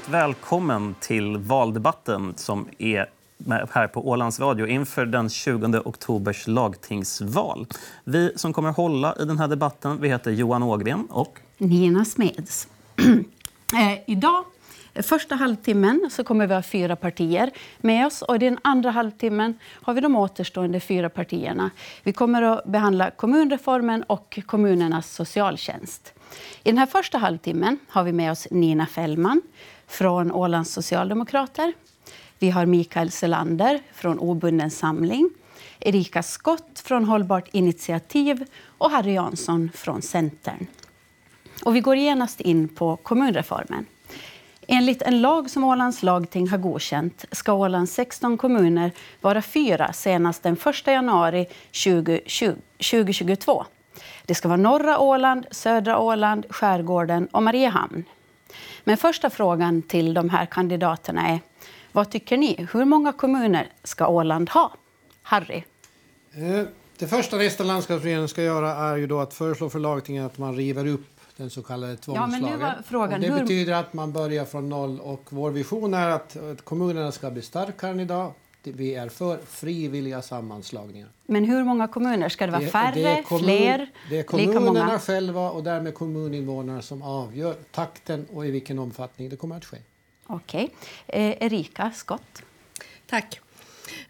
Varmt 0.00 0.08
välkommen 0.08 0.94
till 1.00 1.36
valdebatten 1.36 2.34
som 2.36 2.68
är 2.78 3.06
här 3.70 3.86
på 3.86 4.08
Ålands 4.08 4.40
Radio 4.40 4.66
inför 4.66 5.06
den 5.06 5.30
20 5.30 5.78
oktobers 5.84 6.46
lagtingsval. 6.46 7.66
Vi 8.04 8.32
som 8.36 8.52
kommer 8.52 8.70
hålla 8.70 9.16
i 9.20 9.24
den 9.24 9.38
här 9.38 9.48
debatten 9.48 10.00
vi 10.00 10.08
heter 10.08 10.30
Johan 10.30 10.62
Ågren 10.62 11.06
och 11.10 11.38
Nina 11.58 12.04
Smeds. 12.04 12.68
eh, 13.74 13.98
idag, 14.06 14.44
första 14.94 15.34
halvtimmen, 15.34 16.10
så 16.12 16.24
kommer 16.24 16.46
vi 16.46 16.54
ha 16.54 16.62
fyra 16.62 16.96
partier 16.96 17.50
med 17.78 18.06
oss. 18.06 18.22
Och 18.22 18.36
I 18.36 18.38
den 18.38 18.58
andra 18.62 18.90
halvtimmen 18.90 19.58
har 19.82 19.94
vi 19.94 20.00
de 20.00 20.16
återstående 20.16 20.80
fyra 20.80 21.08
partierna. 21.08 21.70
Vi 22.02 22.12
kommer 22.12 22.42
att 22.42 22.64
behandla 22.64 23.10
kommunreformen 23.10 24.02
och 24.02 24.38
kommunernas 24.46 25.14
socialtjänst. 25.14 26.14
I 26.62 26.70
den 26.70 26.78
här 26.78 26.86
första 26.86 27.18
halvtimmen 27.18 27.78
har 27.88 28.04
vi 28.04 28.12
med 28.12 28.32
oss 28.32 28.48
Nina 28.50 28.86
Fällman 28.86 29.42
från 29.90 30.32
Ålands 30.32 30.72
socialdemokrater. 30.72 31.72
Vi 32.38 32.50
har 32.50 32.66
Mikael 32.66 33.10
Selander 33.10 33.80
från 33.92 34.18
Obunden 34.18 34.70
samling, 34.70 35.30
Erika 35.80 36.22
Skott 36.22 36.82
från 36.84 37.04
Hållbart 37.04 37.48
initiativ 37.52 38.44
och 38.78 38.90
Harry 38.90 39.12
Jansson 39.12 39.70
från 39.74 40.02
Centern. 40.02 40.66
Och 41.64 41.76
vi 41.76 41.80
går 41.80 41.96
genast 41.96 42.40
in 42.40 42.68
på 42.68 42.96
kommunreformen. 42.96 43.86
Enligt 44.66 45.02
en 45.02 45.20
lag 45.20 45.50
som 45.50 45.64
Ålands 45.64 46.02
lagting 46.02 46.48
har 46.48 46.58
godkänt 46.58 47.24
ska 47.32 47.52
Ålands 47.52 47.92
16 47.92 48.38
kommuner 48.38 48.92
vara 49.20 49.42
fyra 49.42 49.92
senast 49.92 50.42
den 50.42 50.56
1 50.66 50.86
januari 50.86 51.46
2020, 51.84 52.54
2022. 52.90 53.64
Det 54.26 54.34
ska 54.34 54.48
vara 54.48 54.56
norra 54.56 54.98
Åland, 54.98 55.46
södra 55.50 55.98
Åland, 55.98 56.46
skärgården 56.50 57.26
och 57.26 57.42
Mariehamn. 57.42 58.04
Men 58.84 58.96
första 58.96 59.30
frågan 59.30 59.82
till 59.82 60.14
de 60.14 60.30
här 60.30 60.46
kandidaterna 60.46 61.28
är 61.28 61.40
vad 61.92 62.10
tycker 62.10 62.36
ni? 62.36 62.66
Hur 62.72 62.84
många 62.84 63.12
kommuner 63.12 63.72
ska 63.84 64.06
Åland 64.06 64.50
ha? 64.50 64.72
Harry? 65.22 65.64
Eh, 66.32 66.66
det 66.98 67.06
första 67.06 67.36
nästa 67.36 67.64
landskapsregeringen 67.64 68.28
ska 68.28 68.42
göra 68.42 68.70
är 68.70 68.96
ju 68.96 69.06
då 69.06 69.20
att 69.20 69.34
föreslå 69.34 69.70
för 69.70 69.78
lagtinget 69.78 70.26
att 70.26 70.38
man 70.38 70.56
river 70.56 70.86
upp 70.86 71.06
den 71.36 71.50
så 71.50 71.62
kallade 71.62 71.96
tvångslagen. 71.96 72.32
Ja, 72.32 72.40
men 72.40 72.50
nu 72.52 72.64
var 72.64 72.82
frågan, 72.86 73.20
det 73.20 73.32
hur... 73.32 73.40
betyder 73.40 73.72
att 73.72 73.92
man 73.92 74.12
börjar 74.12 74.44
från 74.44 74.68
noll 74.68 75.00
och 75.00 75.26
vår 75.28 75.50
vision 75.50 75.94
är 75.94 76.08
att 76.08 76.36
kommunerna 76.64 77.12
ska 77.12 77.30
bli 77.30 77.42
starkare 77.42 77.90
än 77.90 78.00
idag. 78.00 78.32
Vi 78.62 78.94
är 78.94 79.08
för 79.08 79.38
frivilliga 79.38 80.22
sammanslagningar. 80.22 81.08
Men 81.26 81.44
hur 81.44 81.64
många 81.64 81.88
kommuner? 81.88 82.28
Ska 82.28 82.46
det 82.46 82.52
vara 82.52 82.66
färre, 82.66 82.94
det 82.94 83.08
är 83.08 83.22
kommun, 83.22 83.44
fler, 83.44 83.90
Det 84.10 84.18
är 84.18 84.22
kommunerna 84.22 84.98
själva 84.98 85.50
och 85.50 85.64
därmed 85.64 85.94
kommuninvånarna 85.94 86.82
som 86.82 87.02
avgör 87.02 87.54
takten 87.70 88.26
och 88.32 88.46
i 88.46 88.50
vilken 88.50 88.78
omfattning 88.78 89.28
det 89.28 89.36
kommer 89.36 89.56
att 89.56 89.64
ske. 89.64 89.76
Okej. 90.26 90.74
Okay. 91.06 91.22
Eh, 91.22 91.36
Erika 91.40 91.90
Skott. 91.94 92.42
Tack. 93.06 93.40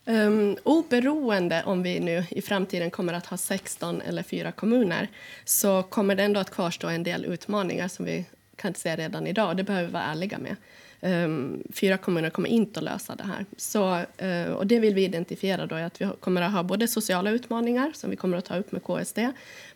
Um, 0.05 0.57
oberoende 0.63 1.63
om 1.67 1.83
vi 1.83 2.01
nu 2.01 2.25
i 2.31 2.43
framtiden 2.43 2.91
kommer 2.91 3.13
att 3.13 3.27
ha 3.27 3.37
16 3.37 4.01
eller 4.01 4.23
4 4.23 4.53
kommuner 4.53 5.09
så 5.45 5.83
kommer 5.83 6.15
det 6.15 6.23
ändå 6.23 6.41
att 6.41 6.51
kvarstå 6.51 6.89
en 6.89 7.03
del 7.03 7.25
utmaningar 7.25 7.89
som 7.89 8.05
vi 8.05 8.25
kan 8.57 8.75
se 8.75 8.97
redan 8.97 9.27
idag. 9.27 9.57
Det 9.57 9.65
behöver 9.65 9.87
vi 9.87 9.93
vara 9.93 10.03
ärliga 10.03 10.39
med. 10.39 10.57
Um, 11.03 11.63
fyra 11.75 11.97
kommuner 11.97 12.31
kommer 12.31 12.49
inte 12.49 12.81
att 12.81 12.85
lösa 12.85 13.15
det 13.17 13.25
här. 13.25 13.47
Så, 13.57 13.97
uh, 14.23 14.53
och 14.53 14.67
det 14.67 14.79
vill 14.79 14.95
vi 14.95 15.05
identifiera 15.05 15.67
då, 15.67 15.75
att 15.75 16.01
vi 16.01 16.09
kommer 16.21 16.43
att 16.43 16.53
ha 16.53 16.63
både 16.63 16.89
sociala 16.89 17.31
utmaningar 17.31 17.93
som 17.95 18.11
vi 18.11 18.17
kommer 18.17 18.37
att 18.37 18.45
ta 18.45 18.57
upp 18.57 18.73
med 18.73 18.83
KSD 18.83 19.19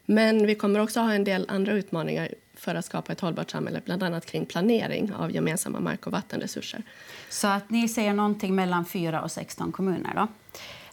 men 0.07 0.47
vi 0.47 0.55
kommer 0.55 0.81
också 0.81 1.01
att 1.01 1.07
ha 1.07 1.15
en 1.15 1.25
del 1.25 1.47
andra 1.49 1.73
utmaningar 1.73 2.29
för 2.55 2.75
att 2.75 2.85
skapa 2.85 3.13
ett 3.13 3.21
hållbart 3.21 3.51
samhälle, 3.51 3.81
bland 3.85 4.03
annat 4.03 4.27
kring 4.27 4.47
planering 4.47 5.13
av 5.15 5.31
gemensamma 5.31 5.81
mark 5.81 6.07
och 6.07 6.13
vattenresurser. 6.13 6.83
Så 7.29 7.49
att 7.49 7.71
ni 7.71 7.89
säger 7.89 8.15
någonting 8.15 8.55
mellan 8.55 8.85
4 8.85 9.23
och 9.23 9.31
16 9.31 9.73
kommuner 9.73 10.15
då? 10.15 10.29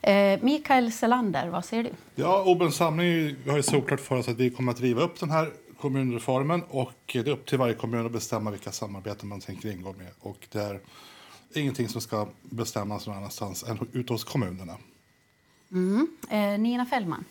Eh, 0.09 0.40
Mikael 0.41 0.91
Selander, 0.91 1.47
vad 1.47 1.66
säger 1.66 1.84
du? 1.84 1.90
Ja, 2.16 2.44
Åbens 2.46 2.75
samling 2.75 3.36
har 3.47 3.58
ju 3.58 3.64
såklart 3.64 4.00
för 4.00 4.16
oss 4.16 4.28
att 4.28 4.38
vi 4.38 4.50
kommer 4.50 4.72
att 4.72 4.81
riva 4.81 5.02
upp 5.02 5.20
den 5.20 5.31
här 5.31 5.52
kommunreformen 5.81 6.64
och 6.69 6.94
det 7.06 7.19
är 7.19 7.30
upp 7.30 7.46
till 7.46 7.58
varje 7.58 7.74
kommun 7.74 8.06
att 8.06 8.12
bestämma 8.12 8.52
vilka 8.52 8.72
samarbeten 8.72 9.30
man 9.30 9.40
tänker 9.40 9.72
ingå 9.72 9.94
med. 9.94 10.08
Och 10.19 10.47
det 10.52 10.59
är 10.59 10.80
ingenting 11.53 11.90
som 11.90 12.02
ska 12.02 12.28
bestämmas 12.42 13.08
någon 13.08 13.18
annanstans 13.18 13.64
än 13.64 13.88
ute 13.91 14.14
hos 14.14 14.24
kommunerna. 14.24 14.78
Mm. 15.72 16.08
Eh, 16.30 16.59
Nina 16.59 16.86
Fällman? 16.86 17.25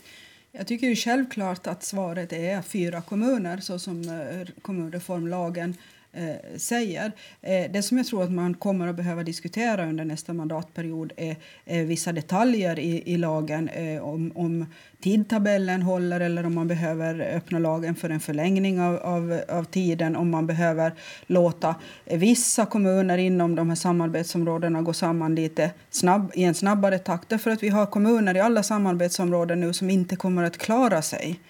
Jag 0.53 0.66
tycker 0.66 0.87
ju 0.87 0.97
självklart 0.97 1.66
att 1.66 1.84
svaret 1.84 2.33
är 2.33 2.62
fyra 2.62 3.03
kommuner 3.03 3.60
så 3.60 3.78
som 3.78 4.03
eh, 4.03 4.62
kommunreformlagen 4.62 5.77
eh, 6.12 6.56
säger. 6.56 7.12
Eh, 7.43 7.71
det 7.72 7.82
som 7.82 7.98
jag 7.98 8.06
tror 8.06 8.22
att 8.22 8.32
man 8.32 8.54
kommer 8.54 8.88
att 8.88 8.97
behöva 8.97 9.22
diskutera 9.22 9.87
under 9.88 10.04
nästa 10.04 10.32
mandatperiod 10.32 11.12
är, 11.16 11.37
är 11.65 11.84
vissa 11.84 12.12
detaljer 12.12 12.78
i, 12.78 13.03
i 13.12 13.16
lagen 13.16 13.69
eh, 13.69 14.03
om, 14.03 14.32
om 14.34 14.66
tidtabellen 15.00 15.82
håller 15.82 16.21
eller 16.21 16.47
om 16.47 16.54
man 16.54 16.69
behöver 16.69 17.21
öppna 17.21 17.59
lagen 17.59 17.94
för 17.94 18.10
en 18.10 18.21
förlängning 18.21 18.81
av, 18.81 18.97
av, 18.97 19.41
av 19.48 19.65
tiden 19.65 20.16
om 20.16 20.31
man 20.31 20.47
behöver 20.47 20.93
låta 21.26 21.75
vissa 22.04 22.66
kommuner 22.66 23.19
inom 23.19 23.54
de 23.54 23.69
här 23.69 23.77
samarbetsområdena 23.77 24.82
gå 24.82 24.92
samman 24.92 25.34
lite 25.34 25.71
snabb, 25.91 26.32
i 26.34 26.44
en 26.44 26.54
snabbare 26.54 26.98
takt. 26.98 27.28
Därför 27.28 27.50
att 27.50 27.62
vi 27.62 27.69
har 27.69 27.87
kommuner 27.87 28.37
i 28.37 28.41
alla 28.41 28.62
samarbetsområden 28.62 29.60
nu 29.60 29.72
som 29.72 29.91
inte 29.91 30.16
kommer 30.16 30.42
att 30.42 30.59
klara 30.59 31.03
sig 31.03 31.41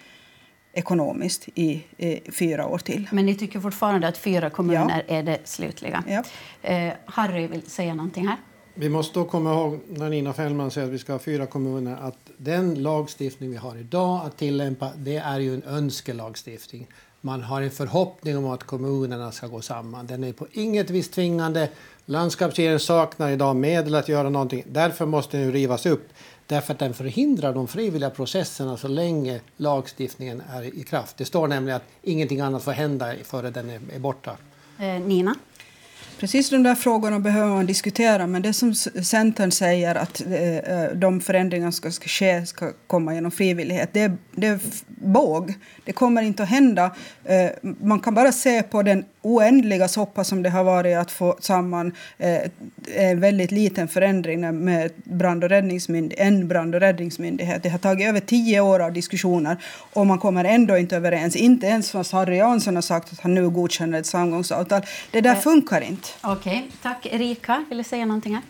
ekonomiskt 0.73 1.49
i 1.55 1.83
eh, 1.97 2.19
fyra 2.31 2.67
år 2.67 2.77
till. 2.77 3.07
Men 3.11 3.25
ni 3.25 3.35
tycker 3.35 3.59
fortfarande 3.59 4.07
att 4.07 4.17
fyra 4.17 4.49
kommuner 4.49 5.05
ja. 5.07 5.15
är 5.15 5.23
det 5.23 5.39
slutliga? 5.43 6.03
Ja. 6.07 6.23
Eh, 6.69 6.93
Harry 7.05 7.47
vill 7.47 7.61
säga 7.61 7.93
någonting 7.93 8.27
här. 8.27 8.37
Vi 8.73 8.89
måste 8.89 9.19
då 9.19 9.25
komma 9.25 9.53
ihåg 9.53 9.79
när 9.87 10.09
Nina 10.09 10.33
Fällman 10.33 10.71
säger 10.71 10.87
att 10.87 10.93
vi 10.93 10.99
ska 10.99 11.11
ha 11.11 11.19
fyra 11.19 11.45
kommuner 11.45 11.97
att 12.01 12.17
den 12.37 12.83
lagstiftning 12.83 13.51
vi 13.51 13.57
har 13.57 13.77
idag 13.77 14.21
att 14.25 14.37
tillämpa 14.37 14.91
det 14.95 15.17
är 15.17 15.39
ju 15.39 15.53
en 15.53 15.63
önskelagstiftning. 15.63 16.87
Man 17.21 17.41
har 17.43 17.61
en 17.61 17.71
förhoppning 17.71 18.37
om 18.37 18.45
att 18.45 18.63
kommunerna 18.63 19.31
ska 19.31 19.47
gå 19.47 19.61
samman. 19.61 20.07
Den 20.07 20.23
är 20.23 20.33
på 20.33 20.47
inget 20.51 20.89
vis 20.89 21.09
tvingande. 21.09 21.69
Landskapsregeringen 22.05 22.79
saknar 22.79 23.29
idag 23.29 23.55
medel 23.55 23.95
att 23.95 24.09
göra 24.09 24.29
någonting. 24.29 24.63
Därför 24.67 25.05
måste 25.05 25.37
den 25.37 25.51
rivas 25.51 25.85
upp. 25.85 26.09
Därför 26.51 26.73
att 26.73 26.79
den 26.79 26.93
förhindrar 26.93 27.53
de 27.53 27.67
frivilliga 27.67 28.09
processerna 28.09 28.77
så 28.77 28.87
länge 28.87 29.39
lagstiftningen 29.57 30.41
är 30.53 30.75
i 30.79 30.83
kraft. 30.83 31.17
Det 31.17 31.25
står 31.25 31.47
nämligen 31.47 31.77
att 31.77 31.87
ingenting 32.03 32.39
annat 32.39 32.63
får 32.63 32.71
hända 32.71 33.13
före 33.23 33.49
den 33.49 33.69
är 33.69 33.99
borta. 33.99 34.37
Eh, 34.79 34.85
Nina? 34.85 35.35
Precis 36.19 36.49
de 36.49 36.63
där 36.63 36.75
frågorna 36.75 37.19
behöver 37.19 37.49
man 37.55 37.65
diskutera, 37.65 38.27
men 38.27 38.41
det 38.41 38.53
som 38.53 38.75
Centern 38.75 39.51
säger 39.51 39.95
att 39.95 40.21
eh, 40.21 40.95
de 40.95 41.21
förändringar 41.21 41.71
som 41.71 41.91
ska 41.91 42.07
ske 42.07 42.45
ska 42.45 42.71
komma 42.87 43.13
genom 43.15 43.31
frivillighet, 43.31 43.89
det, 43.93 44.11
det 44.31 44.47
är 44.47 44.59
båg. 44.87 45.53
Det 45.85 45.93
kommer 45.93 46.21
inte 46.21 46.43
att 46.43 46.49
hända. 46.49 46.95
Eh, 47.23 47.49
man 47.61 47.99
kan 47.99 48.13
bara 48.13 48.31
se 48.31 48.63
på 48.63 48.83
den 48.83 49.05
oändliga 49.21 49.87
soppa 49.87 50.23
som 50.23 50.43
det 50.43 50.49
har 50.49 50.63
varit 50.63 50.97
att 50.97 51.11
få 51.11 51.35
samman 51.39 51.91
eh, 52.17 52.41
en 52.95 53.19
väldigt 53.19 53.51
liten 53.51 53.87
förändring 53.87 54.63
med 54.65 54.91
brand 55.03 55.43
och 55.43 55.51
en 55.51 56.47
brand 56.47 56.75
och 56.75 56.81
räddningsmyndighet. 56.81 57.63
Det 57.63 57.69
har 57.69 57.77
tagit 57.77 58.07
över 58.07 58.19
tio 58.19 58.61
år 58.61 58.79
av 58.79 58.93
diskussioner 58.93 59.57
och 59.93 60.07
man 60.07 60.19
kommer 60.19 60.45
ändå 60.45 60.77
inte 60.77 60.95
överens. 60.95 61.35
Inte 61.35 61.67
ens 61.67 61.91
fast 61.91 62.11
Harry 62.11 62.37
Jansson 62.37 62.75
har 62.75 62.81
sagt 62.81 63.13
att 63.13 63.19
han 63.19 63.35
nu 63.35 63.49
godkänner 63.49 63.99
ett 63.99 64.05
samgångsavtal. 64.05 64.81
Det 65.11 65.21
där 65.21 65.35
funkar 65.35 65.81
inte. 65.81 66.07
Okej, 66.21 66.57
okay. 66.57 66.71
tack. 66.81 67.05
Erika, 67.05 67.65
vill 67.69 67.77
du 67.77 67.83
säga 67.83 68.05
någonting 68.05 68.33
här? 68.33 68.43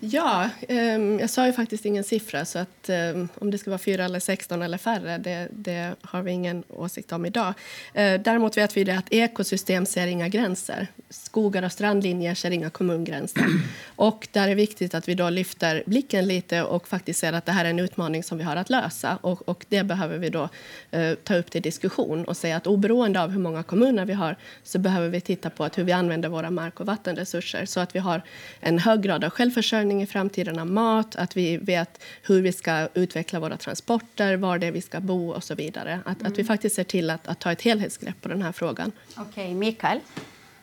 Ja, 0.00 0.50
um, 0.68 1.18
jag 1.18 1.30
sa 1.30 1.46
ju 1.46 1.52
faktiskt 1.52 1.84
ingen 1.84 2.04
siffra 2.04 2.44
så 2.44 2.58
att 2.58 2.90
um, 3.14 3.28
om 3.34 3.50
det 3.50 3.58
ska 3.58 3.70
vara 3.70 3.78
4, 3.78 4.04
eller 4.04 4.20
16 4.20 4.62
eller 4.62 4.78
färre, 4.78 5.18
det, 5.18 5.48
det 5.50 5.94
har 6.02 6.22
vi 6.22 6.30
ingen 6.30 6.62
åsikt 6.68 7.12
om 7.12 7.26
idag. 7.26 7.48
Uh, 7.48 7.54
däremot 7.94 8.56
vet 8.56 8.76
vi 8.76 8.84
det 8.84 8.98
att 8.98 9.12
ekosystem 9.12 9.86
ser 9.86 10.06
inga 10.06 10.28
gränser. 10.28 10.86
Skogar 11.10 11.62
och 11.62 11.72
strandlinjer 11.72 12.34
ser 12.34 12.50
inga 12.50 12.70
kommungränser. 12.70 13.44
Och 13.96 14.28
där 14.32 14.42
är 14.42 14.48
det 14.48 14.54
viktigt 14.54 14.94
att 14.94 15.08
vi 15.08 15.14
då 15.14 15.30
lyfter 15.30 15.82
blicken 15.86 16.26
lite 16.26 16.62
och 16.62 16.88
faktiskt 16.88 17.20
ser 17.20 17.32
att 17.32 17.46
det 17.46 17.52
här 17.52 17.64
är 17.64 17.70
en 17.70 17.78
utmaning 17.78 18.22
som 18.22 18.38
vi 18.38 18.44
har 18.44 18.56
att 18.56 18.70
lösa. 18.70 19.18
Och, 19.20 19.48
och 19.48 19.64
det 19.68 19.82
behöver 19.82 20.18
vi 20.18 20.30
då 20.30 20.48
uh, 20.96 21.14
ta 21.14 21.36
upp 21.36 21.50
till 21.50 21.62
diskussion 21.62 22.24
och 22.24 22.36
säga 22.36 22.56
att 22.56 22.66
oberoende 22.66 23.22
av 23.22 23.30
hur 23.30 23.40
många 23.40 23.62
kommuner 23.62 24.04
vi 24.04 24.12
har 24.12 24.36
så 24.62 24.78
behöver 24.78 25.08
vi 25.08 25.20
titta 25.20 25.50
på 25.50 25.64
att 25.64 25.78
hur 25.78 25.84
vi 25.84 25.92
använder 25.92 26.28
våra 26.28 26.50
mark 26.50 26.80
och 26.80 26.86
vattenresurser 26.86 27.66
så 27.66 27.80
att 27.80 27.94
vi 27.94 27.98
har 27.98 28.22
en 28.60 28.78
hög 28.78 29.02
grad 29.02 29.24
av 29.24 29.30
självförsörjning 29.30 29.87
försörjning 29.88 30.02
i 30.02 30.06
framtiden 30.06 30.58
av 30.58 30.66
mat, 30.66 31.16
att 31.16 31.36
vi 31.36 31.56
vet 31.56 32.00
hur 32.22 32.42
vi 32.42 32.52
ska 32.52 32.88
utveckla 32.94 33.40
våra 33.40 33.56
transporter, 33.56 34.36
var 34.36 34.58
det 34.58 34.66
är 34.66 34.72
vi 34.72 34.80
ska 34.80 35.00
bo 35.00 35.30
och 35.32 35.44
så 35.44 35.54
vidare. 35.54 36.00
Att, 36.04 36.20
mm. 36.20 36.32
att 36.32 36.38
vi 36.38 36.44
faktiskt 36.44 36.76
ser 36.76 36.84
till 36.84 37.10
att, 37.10 37.28
att, 37.28 37.40
ta 37.40 37.52
ett 37.52 37.62
helhetsgrepp 37.62 38.20
på 38.20 38.28
den 38.28 38.42
här 38.42 38.52
frågan. 38.52 38.92
Okej, 39.16 39.24
okay, 39.30 39.54
Mikael? 39.54 40.00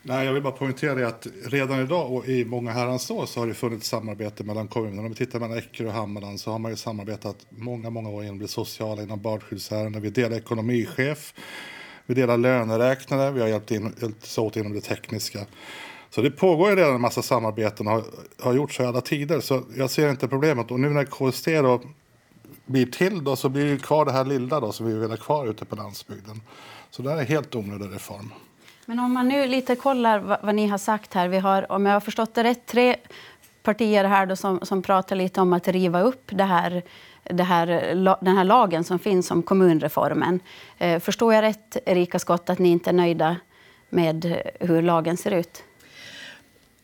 Nej, 0.02 0.26
jag 0.26 0.32
vill 0.32 0.42
bara 0.42 0.52
poängtera 0.52 1.08
att 1.08 1.26
redan 1.50 1.80
idag 1.80 2.12
och 2.12 2.28
i 2.28 2.44
många 2.44 2.72
herrans 2.72 3.10
år 3.10 3.26
så 3.26 3.40
har 3.40 3.46
det 3.46 3.54
funnits 3.54 3.88
samarbete 3.88 4.44
mellan 4.44 4.68
kommunerna. 4.68 5.02
Om 5.02 5.08
vi 5.08 5.14
tittar 5.14 5.40
mellan 5.40 5.58
Eckerö 5.58 5.88
och 5.88 5.94
Hammarland 5.94 6.40
så 6.40 6.50
har 6.50 6.58
man 6.58 6.70
ju 6.70 6.76
samarbetat 6.76 7.36
många, 7.50 7.90
många 7.90 8.08
år 8.08 8.24
inom 8.24 8.38
det 8.38 8.48
sociala, 8.48 9.02
inom 9.02 9.20
barnskyddsärenden. 9.22 10.02
Vi 10.02 10.10
delar 10.10 10.36
ekonomichef, 10.36 11.34
vi 12.06 12.14
delar 12.14 12.36
löneräknare, 12.36 13.30
vi 13.30 13.40
har 13.40 13.48
hjälpt, 13.48 13.70
in, 13.70 13.94
hjälpt 14.00 14.38
åt 14.38 14.56
inom 14.56 14.72
det 14.72 14.80
tekniska. 14.80 15.46
Så 16.16 16.22
det 16.22 16.30
pågår 16.30 16.70
ju 16.70 16.76
redan 16.76 16.94
en 16.94 17.00
massa 17.00 17.22
samarbeten 17.22 17.86
och 17.86 17.92
har, 17.92 18.04
har 18.40 18.54
gjorts 18.54 18.80
i 18.80 18.82
alla 18.82 19.00
tider. 19.00 19.40
Så 19.40 19.62
jag 19.76 19.90
ser 19.90 20.10
inte 20.10 20.28
problemet. 20.28 20.70
Och 20.70 20.80
nu 20.80 20.88
när 20.88 21.04
KST 21.04 21.46
då 21.46 21.80
blir 22.66 22.86
till 22.86 23.24
då, 23.24 23.36
så 23.36 23.48
blir 23.48 23.66
ju 23.66 23.78
kvar 23.78 24.04
det 24.04 24.12
här 24.12 24.24
lilla 24.24 24.60
då, 24.60 24.72
som 24.72 24.86
vi 24.86 24.94
vill 24.94 25.10
ha 25.10 25.16
kvar 25.16 25.46
ute 25.46 25.64
på 25.64 25.76
landsbygden. 25.76 26.40
Så 26.90 27.02
det 27.02 27.10
här 27.10 27.16
är 27.16 27.24
helt 27.24 27.54
onödig 27.54 27.94
reform. 27.94 28.32
Men 28.86 28.98
om 28.98 29.12
man 29.12 29.28
nu 29.28 29.46
lite 29.46 29.76
kollar 29.76 30.18
vad, 30.18 30.38
vad, 30.42 30.54
ni 30.54 30.66
har 30.66 30.78
sagt 30.78 31.14
här. 31.14 31.28
Vi 31.28 31.38
har, 31.38 31.72
om 31.72 31.86
jag 31.86 31.92
har 31.92 32.00
förstått 32.00 32.34
det 32.34 32.44
rätt, 32.44 32.66
tre 32.66 32.96
partier 33.62 34.04
här 34.04 34.26
då 34.26 34.36
som, 34.36 34.60
som 34.62 34.82
pratar 34.82 35.16
lite 35.16 35.40
om 35.40 35.52
att 35.52 35.68
riva 35.68 36.00
upp 36.00 36.30
det 36.32 36.44
här, 36.44 36.82
det 37.22 37.44
här, 37.44 37.66
den 38.24 38.36
här 38.36 38.44
lagen 38.44 38.84
som 38.84 38.98
finns 38.98 39.30
om 39.30 39.42
kommunreformen. 39.42 40.40
Eh, 40.78 41.00
förstår 41.00 41.34
jag 41.34 41.42
rätt, 41.42 41.76
Erika 41.86 42.18
Skott, 42.18 42.50
att 42.50 42.58
ni 42.58 42.68
inte 42.68 42.90
är 42.90 42.94
nöjda 42.94 43.36
med 43.88 44.24
eh, 44.24 44.66
hur 44.68 44.82
lagen 44.82 45.16
ser 45.16 45.30
ut? 45.30 45.62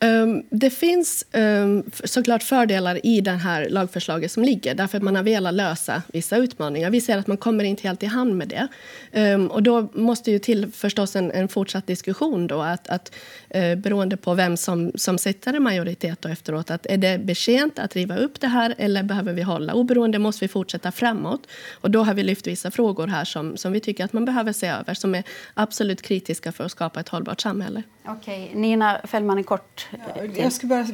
Ehm, 0.03 0.43
det 0.51 0.71
finns 0.71 1.27
ehm, 1.33 1.83
såklart 2.05 2.43
fördelar 2.43 3.07
i 3.07 3.21
det 3.21 3.31
här 3.31 3.69
lagförslaget 3.69 4.33
som 4.33 4.43
ligger 4.43 4.75
därför 4.75 4.97
att 4.99 5.05
man 5.05 5.17
har 5.17 5.23
velat 5.23 5.55
lösa 5.55 6.03
vissa 6.13 6.37
utmaningar. 6.37 6.91
Vi 6.91 7.01
ser 7.01 7.19
att 7.19 7.27
man 7.27 7.37
kommer 7.37 7.65
inte 7.65 7.89
helt 7.89 8.03
i 8.03 8.07
hand 8.07 8.37
med 8.37 8.49
det. 8.49 8.69
Ehm, 9.13 9.47
och 9.47 9.63
då 9.63 9.89
måste 9.95 10.31
ju 10.31 10.39
till 10.39 10.73
förstås 10.73 11.17
en, 11.17 11.31
en 11.31 11.49
fortsatt 11.49 11.87
diskussion 11.87 12.47
då 12.47 12.61
att, 12.63 12.89
att 12.89 13.15
eh, 13.51 13.75
beroende 13.75 14.17
på 14.17 14.35
vem 14.35 14.57
som, 14.57 14.93
som 14.95 15.19
sitter 15.19 15.57
i 15.57 15.61
majoritet 15.61 16.25
och 16.25 16.31
efteråt 16.31 16.71
att 16.71 16.87
är 16.87 16.97
det 16.97 17.19
betjänt 17.19 17.79
att 17.79 17.97
riva 17.97 18.17
upp 18.17 18.41
det 18.41 18.49
här 18.49 18.75
eller 18.79 19.03
behöver 19.03 19.33
vi 19.33 19.43
hålla? 19.43 19.75
Oberoende 19.75 20.19
måste 20.19 20.45
vi 20.45 20.49
fortsätta 20.49 20.93
framåt 20.93 21.47
och 21.81 21.91
då 21.91 22.03
har 22.03 22.15
vi 22.15 22.23
lyft 22.23 22.47
vissa 22.47 22.71
frågor 22.71 23.07
här 23.07 23.25
som, 23.25 23.57
som 23.57 23.73
vi 23.73 23.81
tycker 23.81 24.05
att 24.05 24.13
man 24.13 24.25
behöver 24.25 24.53
se 24.53 24.67
över 24.67 24.95
som 24.95 25.15
är 25.15 25.23
absolut 25.55 26.03
kritiska 26.03 26.53
för 26.53 26.65
att 26.65 26.71
skapa 26.71 27.01
ett 27.01 27.09
hållbart 27.09 27.41
samhälle. 27.41 27.83
Okej, 28.07 28.51
Nina 28.55 29.01
Fällman 29.05 29.45
kort. 29.45 29.89
Ja, 29.91 30.25
jag 30.37 30.53
ska 30.53 30.67
bara 30.67 30.87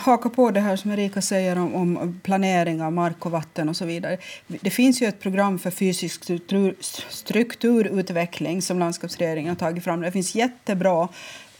haka 0.00 0.28
på 0.28 0.50
det 0.50 0.60
här 0.60 0.76
som 0.76 0.90
Erika 0.90 1.22
säger 1.22 1.58
om, 1.58 1.74
om, 1.74 2.20
planering 2.22 2.82
av 2.82 2.92
mark 2.92 3.26
och 3.26 3.32
vatten 3.32 3.68
och 3.68 3.76
så 3.76 3.84
vidare. 3.84 4.18
Det 4.46 4.70
finns 4.70 5.02
ju 5.02 5.06
ett 5.06 5.20
program 5.20 5.58
för 5.58 5.70
fysisk 5.70 6.24
struktur, 6.24 6.76
strukturutveckling 7.10 8.62
som 8.62 8.78
landskapsregeringen 8.78 9.48
har 9.48 9.56
tagit 9.56 9.84
fram. 9.84 10.00
Det 10.00 10.12
finns 10.12 10.34
jättebra 10.34 11.08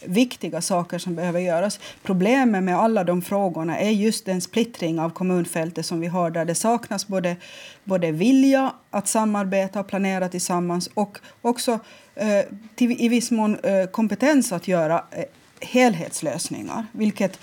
viktiga 0.05 0.61
saker 0.61 0.99
som 0.99 1.15
behöver 1.15 1.41
göras. 1.41 1.81
Problemet 2.03 2.63
med 2.63 2.79
alla 2.79 3.05
de 3.05 3.23
frågorna 3.23 3.79
är 3.79 3.91
just 3.91 4.27
den 4.27 4.41
splittring 4.41 5.01
av 5.01 5.11
kommunfältet 5.11 5.87
som 5.87 6.01
vi 6.01 6.07
har 6.07 6.31
där 6.31 6.45
det 6.45 6.55
saknas 6.55 7.07
både, 7.07 7.37
både 7.85 8.13
vilja 8.13 8.73
att 8.91 9.09
samarbeta 9.09 9.81
och 9.81 9.89
planera 9.89 10.29
tillsammans 10.29 10.91
och 10.95 11.19
också 11.43 11.73
eh, 11.73 11.79
Eh, 12.15 12.45
till, 12.75 12.93
i 13.01 13.09
viss 13.09 13.31
mån 13.31 13.59
eh, 13.59 13.87
kompetens 13.87 14.53
att 14.53 14.69
göra 14.69 15.05
eh, 15.11 15.25
helhetslösningar, 15.61 16.87
vilket 16.93 17.39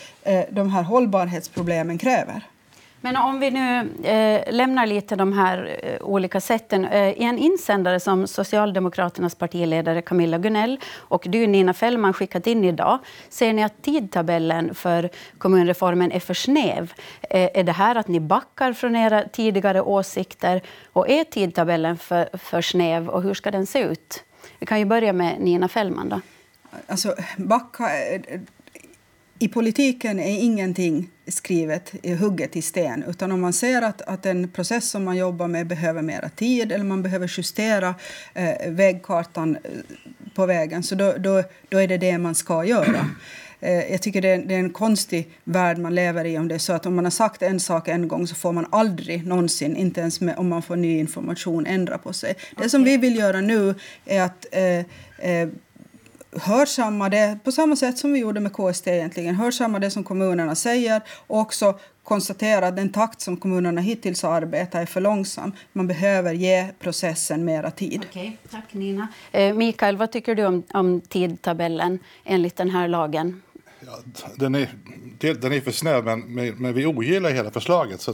de 0.49 0.69
här 0.69 0.83
hållbarhetsproblemen 0.83 1.97
kräver. 1.97 2.43
Men 3.01 3.17
om 3.17 3.39
vi 3.39 3.51
nu 3.51 3.89
eh, 4.03 4.53
lämnar 4.53 4.85
lite 4.85 5.15
de 5.15 5.33
här 5.33 5.79
eh, 5.83 6.01
olika 6.01 6.41
sätten. 6.41 6.85
Eh, 6.85 7.09
I 7.09 7.23
en 7.23 7.37
insändare 7.37 7.99
som 7.99 8.27
Socialdemokraternas 8.27 9.35
partiledare 9.35 10.01
Camilla 10.01 10.37
Gunell 10.37 10.79
och 10.95 11.25
du 11.29 11.47
Nina 11.47 11.73
Fällman 11.73 12.13
skickat 12.13 12.47
in 12.47 12.63
idag 12.63 12.99
ser 13.29 13.53
ni 13.53 13.63
att 13.63 13.81
tidtabellen 13.81 14.75
för 14.75 15.09
kommunreformen 15.37 16.11
är 16.11 16.19
för 16.19 16.33
snäv. 16.33 16.93
Eh, 17.21 17.49
är 17.53 17.63
det 17.63 17.71
här 17.71 17.95
att 17.95 18.07
ni 18.07 18.19
backar 18.19 18.73
från 18.73 18.95
era 18.95 19.23
tidigare 19.23 19.81
åsikter? 19.81 20.61
Och 20.93 21.09
är 21.09 21.23
tidtabellen 21.23 21.97
för, 21.97 22.37
för 22.37 22.61
snäv 22.61 23.09
och 23.09 23.23
hur 23.23 23.33
ska 23.33 23.51
den 23.51 23.65
se 23.65 23.79
ut? 23.79 24.23
Vi 24.59 24.65
kan 24.65 24.79
ju 24.79 24.85
börja 24.85 25.13
med 25.13 25.41
Nina 25.41 25.67
Fällman. 25.67 26.09
Då. 26.09 26.21
Alltså, 26.87 27.15
backa, 27.37 28.05
eh, 28.05 28.21
I 29.39 29.47
politiken 29.47 30.19
är 30.19 30.39
ingenting 30.43 31.09
skrivet, 31.27 31.93
eh, 32.03 32.17
hugget 32.17 32.55
i 32.55 32.61
sten. 32.61 33.03
Utan 33.03 33.31
om 33.31 33.41
man 33.41 33.53
ser 33.53 33.81
att, 33.81 34.01
att 34.01 34.25
en 34.25 34.49
process 34.49 34.89
som 34.89 35.03
man 35.03 35.17
jobbar 35.17 35.47
med 35.47 35.67
behöver 35.67 36.01
mer 36.01 36.29
tid 36.35 36.71
eller 36.71 36.85
man 36.85 37.03
behöver 37.03 37.33
justera 37.37 37.95
eh, 38.33 38.71
vägkartan 38.71 39.55
eh, 39.63 39.71
på 40.35 40.45
vägen, 40.45 40.83
så 40.83 40.95
då, 40.95 41.13
då, 41.17 41.43
då 41.69 41.77
är 41.77 41.87
det 41.87 41.97
det 41.97 42.17
man 42.17 42.35
ska 42.35 42.65
göra. 42.65 43.09
Eh, 43.59 43.91
jag 43.91 44.01
tycker 44.01 44.21
det 44.21 44.29
är, 44.29 44.37
det 44.37 44.55
är, 44.55 44.59
en 44.59 44.69
konstig 44.69 45.29
värld 45.43 45.77
man 45.77 45.95
lever 45.95 46.25
i 46.25 46.37
om 46.37 46.47
det 46.47 46.59
så 46.59 46.73
att 46.73 46.85
om 46.85 46.95
man 46.95 47.05
har 47.05 47.11
sagt 47.11 47.41
en 47.41 47.59
sak 47.59 47.87
en 47.87 48.07
gång 48.07 48.27
så 48.27 48.35
får 48.35 48.51
man 48.51 48.67
aldrig 48.69 49.27
någonsin, 49.27 49.75
inte 49.75 50.01
ens 50.01 50.21
med, 50.21 50.37
om 50.37 50.49
man 50.49 50.61
får 50.61 50.75
ny 50.75 50.99
information, 50.99 51.65
ändra 51.65 51.97
på 51.97 52.13
sig. 52.13 52.31
Okay. 52.31 52.63
Det 52.63 52.69
som 52.69 52.83
vi 52.83 52.97
vill 52.97 53.15
göra 53.15 53.41
nu 53.41 53.75
är 54.05 54.21
att 54.21 54.45
eh, 54.51 55.31
eh, 55.31 55.49
hörsamma 56.31 57.09
det 57.09 57.39
på 57.43 57.51
samma 57.51 57.75
sätt 57.75 57.97
som 57.97 58.13
vi 58.13 58.19
gjorde 58.19 58.39
med 58.39 58.53
KST 58.53 58.87
egentligen. 58.87 59.35
Hörsamma 59.35 59.79
det 59.79 59.91
som 59.91 60.03
kommunerna 60.03 60.55
säger 60.55 61.01
och 61.27 61.39
också 61.39 61.79
konstatera 62.03 62.67
att 62.67 62.75
den 62.75 62.89
takt 62.89 63.21
som 63.21 63.37
kommunerna 63.37 63.81
hittills 63.81 64.23
har 64.23 64.33
arbetat 64.33 64.81
är 64.81 64.85
för 64.85 65.01
långsam. 65.01 65.51
Man 65.73 65.87
behöver 65.87 66.33
ge 66.33 66.67
processen 66.79 67.45
mera 67.45 67.71
tid. 67.71 68.05
Okay, 68.09 68.31
tack 68.51 68.73
Nina. 68.73 69.07
Eh, 69.31 69.53
Mikael, 69.53 69.97
vad 69.97 70.11
tycker 70.11 70.35
du 70.35 70.45
om, 70.45 70.63
om 70.73 71.01
tidtabellen 71.01 71.99
enligt 72.23 72.55
den 72.55 72.69
här 72.69 72.87
lagen? 72.87 73.41
Ja, 73.85 73.99
den, 74.35 74.55
är, 74.55 74.69
den 75.33 75.53
är 75.53 75.61
för 75.61 75.71
snäv, 75.71 76.03
men, 76.03 76.55
men 76.55 76.73
vi 76.73 76.85
ogillar 76.85 77.29
hela 77.29 77.51
förslaget. 77.51 78.01
Så 78.01 78.13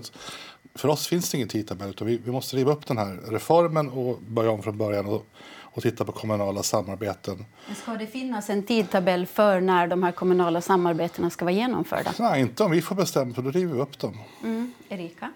för 0.75 0.89
oss 0.89 1.07
finns 1.07 1.31
det 1.31 1.38
ingen 1.38 1.50
tidtabell, 1.50 1.89
utan 1.89 2.07
vi, 2.07 2.18
vi 2.25 2.31
måste 2.31 2.57
riva 2.57 2.71
upp 2.71 2.88
den 2.88 2.98
här 2.98 3.19
reformen 3.31 3.89
och 3.89 4.21
börja 4.21 4.51
om 4.51 4.63
från 4.63 4.77
början. 4.77 5.06
Och 5.06 5.25
och 5.74 5.83
titta 5.83 6.06
på 6.06 6.12
kommunala 6.12 6.63
samarbeten. 6.63 7.45
Men 7.68 7.75
ska 7.75 7.92
det 7.92 8.07
finnas 8.07 8.50
en 8.50 8.63
tidtabell 8.63 9.25
för 9.25 9.62
när 9.62 9.88
de 9.88 10.04
här 10.04 10.12
kommunala 10.12 10.62
samarbetena 10.62 11.30
ska 11.30 11.45
vara 11.45 11.56
genomförda? 11.56 12.13
Nej, 12.19 12.42
inte 12.42 12.63
om 12.63 12.71
vi 12.71 12.81
får 12.81 12.95
bestämma, 12.95 13.33
för 13.33 13.42
då 13.42 13.51
river 13.51 13.74
vi 13.74 13.81
upp 13.81 14.00
dem. 14.00 14.18
Mm. 14.44 14.74
Erika? 14.89 15.31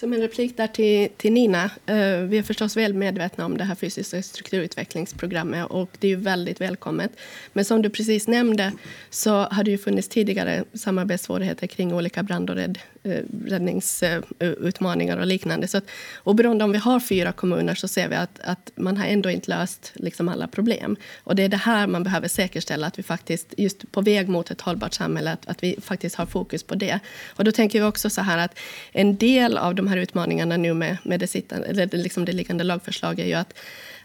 Som 0.00 0.12
en 0.12 0.20
replik 0.20 0.56
där 0.56 0.66
till, 0.66 1.08
till 1.16 1.32
Nina. 1.32 1.64
Eh, 1.64 2.20
vi 2.20 2.38
är 2.38 2.42
förstås 2.42 2.76
väl 2.76 2.94
medvetna 2.94 3.44
om 3.44 3.56
det 3.56 3.64
här 3.64 3.74
fysiska 3.74 4.22
strukturutvecklingsprogrammet 4.22 5.66
och 5.70 5.90
det 5.98 6.06
är 6.06 6.08
ju 6.08 6.16
väldigt 6.16 6.60
välkommet. 6.60 7.10
Men 7.52 7.64
som 7.64 7.82
du 7.82 7.90
precis 7.90 8.28
nämnde 8.28 8.72
så 9.10 9.30
har 9.30 9.64
det 9.64 9.70
ju 9.70 9.78
funnits 9.78 10.08
tidigare 10.08 10.64
samarbetssvårigheter 10.74 11.66
kring 11.66 11.94
olika 11.94 12.22
brand 12.22 12.50
och 12.50 12.56
rädd, 12.56 12.78
Eh, 13.02 13.22
räddningsutmaningar 13.46 15.16
och 15.16 15.26
liknande. 15.26 15.68
Så 15.68 15.78
att, 15.78 15.84
oberoende 16.24 16.64
om 16.64 16.72
vi 16.72 16.78
har 16.78 17.00
fyra 17.00 17.32
kommuner 17.32 17.74
så 17.74 17.88
ser 17.88 18.08
vi 18.08 18.14
att, 18.14 18.40
att 18.44 18.70
man 18.74 18.96
har 18.96 19.06
ändå 19.06 19.30
inte 19.30 19.50
löst 19.50 19.92
liksom 19.94 20.28
alla 20.28 20.46
problem. 20.46 20.96
Och 21.24 21.36
det 21.36 21.42
är 21.42 21.48
det 21.48 21.56
här 21.56 21.86
man 21.86 22.02
behöver 22.02 22.28
säkerställa, 22.28 22.86
att 22.86 22.98
vi 22.98 23.02
faktiskt 23.02 23.54
just 23.56 23.92
på 23.92 24.00
väg 24.00 24.28
mot 24.28 24.50
ett 24.50 24.60
hållbart 24.60 24.94
samhälle, 24.94 25.32
att, 25.32 25.48
att 25.48 25.62
vi 25.62 25.78
faktiskt 25.82 26.16
har 26.16 26.26
fokus 26.26 26.62
på 26.62 26.74
det. 26.74 26.98
Och 27.36 27.44
då 27.44 27.52
tänker 27.52 27.80
vi 27.80 27.84
också 27.84 28.10
så 28.10 28.20
här 28.20 28.38
att 28.38 28.58
en 28.92 29.16
del 29.16 29.58
av 29.58 29.74
de 29.74 29.86
här 29.86 29.96
utmaningarna 29.96 30.56
nu 30.56 30.74
med, 30.74 30.96
med 31.02 31.20
det, 31.20 31.26
sittande, 31.26 31.66
eller 31.66 31.86
liksom 31.86 32.24
det 32.24 32.32
liggande 32.32 32.64
lagförslaget 32.64 33.24
är 33.24 33.28
ju 33.28 33.34
att, 33.34 33.54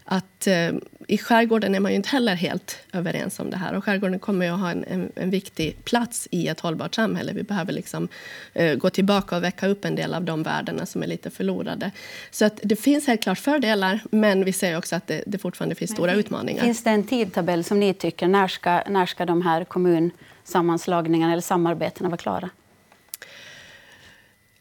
att 0.08 0.46
eh, 0.46 0.72
i 1.08 1.18
skärgården 1.18 1.74
är 1.74 1.80
man 1.80 1.92
ju 1.92 1.96
inte 1.96 2.08
heller 2.08 2.34
helt 2.34 2.78
överens 2.92 3.40
om 3.40 3.50
det 3.50 3.56
här. 3.56 3.74
Och 3.74 3.84
skärgården 3.84 4.18
kommer 4.18 4.46
ju 4.46 4.52
att 4.52 4.60
ha 4.60 4.70
en, 4.70 4.84
en, 4.84 5.12
en 5.14 5.30
viktig 5.30 5.84
plats 5.84 6.28
i 6.30 6.48
ett 6.48 6.60
hållbart 6.60 6.94
samhälle. 6.94 7.32
Vi 7.32 7.42
behöver 7.42 7.72
liksom, 7.72 8.08
eh, 8.54 8.74
gå 8.74 8.90
tillbaka 8.90 9.36
och 9.36 9.42
väcka 9.42 9.66
upp 9.66 9.84
en 9.84 9.94
del 9.94 10.14
av 10.14 10.24
de 10.24 10.42
värdena 10.42 10.86
som 10.86 11.02
är 11.02 11.06
lite 11.06 11.30
förlorade. 11.30 11.90
Så 12.30 12.44
att 12.44 12.60
det 12.62 12.76
finns 12.76 13.06
helt 13.06 13.22
klart 13.22 13.38
fördelar, 13.38 14.00
men 14.10 14.44
vi 14.44 14.52
ser 14.52 14.78
också 14.78 14.96
att 14.96 15.06
det, 15.06 15.22
det 15.26 15.38
fortfarande 15.38 15.74
finns 15.74 15.90
men, 15.90 15.96
stora 15.96 16.12
utmaningar. 16.14 16.62
Finns 16.62 16.84
det 16.84 16.90
en 16.90 17.06
tidtabell 17.06 17.64
som 17.64 17.80
ni 17.80 17.94
tycker, 17.94 18.28
när 18.28 18.48
ska, 18.48 18.82
när 18.88 19.06
ska 19.06 19.26
de 19.26 19.42
här 19.42 19.64
kommunsammanslagningarna 19.64 21.32
eller 21.32 21.42
samarbetena 21.42 22.08
vara 22.08 22.18
klara? 22.18 22.50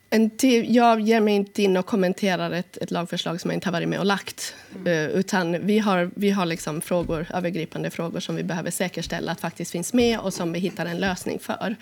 En 0.09 0.29
till, 0.29 0.75
jag 0.75 0.99
ger 1.01 1.21
mig 1.21 1.35
inte 1.35 1.63
in 1.63 1.77
och 1.77 1.85
kommenterar 1.85 2.51
ett, 2.51 2.77
ett 2.77 2.91
lagförslag 2.91 3.41
som 3.41 3.51
jag 3.51 3.57
inte 3.57 3.67
har 3.67 3.73
varit 3.73 3.89
med 3.89 3.99
och 3.99 4.05
lagt. 4.05 4.55
Mm. 4.75 4.87
Uh, 4.87 5.09
utan 5.09 5.65
vi 5.65 5.79
har, 5.79 6.11
vi 6.15 6.29
har 6.29 6.45
liksom 6.45 6.81
frågor, 6.81 7.27
övergripande 7.33 7.89
frågor 7.89 8.19
som 8.19 8.35
vi 8.35 8.43
behöver 8.43 8.71
säkerställa 8.71 9.31
att 9.31 9.41
faktiskt 9.41 9.71
finns 9.71 9.93
med 9.93 10.19
och 10.19 10.33
som 10.33 10.51
vi 10.51 10.59
hittar 10.59 10.85
en 10.85 10.97
lösning 10.97 11.39
för. 11.39 11.75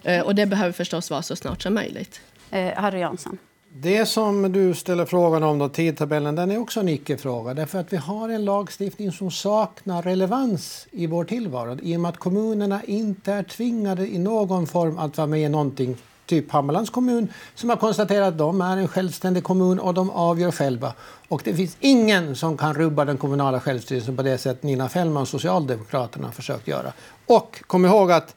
Okay. 0.00 0.18
Uh, 0.18 0.24
och 0.24 0.34
det 0.34 0.46
behöver 0.46 0.72
förstås 0.72 1.10
vara 1.10 1.22
så 1.22 1.36
snart 1.36 1.62
som 1.62 1.74
möjligt. 1.74 2.20
Uh, 2.54 2.68
Harry 2.76 3.00
Jansson. 3.00 3.38
Det 3.74 4.06
som 4.06 4.52
du 4.52 4.74
ställer 4.74 5.06
frågan 5.06 5.42
om, 5.42 5.58
då, 5.58 5.68
tidtabellen, 5.68 6.36
den 6.36 6.50
är 6.50 6.58
också 6.58 6.80
en 6.80 6.88
icke-fråga. 6.88 7.54
Därför 7.54 7.78
att 7.78 7.92
vi 7.92 7.96
har 7.96 8.28
en 8.28 8.44
lagstiftning 8.44 9.12
som 9.12 9.30
saknar 9.30 10.02
relevans 10.02 10.86
i 10.90 11.06
vår 11.06 11.24
tillvaro. 11.24 11.78
I 11.82 11.96
och 11.96 12.00
med 12.00 12.08
att 12.08 12.16
kommunerna 12.16 12.82
inte 12.84 13.32
är 13.32 13.42
tvingade 13.42 14.06
i 14.06 14.18
någon 14.18 14.66
form 14.66 14.98
att 14.98 15.16
vara 15.16 15.26
med 15.26 15.40
i 15.40 15.48
någonting 15.48 15.96
typ 16.30 16.50
Hammarlands 16.50 16.90
kommun 16.90 17.28
som 17.54 17.70
har 17.70 17.76
konstaterat 17.76 18.28
att 18.28 18.38
de 18.38 18.60
är 18.60 18.76
en 18.76 18.88
självständig 18.88 19.44
kommun 19.44 19.78
och 19.78 19.94
de 19.94 20.10
avgör 20.10 20.50
själva. 20.50 20.92
Och 21.28 21.42
det 21.44 21.54
finns 21.54 21.76
ingen 21.80 22.36
som 22.36 22.56
kan 22.56 22.74
rubba 22.74 23.04
den 23.04 23.18
kommunala 23.18 23.60
självstyrelsen 23.60 24.16
på 24.16 24.22
det 24.22 24.38
sätt 24.38 24.62
Nina 24.62 24.88
Fällman, 24.88 25.22
och 25.22 25.28
Socialdemokraterna, 25.28 26.26
har 26.26 26.32
försökt 26.32 26.68
göra. 26.68 26.92
Och 27.26 27.62
kom 27.66 27.84
ihåg 27.84 28.12
att 28.12 28.36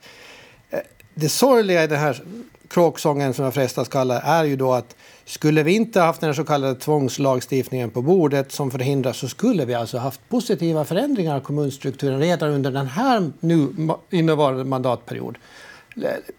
eh, 0.70 0.80
det 1.14 1.30
sorgliga 1.30 1.84
i 1.84 1.88
den 1.88 2.00
här 2.00 2.24
kråksången 2.68 3.34
som 3.34 3.46
jag 3.46 3.54
frestas 3.54 3.88
kalla 3.88 4.22
är 4.22 4.44
ju 4.44 4.56
då 4.56 4.74
att 4.74 4.96
skulle 5.26 5.64
vi 5.64 5.76
inte 5.76 6.00
haft 6.00 6.22
den 6.22 6.36
så 6.36 6.44
kallade 6.44 6.76
tvångslagstiftningen 6.76 7.90
på 7.90 8.02
bordet 8.02 8.52
som 8.52 8.72
förhindrar 8.72 9.14
så 9.14 9.28
skulle 9.28 9.66
vi 9.66 9.74
alltså 9.74 9.98
haft 9.98 10.30
positiva 10.30 10.86
förändringar 10.86 11.36
av 11.36 11.40
kommunstrukturen 11.40 12.20
redan 12.20 12.50
under 12.50 12.72
den 12.72 12.88
här 12.88 13.32
nu 13.40 13.68
innevarande 14.10 14.64
mandatperiod. 14.64 15.38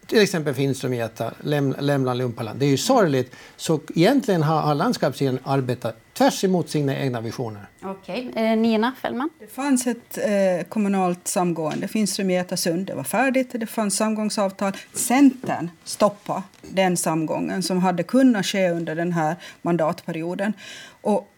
Till 0.07 0.23
exempel 0.23 0.55
Finström, 0.55 0.95
Geta, 0.95 1.33
Läm, 1.41 1.75
Lämland, 1.79 2.19
Lumpaland. 2.19 2.59
Det 2.61 2.67
är 2.67 2.71
ju 2.71 2.77
sorgligt. 2.77 3.35
Så 3.57 3.81
egentligen 3.95 4.43
har, 4.43 4.61
har 4.61 4.75
landskapsregeringen 4.75 5.43
arbetat 5.45 5.97
tvärs 6.13 6.45
emot 6.45 6.71
sina 6.71 6.99
egna 6.99 7.21
visioner. 7.21 7.67
Okej. 7.83 8.29
Okay. 8.31 8.45
Eh, 8.45 8.57
Nina 8.57 8.93
Fällman? 9.03 9.31
Det 9.39 9.47
fanns 9.47 9.87
ett 9.87 10.19
eh, 10.19 10.67
kommunalt 10.69 11.29
samgående, 11.29 11.89
Finström, 11.89 12.31
Geta, 12.31 12.57
Sund. 12.57 12.87
Det 12.87 12.95
var 12.95 13.05
färdigt. 13.05 13.51
Det 13.53 13.67
fanns 13.67 13.97
samgångsavtal. 13.97 14.73
Centern 14.93 15.71
stoppade 15.85 16.43
den 16.63 16.97
samgången 16.97 17.63
som 17.63 17.79
hade 17.79 18.03
kunnat 18.03 18.47
ske 18.47 18.71
under 18.71 18.95
den 18.95 19.13
här 19.13 19.37
mandatperioden. 19.63 20.53
Och 21.01 21.34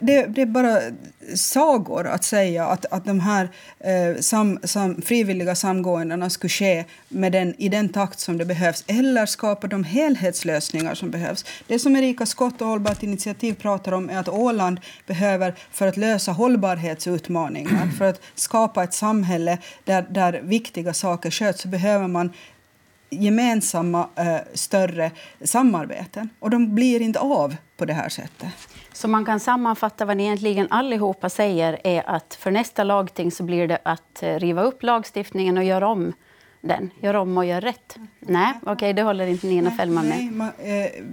det, 0.00 0.26
det, 0.26 0.42
är 0.42 0.46
bara 0.46 0.80
sagor 1.34 2.06
att 2.06 2.24
säga 2.24 2.66
att, 2.66 2.86
att 2.92 3.04
de 3.04 3.20
här 3.20 3.48
eh, 3.80 4.20
sam, 4.20 4.58
sam, 4.64 5.02
frivilliga 5.02 5.54
samgåendena 5.54 6.30
skulle 6.30 6.50
ske 6.50 6.84
med 7.08 7.32
den, 7.32 7.54
i 7.58 7.68
den 7.68 7.88
takt 7.88 8.20
som 8.20 8.38
det 8.38 8.44
behövs 8.44 8.84
eller 8.86 9.26
skapa 9.26 9.66
de 9.66 9.84
helhetslösningar 9.84 10.94
som 10.94 11.10
behövs. 11.10 11.44
Det 11.66 11.78
som 11.78 11.96
Erika 11.96 12.26
Skott 12.26 12.60
och 12.60 12.66
Hållbart 12.66 13.02
initiativ 13.02 13.54
pratar 13.54 13.92
om 13.92 14.10
är 14.10 14.18
att 14.18 14.28
Åland 14.28 14.80
behöver, 15.06 15.54
för 15.72 15.86
att 15.86 15.96
lösa 15.96 16.32
hållbarhetsutmaningar, 16.32 17.88
för 17.98 18.04
att 18.04 18.20
skapa 18.34 18.84
ett 18.84 18.94
samhälle 18.94 19.58
där, 19.84 20.06
där 20.10 20.40
viktiga 20.42 20.94
saker 20.94 21.30
sköts, 21.30 21.62
så 21.62 21.68
behöver 21.68 22.08
man 22.08 22.32
gemensamma 23.10 24.08
eh, 24.16 24.36
större 24.54 25.10
samarbeten. 25.44 26.28
Och 26.38 26.50
de 26.50 26.74
blir 26.74 27.02
inte 27.02 27.18
av 27.18 27.56
på 27.76 27.84
det 27.84 27.92
här 27.92 28.08
sättet. 28.08 28.48
Så 28.94 29.08
man 29.08 29.24
kan 29.24 29.40
sammanfatta 29.40 30.04
vad 30.04 30.16
ni 30.16 30.24
egentligen 30.24 30.66
allihopa 30.70 31.28
säger 31.28 31.80
är 31.84 32.10
att 32.10 32.34
för 32.34 32.50
nästa 32.50 32.84
lagting 32.84 33.30
så 33.30 33.42
blir 33.42 33.68
det 33.68 33.78
att 33.82 34.22
eh, 34.22 34.38
riva 34.38 34.62
upp 34.62 34.82
lagstiftningen 34.82 35.58
och 35.58 35.64
göra 35.64 35.88
om 35.88 36.12
den. 36.64 36.90
Gör 37.00 37.14
om 37.14 37.38
och 37.38 37.44
gör 37.44 37.60
rätt. 37.60 37.96
Nej, 38.20 38.52
okej, 38.62 38.72
okay, 38.72 38.92
det 38.92 39.02
håller 39.02 39.26
inte 39.26 39.46
Nina 39.46 39.70
Fällman 39.70 40.08
med. 40.08 40.18
Nej, 40.18 40.30
man, 40.30 40.48
eh, 40.58 41.04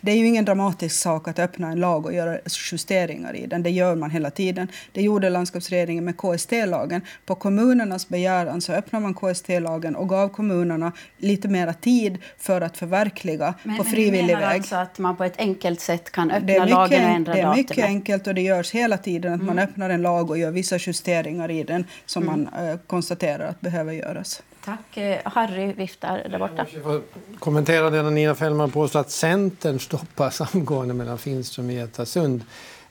det 0.00 0.12
är 0.12 0.16
ju 0.16 0.26
ingen 0.26 0.44
dramatisk 0.44 0.96
sak 1.00 1.28
att 1.28 1.38
öppna 1.38 1.72
en 1.72 1.80
lag 1.80 2.06
och 2.06 2.14
göra 2.14 2.38
justeringar 2.72 3.36
i 3.36 3.46
den. 3.46 3.62
Det 3.62 3.70
gör 3.70 3.96
man 3.96 4.10
hela 4.10 4.30
tiden. 4.30 4.68
Det 4.92 5.02
gjorde 5.02 5.30
landskapsregeringen 5.30 6.04
med 6.04 6.16
KST-lagen. 6.16 7.02
På 7.26 7.34
kommunernas 7.34 8.08
begäran 8.08 8.60
så 8.60 8.72
öppnade 8.72 9.02
man 9.02 9.14
KST-lagen 9.14 9.96
och 9.96 10.08
gav 10.08 10.28
kommunerna 10.28 10.92
lite 11.18 11.48
mer 11.48 11.72
tid 11.72 12.18
för 12.38 12.60
att 12.60 12.76
förverkliga 12.76 13.54
men, 13.62 13.76
på 13.76 13.84
frivillig 13.84 14.32
men 14.32 14.40
väg. 14.40 14.56
alltså 14.56 14.76
att 14.76 14.98
man 14.98 15.16
på 15.16 15.24
ett 15.24 15.38
enkelt 15.38 15.80
sätt 15.80 16.12
kan 16.12 16.30
öppna 16.30 16.64
lagen 16.64 17.04
och 17.04 17.10
ändra 17.10 17.32
Det 17.32 17.40
är 17.40 17.54
mycket 17.54 17.68
datumet. 17.68 17.88
enkelt 17.88 18.26
och 18.26 18.34
det 18.34 18.42
görs 18.42 18.70
hela 18.70 18.98
tiden 18.98 19.32
att 19.32 19.40
mm. 19.40 19.56
man 19.56 19.64
öppnar 19.64 19.90
en 19.90 20.02
lag 20.02 20.30
och 20.30 20.38
gör 20.38 20.50
vissa 20.50 20.76
justeringar 20.78 21.50
i 21.50 21.62
den 21.62 21.84
som 22.06 22.22
mm. 22.22 22.48
man 22.52 22.68
uh, 22.68 22.76
konstaterar 22.86 23.48
att 23.48 23.60
behöver 23.60 23.92
göras. 23.92 24.42
Tack. 24.64 24.96
Eh, 24.96 25.18
Harry 25.24 25.72
viftar 25.72 26.28
där 26.30 26.38
borta. 26.38 26.66
Kommentera 27.38 27.90
det 27.90 28.02
när 28.02 28.10
Nina 28.10 28.34
Fällman 28.34 28.70
påstår 28.70 29.00
att 29.00 29.10
Centern 29.10 29.78
stoppar 29.78 30.30
samgående 30.44 30.94
mellan 30.94 31.18
Finström 31.18 31.66
och 31.66 31.72
Getasund. 31.72 32.44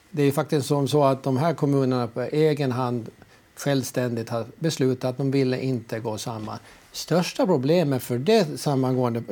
Det 0.09 0.23
är 0.23 0.31
faktiskt 0.31 0.67
som 0.67 0.87
så 0.87 1.03
att 1.03 1.23
de 1.23 1.37
här 1.37 1.53
kommunerna 1.53 2.07
på 2.07 2.21
egen 2.21 2.71
hand 2.71 3.09
självständigt 3.55 4.29
har 4.29 4.45
beslutat 4.59 5.09
att 5.09 5.17
de 5.17 5.31
ville 5.31 5.61
inte 5.61 5.99
gå 5.99 6.17
samman. 6.17 6.57
Största 6.91 7.45
problemet 7.45 8.03
för 8.03 8.17
det 8.17 8.47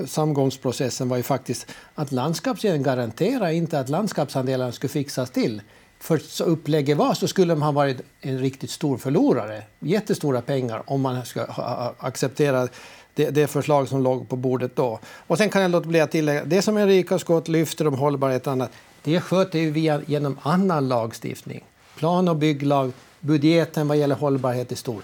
samgångsprocessen 0.07 1.09
var 1.09 1.17
ju 1.17 1.23
faktiskt 1.23 1.67
att 1.95 2.11
landskapsregeringen 2.11 2.83
garanterar 2.83 3.49
inte 3.49 3.79
att 3.79 3.89
landskapsandelarna 3.89 4.71
skulle 4.71 4.89
fixas 4.89 5.29
till 5.29 5.61
för 5.99 6.17
så 6.17 6.43
upplägget 6.43 6.97
var 6.97 7.13
så 7.13 7.27
skulle 7.27 7.53
de 7.53 7.61
ha 7.61 7.71
varit 7.71 8.01
en 8.21 8.39
riktigt 8.39 8.69
stor 8.69 8.97
förlorare. 8.97 9.63
Jättestora 9.79 10.41
pengar 10.41 10.83
om 10.85 11.01
man 11.01 11.25
ska 11.25 11.41
acceptera 11.97 12.67
det, 13.13 13.29
det, 13.29 13.47
förslag 13.47 13.87
som 13.87 14.03
låg 14.03 14.29
på 14.29 14.35
bordet 14.35 14.75
då. 14.75 14.99
Och 15.27 15.37
sen 15.37 15.49
kan 15.49 15.61
jag 15.61 15.71
låta 15.71 15.87
bli 15.87 15.99
att 15.99 16.11
tillägga, 16.11 16.45
det 16.45 16.61
som 16.61 16.77
Erika 16.77 17.19
Skott 17.19 17.47
lyfter 17.47 17.87
om 17.87 17.93
hållbarhet 17.93 18.47
och 18.47 18.53
annat, 18.53 18.71
det 19.03 19.21
sköter 19.21 19.59
vi 19.59 19.69
via, 19.69 20.01
genom 20.05 20.39
annan 20.41 20.87
lagstiftning. 20.87 21.63
Plan 21.95 22.27
och 22.27 22.35
bygglag, 22.35 22.91
budgeten 23.19 23.87
vad 23.87 23.97
gäller 23.97 24.15
hållbarhet 24.15 24.71
är 24.71 24.75
stor. 24.75 25.01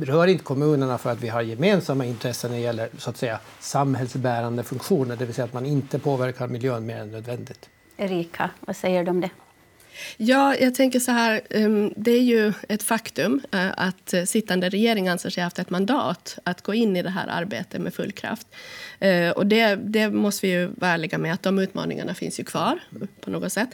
Rör 0.00 0.26
inte 0.26 0.44
kommunerna 0.44 0.98
för 0.98 1.10
att 1.10 1.20
vi 1.20 1.28
har 1.28 1.42
gemensamma 1.42 2.04
intressen 2.04 2.50
när 2.50 2.58
det 2.58 2.64
gäller 2.64 2.88
så 2.98 3.10
att 3.10 3.16
säga, 3.16 3.38
samhällsbärande 3.60 4.62
funktioner, 4.62 5.16
det 5.16 5.24
vill 5.24 5.34
säga 5.34 5.44
att 5.44 5.52
man 5.52 5.66
inte 5.66 5.98
påverkar 5.98 6.48
miljön 6.48 6.86
mer 6.86 6.96
än 6.96 7.10
nödvändigt. 7.10 7.68
Erika, 7.96 8.50
vad 8.60 8.76
säger 8.76 9.04
du 9.04 9.10
om 9.10 9.20
det? 9.20 9.30
Ja, 10.16 10.56
jag 10.56 10.74
tänker 10.74 11.00
så 11.00 11.12
här. 11.12 11.40
Ehm, 11.50 11.92
det 11.96 12.10
är 12.10 12.22
ju 12.22 12.52
ett 12.68 12.82
faktum 12.82 13.40
eh, 13.52 13.70
att 13.76 14.14
sittande 14.26 14.68
regering 14.68 15.08
anser 15.08 15.30
sig 15.30 15.40
ha 15.40 15.46
haft 15.46 15.58
ett 15.58 15.70
mandat 15.70 16.38
att 16.44 16.62
gå 16.62 16.74
in 16.74 16.96
i 16.96 17.02
det 17.02 17.10
här 17.10 17.26
arbetet 17.28 17.80
med 17.80 17.94
full 17.94 18.12
kraft. 18.12 18.46
Eh, 19.00 19.30
och 19.30 19.46
det, 19.46 19.76
det 19.76 20.10
måste 20.10 20.46
vi 20.46 20.52
ju 20.52 20.66
vara 20.66 20.90
ärliga 20.90 21.18
med, 21.18 21.32
att 21.32 21.42
de 21.42 21.58
utmaningarna 21.58 22.14
finns 22.14 22.40
ju 22.40 22.44
kvar 22.44 22.78
på 23.20 23.30
något 23.30 23.52
sätt. 23.52 23.68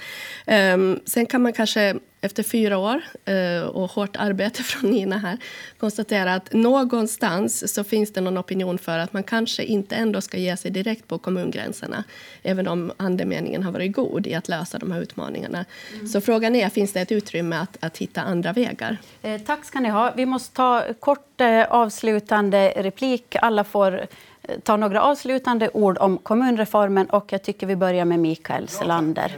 Ehm, 0.47 1.01
sen 1.07 1.27
kan 1.27 1.43
man 1.43 1.53
kanske 1.53 1.95
efter 2.21 2.43
fyra 2.43 2.79
år 2.79 3.01
eh, 3.25 3.63
och 3.63 3.91
hårt 3.91 4.17
arbete 4.17 4.63
från 4.63 4.91
Nina 4.91 5.19
här 5.19 5.39
konstatera 5.79 6.35
att 6.35 6.53
någonstans 6.53 7.75
så 7.75 7.85
finns 7.85 8.13
det 8.13 8.21
någon 8.21 8.39
opinion 8.39 8.79
för 8.79 8.99
att 8.99 9.13
man 9.13 9.23
kanske 9.23 9.63
inte 9.65 9.97
ändå 9.97 10.21
ska 10.21 10.39
ge 10.39 10.57
sig 10.57 10.71
direkt 10.71 11.09
på 11.09 11.19
kommungränserna 11.19 12.05
även 12.43 12.69
om 12.69 12.93
andemeningen 12.97 13.63
har 13.63 13.73
varit 13.73 13.93
god 13.93 14.27
i 14.27 14.35
att 14.35 14.49
lösa 14.49 14.79
de 14.79 14.93
här 14.93 15.01
utmaningarna. 15.01 15.65
Mm. 15.95 16.09
Så 16.09 16.21
frågan 16.21 16.57
är, 16.57 16.69
finns 16.69 16.93
det 16.93 17.01
ett 17.01 17.13
utrymme 17.13 17.57
att, 17.57 17.77
att 17.81 17.99
hitta 17.99 18.23
andra 18.23 18.53
vägar? 18.53 18.97
Eh, 19.23 19.41
tack 19.41 19.65
ska 19.65 19.81
ni 19.81 19.89
ha. 19.89 20.13
Vi 20.17 20.27
måste 20.27 20.57
ta 20.57 20.85
kort 21.01 21.41
eh, 21.41 21.63
avslutande 21.63 22.73
replik. 22.77 23.37
Alla 23.43 23.65
får 23.65 24.07
eh, 24.43 24.59
ta 24.63 24.77
några 24.77 25.03
avslutande 25.03 25.71
ord 25.73 25.99
om 25.99 26.19
kommunreformen 26.19 27.07
och 27.07 27.33
jag 27.33 27.43
tycker 27.43 27.67
vi 27.67 27.77
börjar 27.77 28.05
med 28.05 28.19
Mikael 28.19 28.69
Selander. 28.69 29.37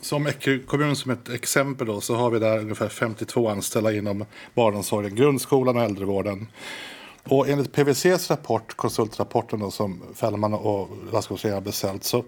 Som 0.00 0.30
kommun 0.66 0.96
som 0.96 1.10
ett 1.10 1.28
exempel 1.28 1.86
då, 1.86 2.00
så 2.00 2.14
har 2.14 2.30
vi 2.30 2.38
där 2.38 2.58
ungefär 2.58 2.88
52 2.88 3.48
anställda 3.48 3.92
inom 3.92 4.24
barnomsorgen, 4.54 5.14
grundskolan 5.14 5.76
och 5.76 5.82
äldrevården. 5.82 6.46
Och 7.28 7.48
enligt 7.48 7.72
PWCs 7.72 8.30
rapport, 8.30 8.76
konsultrapporten 8.76 9.60
då, 9.60 9.70
som 9.70 10.02
Fällman 10.14 10.54
och 10.54 10.88
Landskapsregeringen 11.12 11.62
har 11.62 11.66
beställt 11.66 12.04
så 12.04 12.24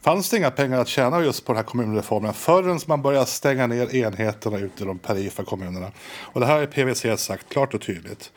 fanns 0.00 0.30
det 0.30 0.36
inga 0.36 0.50
pengar 0.50 0.80
att 0.80 0.88
tjäna 0.88 1.24
just 1.24 1.44
på 1.44 1.52
den 1.52 1.56
här 1.56 1.64
kommunreformen 1.64 2.34
förrän 2.34 2.80
man 2.86 3.02
började 3.02 3.26
stänga 3.26 3.66
ner 3.66 3.94
enheterna 3.94 4.58
ute 4.58 4.82
i 4.82 4.86
de 4.86 4.98
perifa 4.98 5.44
kommunerna. 5.44 5.92
Och 6.20 6.40
det 6.40 6.46
här 6.46 6.58
har 6.58 6.66
PWC 6.66 7.16
sagt 7.16 7.48
klart 7.48 7.74
och 7.74 7.80
tydligt. 7.80 8.32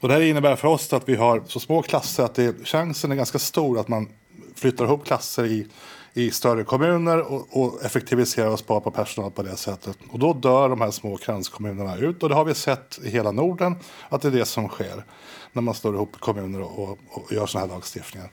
Och 0.00 0.08
det 0.08 0.14
här 0.14 0.20
innebär 0.20 0.56
för 0.56 0.68
oss 0.68 0.92
att 0.92 1.08
vi 1.08 1.16
har 1.16 1.42
så 1.46 1.60
små 1.60 1.82
klasser 1.82 2.24
att 2.24 2.34
det, 2.34 2.66
chansen 2.66 3.12
är 3.12 3.16
ganska 3.16 3.38
stor 3.38 3.80
att 3.80 3.88
man 3.88 4.08
flyttar 4.54 4.84
ihop 4.84 5.06
klasser 5.06 5.44
i 5.46 5.66
i 6.14 6.30
större 6.30 6.64
kommuner 6.64 7.32
och, 7.32 7.46
och 7.50 7.84
effektivisera 7.84 8.50
och 8.50 8.58
spara 8.58 8.80
på 8.80 8.90
personal 8.90 9.30
på 9.30 9.42
det 9.42 9.56
sättet. 9.56 9.98
Och 10.10 10.18
då 10.18 10.32
dör 10.32 10.68
de 10.68 10.80
här 10.80 10.90
små 10.90 11.16
kranskommunerna 11.16 11.96
ut 11.96 12.22
och 12.22 12.28
det 12.28 12.34
har 12.34 12.44
vi 12.44 12.54
sett 12.54 12.98
i 13.04 13.10
hela 13.10 13.32
Norden 13.32 13.76
att 14.08 14.22
det 14.22 14.28
är 14.28 14.32
det 14.32 14.44
som 14.44 14.68
sker 14.68 15.04
när 15.52 15.62
man 15.62 15.74
slår 15.74 15.94
ihop 15.94 16.20
kommuner 16.20 16.60
och, 16.60 16.78
och, 16.78 16.98
och 17.08 17.32
gör 17.32 17.46
sådana 17.46 17.66
här 17.66 17.74
lagstiftningar. 17.74 18.30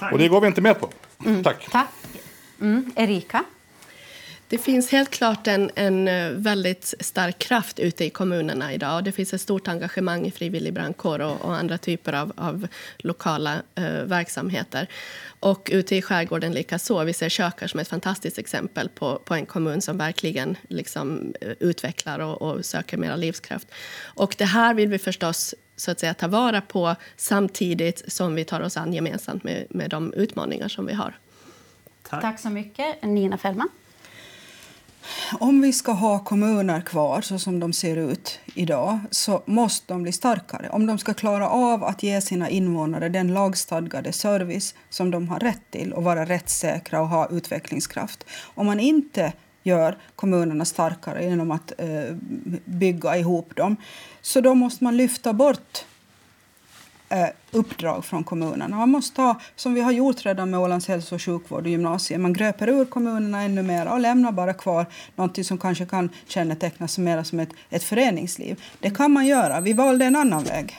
Tack. 0.00 0.12
Och 0.12 0.18
det 0.18 0.28
går 0.28 0.40
vi 0.40 0.46
inte 0.46 0.60
med 0.60 0.80
på. 0.80 0.88
Mm. 1.26 1.44
Tack. 1.44 1.68
Tack. 1.70 1.88
Mm. 2.60 2.92
Erika? 2.96 3.44
Det 4.50 4.58
finns 4.58 4.92
helt 4.92 5.10
klart 5.10 5.46
en, 5.46 5.70
en 5.74 6.08
eh, 6.08 6.30
väldigt 6.30 6.94
stark 7.00 7.38
kraft 7.38 7.78
ute 7.78 8.04
i 8.04 8.10
kommunerna 8.10 8.74
idag. 8.74 8.96
Och 8.96 9.02
det 9.02 9.12
finns 9.12 9.34
ett 9.34 9.40
stort 9.40 9.68
engagemang 9.68 10.26
i 10.26 10.30
frivillig 10.30 10.74
brandkår 10.74 11.18
och, 11.18 11.40
och 11.40 11.56
andra 11.56 11.78
typer 11.78 12.12
av, 12.12 12.32
av 12.36 12.66
lokala 12.98 13.62
eh, 13.74 13.84
verksamheter. 13.84 14.86
Och 15.40 15.68
ute 15.72 15.96
i 15.96 16.02
skärgården 16.02 16.52
likaså. 16.52 17.04
Vi 17.04 17.12
ser 17.12 17.28
Kökar 17.28 17.66
som 17.66 17.80
ett 17.80 17.88
fantastiskt 17.88 18.38
exempel 18.38 18.88
på, 18.88 19.18
på 19.24 19.34
en 19.34 19.46
kommun 19.46 19.80
som 19.80 19.98
verkligen 19.98 20.56
liksom, 20.68 21.34
eh, 21.40 21.52
utvecklar 21.60 22.18
och, 22.18 22.42
och 22.42 22.64
söker 22.64 22.96
mera 22.96 23.16
livskraft. 23.16 23.68
Och 24.14 24.34
det 24.38 24.44
här 24.44 24.74
vill 24.74 24.88
vi 24.88 24.98
förstås 24.98 25.54
så 25.76 25.90
att 25.90 26.00
säga, 26.00 26.14
ta 26.14 26.28
vara 26.28 26.60
på 26.60 26.96
samtidigt 27.16 28.12
som 28.12 28.34
vi 28.34 28.44
tar 28.44 28.60
oss 28.60 28.76
an 28.76 28.92
gemensamt 28.92 29.44
med, 29.44 29.66
med 29.70 29.90
de 29.90 30.12
utmaningar 30.12 30.68
som 30.68 30.86
vi 30.86 30.92
har. 30.92 31.18
Tack, 32.08 32.22
Tack 32.22 32.40
så 32.40 32.50
mycket. 32.50 33.02
Nina 33.02 33.38
Fällman? 33.38 33.68
Om 35.40 35.60
vi 35.60 35.72
ska 35.72 35.92
ha 35.92 36.18
kommuner 36.18 36.80
kvar 36.80 37.20
så 37.20 37.38
som 37.38 37.60
de 37.60 37.72
ser 37.72 37.96
ut 37.96 38.40
idag 38.54 38.98
så 39.10 39.42
måste 39.46 39.92
de 39.92 40.02
bli 40.02 40.12
starkare. 40.12 40.68
Om 40.68 40.86
de 40.86 40.98
ska 40.98 41.14
klara 41.14 41.48
av 41.48 41.84
att 41.84 42.02
ge 42.02 42.20
sina 42.20 42.48
invånare 42.48 43.08
den 43.08 43.34
lagstadgade 43.34 44.12
service 44.12 44.74
som 44.90 45.10
de 45.10 45.28
har 45.28 45.38
rätt 45.38 45.70
till 45.70 45.92
och 45.92 46.04
vara 46.04 46.24
rättssäkra 46.24 47.00
och 47.00 47.08
ha 47.08 47.28
utvecklingskraft. 47.30 48.24
Om 48.54 48.66
man 48.66 48.80
inte 48.80 49.32
gör 49.62 49.98
kommunerna 50.16 50.64
starkare 50.64 51.24
genom 51.24 51.50
att 51.50 51.72
eh, 51.78 52.14
bygga 52.64 53.16
ihop 53.16 53.56
dem 53.56 53.76
så 54.22 54.40
då 54.40 54.54
måste 54.54 54.84
man 54.84 54.96
lyfta 54.96 55.32
bort 55.32 55.84
eh, 57.10 57.26
uppdrag 57.50 58.04
från 58.04 58.24
kommunerna. 58.24 58.76
Man 58.76 58.90
måste 58.90 59.16
ta, 59.16 59.40
som 59.56 59.74
vi 59.74 59.80
har 59.80 59.92
gjort 59.92 60.26
redan 60.26 60.50
med 60.50 60.60
Ålands 60.60 60.88
hälso 60.88 61.14
och 61.14 61.22
sjukvård 61.22 61.62
och 61.62 61.68
gymnasium, 61.68 62.22
man 62.22 62.32
gröper 62.32 62.68
ur 62.68 62.84
kommunerna 62.84 63.42
ännu 63.42 63.62
mer 63.62 63.92
och 63.92 64.00
lämnar 64.00 64.32
bara 64.32 64.54
kvar 64.54 64.86
något 65.16 65.46
som 65.46 65.58
kanske 65.58 65.86
kan 65.86 66.08
kännetecknas 66.26 66.98
mer 66.98 67.22
som 67.22 67.40
ett, 67.40 67.50
ett 67.70 67.82
föreningsliv. 67.82 68.62
Det 68.78 68.90
kan 68.90 69.12
man 69.12 69.26
göra. 69.26 69.60
Vi 69.60 69.72
valde 69.72 70.04
en 70.04 70.16
annan 70.16 70.44
väg. 70.44 70.76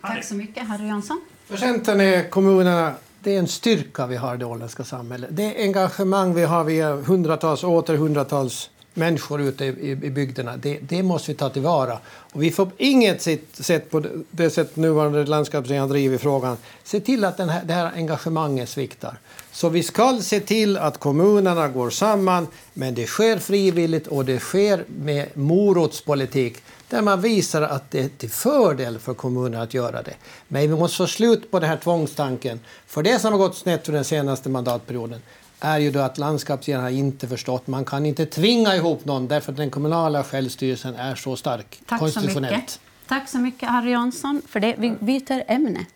Tack 0.00 0.24
så 0.24 0.34
mycket, 0.34 0.68
Harry 0.68 0.86
Jansson. 0.86 1.20
För 1.46 1.56
Centern 1.56 2.00
är 2.00 2.30
kommunerna 2.30 2.94
det 3.22 3.34
är 3.34 3.38
en 3.38 3.48
styrka 3.48 4.06
vi 4.06 4.16
har 4.16 4.34
i 4.34 4.38
det 4.38 4.44
åländska 4.44 4.84
samhället. 4.84 5.30
Det 5.32 5.56
engagemang 5.56 6.34
vi 6.34 6.44
har, 6.44 6.64
vi 6.64 6.80
är 6.80 6.96
hundratals 6.96 7.64
och 7.64 7.70
åter 7.70 7.96
hundratals 7.96 8.70
människor 9.00 9.40
ute 9.40 9.64
i, 9.64 9.90
i, 9.90 9.94
bygderna, 10.10 10.56
det, 10.56 10.78
det, 10.82 11.02
måste 11.02 11.30
vi 11.30 11.36
ta 11.36 11.50
tillvara. 11.50 11.98
Och 12.32 12.42
vi 12.42 12.50
får 12.50 12.66
på 12.66 12.72
inget 12.78 13.22
sätt, 13.22 13.40
sätt 13.52 13.90
på 13.90 14.04
det 14.30 14.50
sätt 14.50 14.76
nuvarande 14.76 15.24
landskapsregeringen 15.24 15.88
driver 15.88 16.18
frågan 16.18 16.56
se 16.84 17.00
till 17.00 17.24
att 17.24 17.36
den 17.36 17.48
här, 17.48 17.64
det 17.64 17.72
här 17.72 17.92
engagemanget 17.94 18.68
sviktar. 18.68 19.18
Så 19.52 19.68
vi 19.68 19.82
ska 19.82 20.18
se 20.22 20.40
till 20.40 20.76
att 20.76 20.98
kommunerna 20.98 21.68
går 21.68 21.90
samman, 21.90 22.46
men 22.74 22.94
det 22.94 23.06
sker 23.06 23.38
frivilligt 23.38 24.06
och 24.06 24.24
det 24.24 24.38
sker 24.38 24.84
med 24.86 25.26
morotspolitik 25.34 26.62
där 26.88 27.02
man 27.02 27.20
visar 27.20 27.62
att 27.62 27.90
det 27.90 28.00
är 28.00 28.08
till 28.08 28.30
fördel 28.30 28.98
för 28.98 29.14
kommunerna 29.14 29.62
att 29.62 29.74
göra 29.74 30.02
det. 30.02 30.14
Men 30.48 30.62
vi 30.62 30.68
måste 30.68 30.96
få 30.96 31.06
slut 31.06 31.50
på 31.50 31.60
den 31.60 31.68
här 31.68 31.76
tvångstanken. 31.76 32.60
För 32.86 33.02
det 33.02 33.18
som 33.18 33.32
har 33.32 33.38
gått 33.38 33.56
snett 33.56 33.86
för 33.86 33.92
den 33.92 34.04
senaste 34.04 34.48
mandatperioden 34.48 35.20
är 35.60 35.78
ju 35.78 35.90
då 35.90 36.00
att 36.00 36.18
landskapsregeringen 36.18 36.84
har 36.84 36.98
inte 36.98 37.28
förstått. 37.28 37.66
Man 37.66 37.84
kan 37.84 38.06
inte 38.06 38.26
tvinga 38.26 38.76
ihop 38.76 39.04
någon 39.04 39.28
därför 39.28 39.52
att 39.52 39.56
den 39.56 39.70
kommunala 39.70 40.24
självstyrelsen 40.24 40.94
är 40.94 41.14
så 41.14 41.36
stark 41.36 41.80
Tack 41.86 41.98
konstitutionellt. 41.98 42.52
Så 42.52 42.58
mycket. 42.60 42.80
Tack 43.06 43.28
så 43.28 43.38
mycket 43.38 43.68
Harry 43.68 43.90
Jansson 43.90 44.42
för 44.48 44.60
det. 44.60 44.74
Vi 44.78 44.90
byter 45.00 45.42
ämne. 45.48 45.86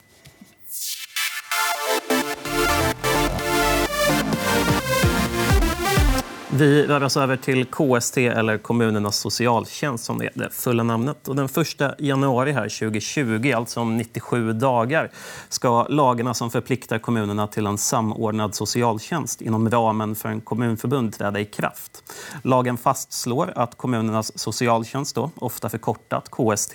Vi 6.57 6.87
rör 6.87 7.03
oss 7.03 7.17
över 7.17 7.37
till 7.37 7.65
KST, 7.67 8.19
eller 8.19 8.59
kommunernas 8.59 9.19
socialtjänst 9.19 10.05
som 10.05 10.23
är 10.23 10.31
det 10.35 10.51
fulla 10.51 10.83
namnet. 10.83 11.29
Och 11.29 11.37
den 11.37 11.45
1 11.45 11.55
januari 11.99 12.53
här 12.53 12.69
2020, 12.69 13.53
alltså 13.57 13.81
om 13.81 13.97
97 13.97 14.53
dagar, 14.53 15.11
ska 15.49 15.87
lagarna 15.89 16.35
som 16.35 16.51
förpliktar 16.51 16.99
kommunerna 16.99 17.47
till 17.47 17.67
en 17.67 17.79
samordnad 17.79 18.55
socialtjänst 18.55 19.41
inom 19.41 19.71
ramen 19.71 20.15
för 20.15 20.29
en 20.29 20.41
kommunförbund 20.41 21.15
träda 21.15 21.41
i 21.41 21.45
kraft. 21.45 22.15
Lagen 22.43 22.77
fastslår 22.77 23.53
att 23.57 23.77
kommunernas 23.77 24.39
socialtjänst, 24.39 25.15
då, 25.15 25.31
ofta 25.37 25.69
förkortat 25.69 26.31
KST, 26.31 26.75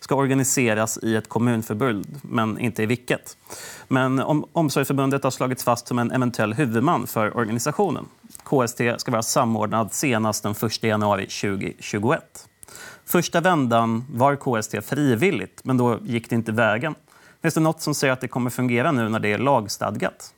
ska 0.00 0.14
organiseras 0.14 0.98
i 1.02 1.16
ett 1.16 1.28
kommunförbund, 1.28 2.20
men 2.22 2.58
inte 2.58 2.82
i 2.82 2.86
vilket. 2.86 3.36
Men 3.88 4.20
om 4.20 4.44
Omsorgsförbundet 4.52 5.24
har 5.24 5.30
slagits 5.30 5.64
fast 5.64 5.88
som 5.88 5.98
en 5.98 6.10
eventuell 6.12 6.54
huvudman 6.54 7.06
för 7.06 7.36
organisationen. 7.36 8.06
KST 8.46 8.80
ska 8.98 9.10
vara 9.10 9.22
samordnad 9.22 9.92
senast 9.92 10.42
den 10.42 10.52
1 10.52 10.82
januari 10.82 11.26
2021. 11.26 12.48
Första 13.04 13.40
vändan 13.40 14.04
var 14.10 14.36
KST 14.36 14.74
frivilligt, 14.84 15.60
men 15.64 15.76
då 15.76 15.98
gick 16.02 16.30
det 16.30 16.34
inte 16.34 16.52
vägen. 16.52 16.94
Finns 17.42 17.54
det 17.54 17.60
något 17.60 17.82
som 17.82 17.94
säger 17.94 18.12
att 18.12 18.20
det 18.20 18.28
kommer 18.28 18.50
fungera 18.50 18.92
nu 18.92 19.08
när 19.08 19.18
det 19.18 19.32
är 19.32 19.38
lagstadgat? 19.38 20.34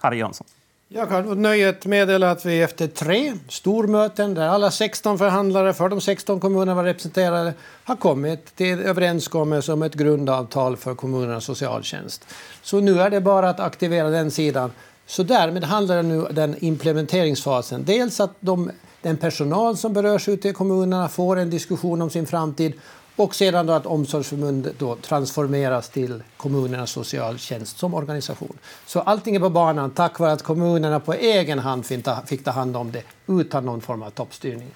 Harry 0.00 0.18
Jönsson. 0.18 0.46
Jag 0.88 1.08
kan 1.08 1.42
nöjet 1.42 1.86
meddela 1.86 2.30
att 2.30 2.44
vi 2.46 2.62
efter 2.62 2.86
tre 2.86 3.32
stormöten 3.48 4.34
där 4.34 4.48
alla 4.48 4.70
16 4.70 5.18
förhandlare 5.18 5.72
för 5.74 5.88
de 5.88 6.00
16 6.00 6.40
kommunerna 6.40 6.74
var 6.74 6.84
representerade 6.84 7.54
har 7.84 7.96
kommit 7.96 8.56
till 8.56 8.80
överenskommelse 8.80 9.72
om 9.72 9.82
ett 9.82 9.94
grundavtal 9.94 10.76
för 10.76 10.94
kommunernas 10.94 11.44
socialtjänst. 11.44 12.26
Så 12.62 12.80
nu 12.80 13.00
är 13.00 13.10
det 13.10 13.20
bara 13.20 13.48
att 13.48 13.60
aktivera 13.60 14.10
den 14.10 14.30
sidan 14.30 14.72
så 15.06 15.22
därmed 15.22 15.64
handlar 15.64 15.96
det 15.96 16.02
nu 16.02 16.26
den 16.30 16.56
implementeringsfasen. 16.64 17.84
Dels 17.84 18.20
att 18.20 18.34
de, 18.40 18.70
den 19.02 19.16
personal 19.16 19.76
som 19.76 19.92
berörs 19.92 20.28
ute 20.28 20.48
i 20.48 20.52
kommunerna 20.52 21.08
får 21.08 21.36
en 21.36 21.50
diskussion 21.50 22.02
om 22.02 22.10
sin 22.10 22.26
framtid 22.26 22.72
och 23.16 23.34
sedan 23.34 23.66
då 23.66 23.72
att 23.72 23.86
Omsorgsförbundet 23.86 24.78
då 24.78 24.96
transformeras 24.96 25.88
till 25.88 26.22
kommunernas 26.36 26.90
socialtjänst 26.90 27.78
som 27.78 27.94
organisation. 27.94 28.58
Så 28.86 29.00
allting 29.00 29.36
är 29.36 29.40
på 29.40 29.50
banan 29.50 29.90
tack 29.90 30.18
vare 30.18 30.32
att 30.32 30.42
kommunerna 30.42 31.00
på 31.00 31.14
egen 31.14 31.58
hand 31.58 31.86
fick 32.26 32.44
ta, 32.44 32.50
hand 32.50 32.76
om 32.76 32.92
det 32.92 33.02
utan 33.26 33.64
någon 33.64 33.80
form 33.80 34.02
av 34.02 34.10
toppstyrning. 34.10 34.70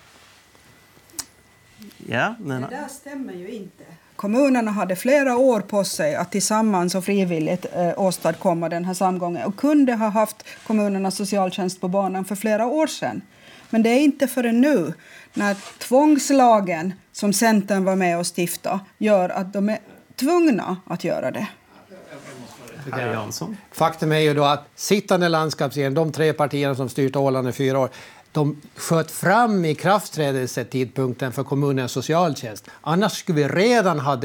Ja, 2.08 2.34
Nina. 2.40 2.60
Det 2.60 2.76
där 2.76 2.88
stämmer 2.88 3.32
ju 3.32 3.48
inte. 3.48 3.84
Kommunerna 4.20 4.70
hade 4.70 4.96
flera 4.96 5.36
år 5.36 5.60
på 5.60 5.84
sig 5.84 6.14
att 6.14 6.32
tillsammans 6.32 6.94
och 6.94 7.04
frivilligt 7.04 7.66
eh, 7.76 7.92
åstadkomma 7.96 8.68
den 8.68 8.84
här 8.84 8.94
samgången 8.94 9.44
och 9.46 9.56
kunde 9.56 9.94
ha 9.94 10.08
haft 10.08 10.44
kommunernas 10.66 11.16
socialtjänst 11.16 11.80
på 11.80 11.88
banan 11.88 12.24
för 12.24 12.34
flera 12.34 12.66
år 12.66 12.86
sedan. 12.86 13.22
Men 13.70 13.82
det 13.82 13.88
är 13.88 14.00
inte 14.00 14.26
förrän 14.26 14.60
nu, 14.60 14.92
när 15.34 15.56
tvångslagen 15.78 16.92
som 17.12 17.32
Centern 17.32 17.84
var 17.84 17.96
med 17.96 18.18
och 18.18 18.26
stifta 18.38 18.80
gör 18.98 19.28
att 19.28 19.52
de 19.52 19.68
är 19.68 19.78
tvungna 20.16 20.76
att 20.86 21.04
göra 21.04 21.30
det. 21.30 21.46
Jansson. 22.98 23.56
Faktum 23.72 24.12
är 24.12 24.18
ju 24.18 24.34
då 24.34 24.44
att 24.44 24.68
sittande 24.74 25.28
landskapsregering, 25.28 25.94
de 25.94 26.12
tre 26.12 26.32
partierna 26.32 26.74
som 26.74 26.88
styrt 26.88 27.16
Åland 27.16 27.48
i 27.48 27.52
fyra 27.52 27.78
år, 27.78 27.90
de 28.32 28.60
sköt 28.76 29.10
fram 29.10 29.64
ikraftträdelsetidpunkten 29.64 31.32
för 31.32 31.44
kommunens 31.44 31.92
socialtjänst. 31.92 32.68
Annars 32.80 33.12
skulle 33.12 33.42
vi 33.42 33.48
redan 33.48 34.00
ha 34.00 34.20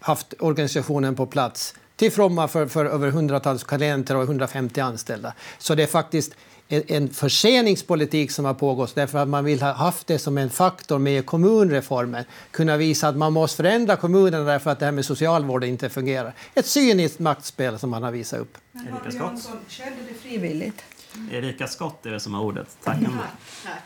haft 0.00 0.34
organisationen 0.38 1.14
på 1.14 1.26
plats 1.26 1.74
till 1.96 2.12
fromma 2.12 2.48
för, 2.48 2.66
för 2.66 2.84
över 2.84 3.10
hundratals 3.10 3.64
klienter 3.64 4.16
och 4.16 4.22
150 4.22 4.80
anställda. 4.80 5.34
Så 5.58 5.74
det 5.74 5.82
är 5.82 5.86
faktiskt 5.86 6.34
en, 6.68 6.82
en 6.86 7.08
förseningspolitik 7.08 8.30
som 8.30 8.44
har 8.44 8.54
pågått 8.54 8.94
därför 8.94 9.18
att 9.18 9.28
man 9.28 9.44
vill 9.44 9.62
ha 9.62 9.72
haft 9.72 10.06
det 10.06 10.18
som 10.18 10.38
en 10.38 10.50
faktor 10.50 10.98
med 10.98 11.26
kommunreformen. 11.26 12.24
Kunna 12.50 12.76
visa 12.76 13.08
att 13.08 13.16
man 13.16 13.32
måste 13.32 13.56
förändra 13.56 13.96
kommunerna 13.96 14.44
därför 14.44 14.70
att 14.70 14.78
det 14.78 14.84
här 14.84 14.92
med 14.92 15.04
socialvården 15.04 15.68
inte 15.68 15.88
fungerar. 15.88 16.34
Ett 16.54 16.66
cyniskt 16.66 17.18
maktspel 17.18 17.78
som 17.78 17.90
man 17.90 18.02
har 18.02 18.12
visat 18.12 18.40
upp. 18.40 18.58
Men 18.72 18.86
Harry 18.86 19.16
Jansson, 19.16 19.56
skedde 19.68 19.96
det 20.08 20.14
frivilligt? 20.14 20.82
Erika 21.32 21.66
Skott 21.66 22.06
är 22.06 22.10
det 22.10 22.20
som 22.20 22.34
har 22.34 22.42
ordet. 22.42 22.76
Tack 22.84 22.96
ändå. 22.96 23.10
Tack. 23.64 23.82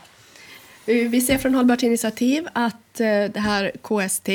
Vi 0.85 1.21
ser 1.21 1.37
från 1.37 1.55
Hållbart 1.55 1.83
initiativ 1.83 2.47
att 2.53 2.99
eh, 2.99 3.05
det 3.05 3.39
här 3.39 3.71
KST 3.81 4.29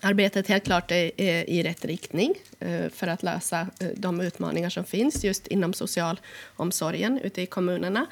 arbetet 0.00 0.48
helt 0.48 0.64
klart 0.64 0.90
är 0.90 1.20
i 1.50 1.62
rätt 1.62 1.84
riktning 1.84 2.34
eh, 2.60 2.88
för 2.88 3.06
att 3.06 3.22
lösa 3.22 3.60
eh, 3.80 3.88
de 3.96 4.20
utmaningar 4.20 4.70
som 4.70 4.84
finns 4.84 5.24
just 5.24 5.46
inom 5.46 5.72
socialomsorgen 5.72 7.18
ute 7.18 7.42
i 7.42 7.46
kommunerna. 7.46 8.06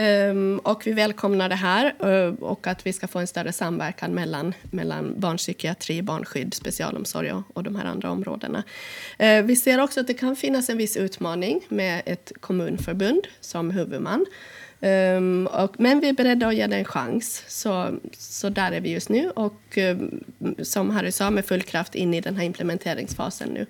Ehm, 0.00 0.60
och 0.64 0.86
vi 0.86 0.92
välkomnar 0.92 1.48
det 1.48 1.54
här 1.54 1.94
eh, 2.00 2.34
och 2.34 2.66
att 2.66 2.86
vi 2.86 2.92
ska 2.92 3.08
få 3.08 3.18
en 3.18 3.26
större 3.26 3.52
samverkan 3.52 4.14
mellan, 4.14 4.54
mellan 4.70 5.20
barnpsykiatri, 5.20 6.02
barnskydd, 6.02 6.54
specialomsorg 6.54 7.32
och, 7.32 7.42
och 7.54 7.62
de 7.62 7.76
här 7.76 7.84
andra 7.84 8.10
områdena. 8.10 8.62
Eh, 9.18 9.42
vi 9.42 9.56
ser 9.56 9.80
också 9.80 10.00
att 10.00 10.06
det 10.06 10.14
kan 10.14 10.36
finnas 10.36 10.68
en 10.68 10.76
viss 10.78 10.96
utmaning 10.96 11.60
med 11.68 12.02
ett 12.06 12.32
kommunförbund 12.40 13.26
som 13.40 13.70
huvudman. 13.70 14.26
Um, 14.80 15.46
och, 15.46 15.80
men 15.80 16.00
vi 16.00 16.08
är 16.08 16.12
beredda 16.12 16.46
att 16.46 16.54
ge 16.54 16.66
det 16.66 16.76
en 16.76 16.84
chans. 16.84 17.44
Så, 17.48 17.98
så 18.12 18.48
där 18.48 18.72
är 18.72 18.80
vi 18.80 18.90
just 18.90 19.08
nu. 19.08 19.30
Och 19.30 19.78
um, 19.78 20.24
som 20.62 20.90
Harry 20.90 21.12
sa, 21.12 21.30
med 21.30 21.44
full 21.44 21.62
kraft 21.62 21.94
in 21.94 22.14
i 22.14 22.20
den 22.20 22.36
här 22.36 22.44
implementeringsfasen 22.44 23.48
nu. 23.48 23.66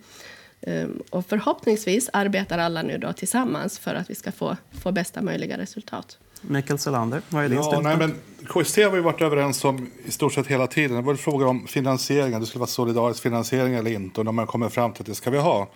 Um, 0.66 1.03
och 1.11 1.27
förhoppningsvis 1.27 2.11
arbetar 2.12 2.59
alla 2.59 2.83
nu 2.83 2.99
då 2.99 3.12
tillsammans 3.12 3.79
för 3.79 3.94
att 3.94 4.11
vi 4.11 4.14
ska 4.14 4.33
få, 4.33 4.57
få 4.83 4.92
bästa 4.92 5.23
möjliga 5.23 5.59
resultat. 5.59 6.18
Mikael 6.40 6.79
Selander, 6.79 7.23
vad 7.29 7.44
är 7.44 7.49
din 7.49 7.59
ja, 7.59 7.81
nej, 7.83 7.97
men 7.97 8.14
KST 8.47 8.77
har 8.77 8.90
vi 8.90 9.01
varit 9.01 9.21
överens 9.21 9.64
om 9.64 9.90
i 10.05 10.11
stort 10.11 10.33
sett 10.33 10.47
hela 10.47 10.66
tiden. 10.66 10.97
Det 10.97 11.03
var 11.03 11.12
en 11.12 11.18
fråga 11.18 11.47
om 11.47 11.66
finansieringen. 11.66 12.40
Det 12.40 12.47
skulle 12.47 12.61
vara 12.61 12.68
solidarisk 12.68 13.23
finansiering 13.23 13.75
eller 13.75 13.90
inte. 13.90 14.21
Och 14.21 14.25
när 14.25 14.33
man 14.33 14.47
kommer 14.47 14.68
fram 14.68 14.92
till 14.92 15.03
att 15.03 15.07
det 15.07 15.14
ska 15.14 15.31
vi 15.31 15.38
ha. 15.38 15.68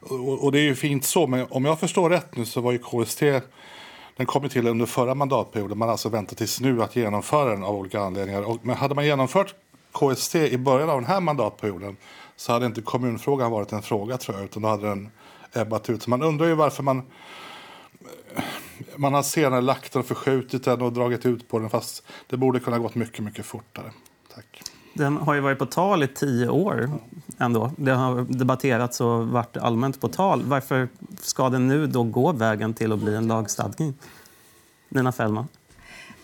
Och, 0.00 0.44
och 0.44 0.52
det 0.52 0.58
är 0.58 0.62
ju 0.62 0.74
fint 0.74 1.04
så. 1.04 1.26
Men 1.26 1.46
om 1.50 1.64
jag 1.64 1.80
förstår 1.80 2.10
rätt 2.10 2.36
nu 2.36 2.44
så 2.44 2.60
var 2.60 2.72
ju 2.72 2.78
KST 2.78 3.22
den 4.16 4.26
kom 4.26 4.48
till 4.48 4.66
under 4.66 4.86
förra 4.86 5.14
mandatperioden. 5.14 5.78
Man 5.78 5.88
har 5.88 5.92
alltså 5.92 6.08
väntat 6.08 6.38
tills 6.38 6.60
nu 6.60 6.82
att 6.82 6.96
genomföra 6.96 7.50
den 7.50 7.64
av 7.64 7.76
olika 7.76 8.00
anledningar. 8.00 8.42
Och, 8.42 8.58
men 8.62 8.76
hade 8.76 8.94
man 8.94 9.06
genomfört 9.06 9.54
KST 9.92 10.34
i 10.34 10.58
början 10.58 10.90
av 10.90 11.00
den 11.00 11.10
här 11.10 11.20
mandatperioden 11.20 11.96
så 12.38 12.52
hade 12.52 12.66
inte 12.66 12.82
kommunfrågan 12.82 13.50
varit 13.50 13.72
en 13.72 13.82
fråga 13.82 14.16
tror 14.16 14.36
jag, 14.36 14.44
utan 14.44 14.62
då 14.62 14.68
hade 14.68 14.88
den 14.88 15.10
ebbat 15.52 15.90
ut. 15.90 16.02
Så 16.02 16.10
man 16.10 16.22
undrar 16.22 16.46
ju 16.46 16.54
varför 16.54 16.82
man 16.82 17.02
man 18.96 19.14
har 19.14 19.22
senare 19.22 19.60
lagt 19.60 19.92
den, 19.92 20.02
förskjutit 20.02 20.64
den 20.64 20.82
och 20.82 20.92
dragit 20.92 21.26
ut 21.26 21.48
på 21.48 21.58
den 21.58 21.70
fast 21.70 22.02
det 22.26 22.36
borde 22.36 22.60
kunna 22.60 22.78
gått 22.78 22.94
mycket, 22.94 23.24
mycket 23.24 23.46
fortare. 23.46 23.92
Tack. 24.34 24.62
Den 24.94 25.16
har 25.16 25.34
ju 25.34 25.40
varit 25.40 25.58
på 25.58 25.66
tal 25.66 26.02
i 26.02 26.08
tio 26.08 26.48
år. 26.48 26.90
ändå. 27.38 27.70
Det 27.76 27.92
har 27.92 28.26
debatterats 28.28 29.00
och 29.00 29.28
varit 29.28 29.56
allmänt 29.56 30.00
på 30.00 30.08
tal. 30.08 30.42
Varför 30.42 30.88
ska 31.20 31.48
den 31.48 31.68
nu 31.68 31.86
då 31.86 32.02
gå 32.02 32.32
vägen 32.32 32.74
till 32.74 32.92
att 32.92 32.98
bli 32.98 33.14
en 33.14 33.28
lagstadgning? 33.28 33.94
Nina 34.88 35.12
Fällman. 35.12 35.48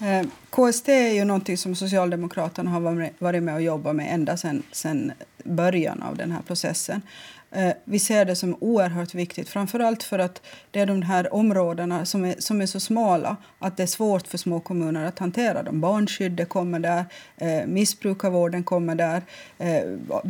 Eh, 0.00 0.26
KST 0.50 0.88
är 0.88 1.12
ju 1.12 1.24
någonting 1.24 1.56
som 1.56 1.74
Socialdemokraterna 1.74 2.70
har 2.70 2.80
varit 3.18 3.42
med 3.42 3.54
och 3.54 3.62
jobbat 3.62 3.96
med 3.96 4.14
ända 4.14 4.36
sedan 4.72 5.12
början 5.44 6.02
av 6.02 6.16
den 6.16 6.32
här 6.32 6.42
processen. 6.42 7.02
Eh, 7.50 7.72
vi 7.84 7.98
ser 7.98 8.24
det 8.24 8.36
som 8.36 8.56
oerhört 8.60 9.14
viktigt, 9.14 9.48
framförallt 9.48 10.02
för 10.02 10.18
att 10.18 10.42
det 10.70 10.80
är 10.80 10.86
de 10.86 11.02
här 11.02 11.34
områdena 11.34 12.04
som 12.04 12.24
är, 12.24 12.34
som 12.38 12.60
är 12.60 12.66
så 12.66 12.80
smala 12.80 13.36
att 13.58 13.76
det 13.76 13.82
är 13.82 13.86
svårt 13.86 14.26
för 14.26 14.38
små 14.38 14.60
kommuner 14.60 15.04
att 15.04 15.18
hantera 15.18 15.62
dem. 15.62 15.80
Barnskyddet 15.80 16.48
kommer 16.48 16.78
där, 16.78 17.04
eh, 17.36 17.66
missbrukarvården 17.66 18.64
kommer 18.64 18.94
där, 18.94 19.22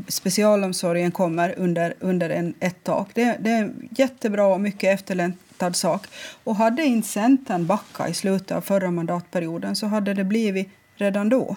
specialomsorgen 0.09 1.11
kommer 1.11 1.55
under, 1.59 1.95
under 2.01 2.31
en, 2.31 2.55
ett 2.61 2.85
tak. 2.85 3.09
Det, 3.15 3.37
det 3.41 3.51
är 3.51 3.73
jättebra 3.91 4.47
och 4.47 4.61
mycket 4.61 4.95
efterlängtat 4.95 5.44
sak. 5.73 6.07
Och 6.45 6.57
hade 6.57 6.85
inte 6.85 7.09
Centern 7.09 7.67
backat 7.67 8.11
i 8.11 8.15
slutet 8.15 8.51
av 8.51 8.61
förra 8.61 8.91
mandatperioden 8.91 9.77
så 9.77 9.87
hade 9.87 10.15
det 10.15 10.25
blivit 10.25 10.69
redan 10.97 11.29
då. 11.29 11.57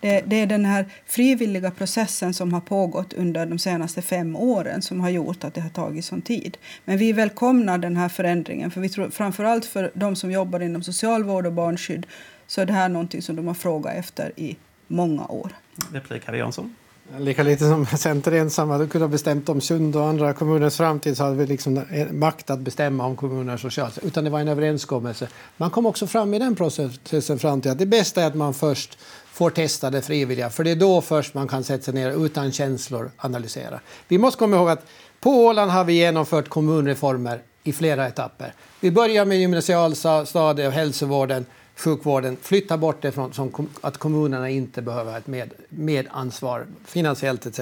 Det, 0.00 0.20
det, 0.26 0.36
är 0.36 0.46
den 0.46 0.64
här 0.64 0.86
frivilliga 1.06 1.70
processen 1.70 2.34
som 2.34 2.52
har 2.52 2.60
pågått 2.60 3.12
under 3.12 3.46
de 3.46 3.58
senaste 3.58 4.02
fem 4.02 4.36
åren 4.36 4.82
som 4.82 5.00
har 5.00 5.10
gjort 5.10 5.44
att 5.44 5.54
det 5.54 5.60
har 5.60 5.70
tagit 5.70 6.04
sån 6.04 6.22
tid. 6.22 6.56
Men 6.84 6.98
vi 6.98 7.12
välkomnar 7.12 7.78
den 7.78 7.96
här 7.96 8.08
förändringen, 8.08 8.70
för 8.70 8.80
vi 8.80 8.88
tror 8.88 9.10
framförallt 9.10 9.64
för 9.64 9.90
de 9.94 10.16
som 10.16 10.30
jobbar 10.30 10.60
inom 10.60 10.82
socialvård 10.82 11.46
och 11.46 11.52
barnskydd 11.52 12.06
så 12.46 12.60
är 12.60 12.66
det 12.66 12.72
här 12.72 12.88
någonting 12.88 13.22
som 13.22 13.36
de 13.36 13.46
har 13.46 13.54
frågat 13.54 13.96
efter 13.96 14.32
i 14.36 14.56
många 14.86 15.26
år. 15.26 15.52
Replik, 15.92 16.26
Harry 16.26 16.38
Jansson. 16.38 16.74
Lika 17.18 17.42
lite 17.42 17.68
som 17.68 17.86
Centern 17.98 18.34
ensamma 18.34 18.72
hade 18.72 18.86
kunnat 18.86 19.10
bestämt 19.10 19.48
om 19.48 19.60
Sund 19.60 19.96
och 19.96 20.06
andra 20.06 20.32
kommuners 20.32 20.76
framtid 20.76 21.16
så 21.16 21.24
hade 21.24 21.36
vi 21.36 21.46
liksom 21.46 21.84
makt 22.10 22.50
att 22.50 22.58
bestämma 22.58 23.06
om 23.06 23.16
kommunernas 23.16 23.60
socialt. 23.60 23.98
Utan 24.02 24.24
det 24.24 24.30
var 24.30 24.40
en 24.40 24.48
överenskommelse. 24.48 25.28
Man 25.56 25.70
kom 25.70 25.86
också 25.86 26.06
fram 26.06 26.34
i 26.34 26.38
den 26.38 26.56
processen 26.56 27.38
fram 27.38 27.60
till 27.60 27.70
att 27.70 27.78
det 27.78 27.86
bästa 27.86 28.22
är 28.22 28.26
att 28.26 28.34
man 28.34 28.54
först 28.54 28.98
får 29.32 29.50
testa 29.50 29.90
det 29.90 30.02
frivilliga. 30.02 30.50
För 30.50 30.64
det 30.64 30.70
är 30.70 30.76
då 30.76 31.00
först 31.00 31.34
man 31.34 31.48
kan 31.48 31.64
sätta 31.64 31.82
sig 31.82 31.94
ner 31.94 32.26
utan 32.26 32.52
känslor 32.52 33.10
analysera. 33.16 33.80
Vi 34.08 34.18
måste 34.18 34.38
komma 34.38 34.56
ihåg 34.56 34.68
att 34.68 34.86
på 35.20 35.30
Åland 35.30 35.70
har 35.70 35.84
vi 35.84 35.92
genomfört 35.92 36.48
kommunreformer 36.48 37.42
i 37.64 37.72
flera 37.72 38.06
etapper. 38.06 38.54
Vi 38.80 38.90
börjar 38.90 39.24
med 39.24 39.38
gymnasialstadiet 39.38 40.68
och 40.68 40.72
hälsovården, 40.72 41.46
sjukvården. 41.76 42.36
Flytta 42.42 42.78
bort 42.78 43.02
det 43.02 43.12
från 43.12 43.32
som, 43.32 43.68
att 43.80 43.98
kommunerna 43.98 44.50
inte 44.50 44.82
behöver 44.82 45.18
ett 45.18 45.26
med, 45.26 45.50
medansvar 45.68 46.66
finansiellt 46.84 47.46
etc. 47.46 47.60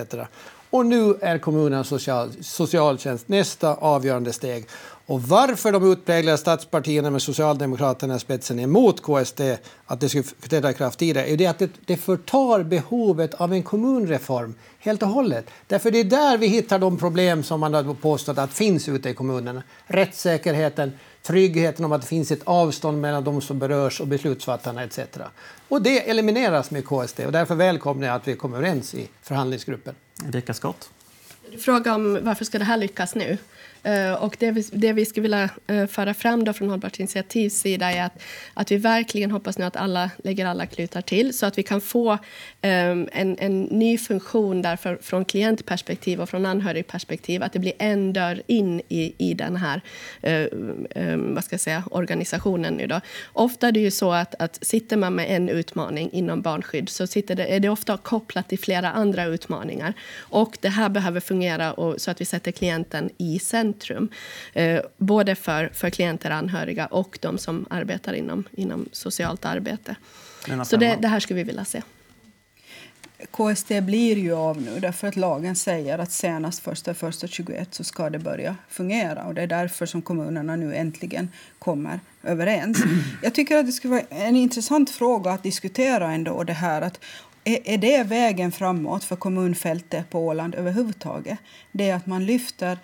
Och 0.71 0.87
nu 0.87 1.15
är 1.21 1.39
kommunernas 1.39 1.89
social, 1.89 2.31
socialtjänst 2.41 3.29
nästa 3.29 3.75
avgörande 3.75 4.33
steg. 4.33 4.67
Och 5.07 5.23
varför 5.23 5.73
de 5.73 5.93
utpräglade 5.93 6.39
statspartierna 6.39 7.11
med 7.11 7.23
Socialdemokraterna 7.23 8.17
i 8.17 8.21
spetsen 8.21 8.59
är 8.59 8.63
emot 8.63 9.03
KST, 9.03 9.41
att 9.87 10.01
det 10.01 10.09
skulle 10.09 10.25
träda 10.25 10.71
i 10.71 10.75
kraft 10.75 10.99
tidigare, 10.99 11.31
är 11.31 11.37
det 11.37 11.47
att 11.47 11.59
det, 11.59 11.71
det 11.85 11.97
förtar 11.97 12.63
behovet 12.63 13.35
av 13.35 13.53
en 13.53 13.63
kommunreform 13.63 14.55
helt 14.79 15.03
och 15.03 15.09
hållet. 15.09 15.51
Därför 15.67 15.91
det 15.91 16.01
är 16.01 16.05
där 16.05 16.39
vi 16.39 16.47
hittar 16.47 16.79
de 16.79 16.99
problem 16.99 17.43
som 17.43 17.61
man 17.61 17.75
har 17.75 17.95
påstått 17.95 18.39
att 18.39 18.53
finns 18.53 18.89
ute 18.89 19.11
i 19.11 19.15
kommunerna. 19.15 19.63
Rättssäkerheten, 19.87 20.93
tryggheten 21.27 21.85
om 21.85 21.93
att 21.93 22.01
det 22.01 22.07
finns 22.07 22.31
ett 22.31 22.43
avstånd 22.45 23.01
mellan 23.01 23.25
de 23.25 23.41
som 23.41 23.59
berörs 23.59 24.01
och 24.01 24.07
beslutsfattarna 24.07 24.83
etc. 24.83 24.99
Och 25.69 25.83
det 25.83 26.11
elimineras 26.11 26.71
med 26.71 26.85
KST 26.85 27.19
och 27.19 27.33
därför 27.33 27.55
välkomnar 27.55 28.07
jag 28.07 28.17
att 28.17 28.29
vi 28.29 28.37
kommer 28.37 28.57
överens 28.57 28.95
i 28.95 29.09
förhandlingsgruppen. 29.23 29.95
Erika 30.29 30.55
Skott. 30.55 30.91
Fråga 31.59 31.95
om 31.95 32.19
varför 32.23 32.45
ska 32.45 32.59
det 32.59 32.65
här 32.65 32.77
lyckas 32.77 33.15
nu? 33.15 33.39
Eh, 33.85 34.13
och 34.13 34.37
det 34.39 34.51
vi, 34.51 34.65
det 34.73 34.93
vi 34.93 35.05
skulle 35.05 35.23
vilja 35.23 35.51
eh, 35.67 35.87
föra 35.87 36.15
fram 36.15 36.45
då 36.45 36.53
från 36.53 36.71
Hållbart 36.71 36.99
initiativs 36.99 37.55
sida 37.55 37.93
är 37.93 38.05
att, 38.05 38.23
att 38.55 38.71
vi 38.71 38.77
verkligen 38.77 39.31
hoppas 39.31 39.59
nu 39.59 39.65
att 39.65 39.77
alla 39.77 40.11
lägger 40.25 40.47
alla 40.47 40.67
klutar 40.67 41.03
till 41.03 41.39
så 41.39 41.47
att 41.47 41.59
vi 41.59 41.63
kan 41.63 41.81
få 41.81 42.19
ehm, 42.63 43.09
en, 43.13 43.37
en 43.39 43.63
ny 43.63 43.99
funktion 43.99 44.63
där 44.63 44.77
för, 44.77 44.99
från 45.03 45.25
klientperspektiv 45.25 46.21
och 46.21 46.29
från 46.29 46.47
anhörigperspektiv. 46.47 47.43
Att 47.43 47.53
det 47.53 47.59
blir 47.59 47.73
en 47.79 48.13
dörr 48.13 48.43
in 48.47 48.81
i, 48.89 49.15
i 49.19 49.35
den 49.35 49.57
här 49.57 49.81
eh, 50.23 50.47
ehm, 50.95 51.35
vad 51.35 51.45
ska 51.45 51.55
jag 51.55 51.61
säga, 51.61 51.85
organisationen. 51.91 52.75
Nu 52.75 52.87
då. 52.87 53.01
Ofta 53.33 53.69
är 53.69 53.73
det 53.73 53.81
ju 53.81 53.91
så 53.91 54.13
att, 54.13 54.35
att 54.39 54.65
sitter 54.65 54.97
man 54.97 55.15
med 55.15 55.31
en 55.31 55.49
utmaning 55.49 56.11
inom 56.13 56.43
barnskydd 56.43 56.89
så 56.89 57.07
sitter 57.07 57.35
det, 57.35 57.47
är 57.47 57.61
det 57.61 57.69
ofta 57.69 57.97
kopplat 57.97 58.49
till 58.49 58.59
flera 58.59 58.91
andra 58.91 59.25
utmaningar. 59.25 59.95
Och 60.19 60.59
det 60.61 60.69
här 60.69 60.89
behöver 60.89 61.21
fungera 61.21 61.73
och, 61.73 62.01
så 62.01 62.11
att 62.11 62.21
vi 62.21 62.25
sätter 62.25 62.53
klienten 62.53 63.11
i 63.19 63.39
centrum 63.39 63.74
centrum. 63.75 64.09
Eh, 64.53 64.81
både 64.99 65.35
för, 65.35 65.71
för 65.75 65.91
klienter, 65.91 66.31
anhöriga 66.31 66.87
och 66.87 67.19
de 67.23 67.39
som 67.39 67.67
arbetar 67.71 68.13
inom, 68.13 68.45
inom 68.53 68.89
socialt 68.93 69.45
arbete. 69.45 69.97
Så 70.65 70.77
det, 70.77 70.99
det 71.01 71.09
här 71.09 71.21
skulle 71.21 71.37
vi 71.37 71.45
vilja 71.45 71.65
se. 71.65 71.83
KST 73.31 73.69
blir 73.69 74.17
ju 74.17 74.33
av 74.35 74.63
nu 74.63 74.81
därför 74.81 75.09
att 75.09 75.17
lagen 75.17 75.57
säger 75.57 75.99
att 75.99 76.13
senast 76.13 76.67
1.1.21 76.67 77.67
så 77.71 77.85
ska 77.85 78.11
det 78.11 78.19
börja 78.19 78.57
fungera. 78.69 79.25
Och 79.25 79.35
det 79.35 79.43
är 79.43 79.47
därför 79.47 79.87
som 79.87 80.03
kommunerna 80.03 80.57
nu 80.57 80.75
äntligen 80.75 81.29
kommer 81.59 82.01
överens. 82.23 82.79
Jag 83.23 83.35
tycker 83.35 83.57
att 83.57 83.67
det 83.67 83.73
skulle 83.73 83.91
vara 83.91 84.05
en 84.11 84.37
intressant 84.37 84.91
fråga 84.91 85.31
att 85.31 85.43
diskutera 85.43 86.13
ändå 86.13 86.45
det 86.45 86.53
här 86.53 86.83
att 86.83 87.01
är, 87.45 87.79
det 87.79 88.03
vägen 88.03 88.53
framåt 88.53 89.05
för 89.05 89.17
kommunfältet 89.17 90.11
på 90.11 90.27
Åland 90.27 90.55
överhuvudtaget? 90.55 91.39
Det 91.73 91.91
är 91.91 91.95
att 91.95 92.07
man 92.07 92.27
lyfter 92.27 92.79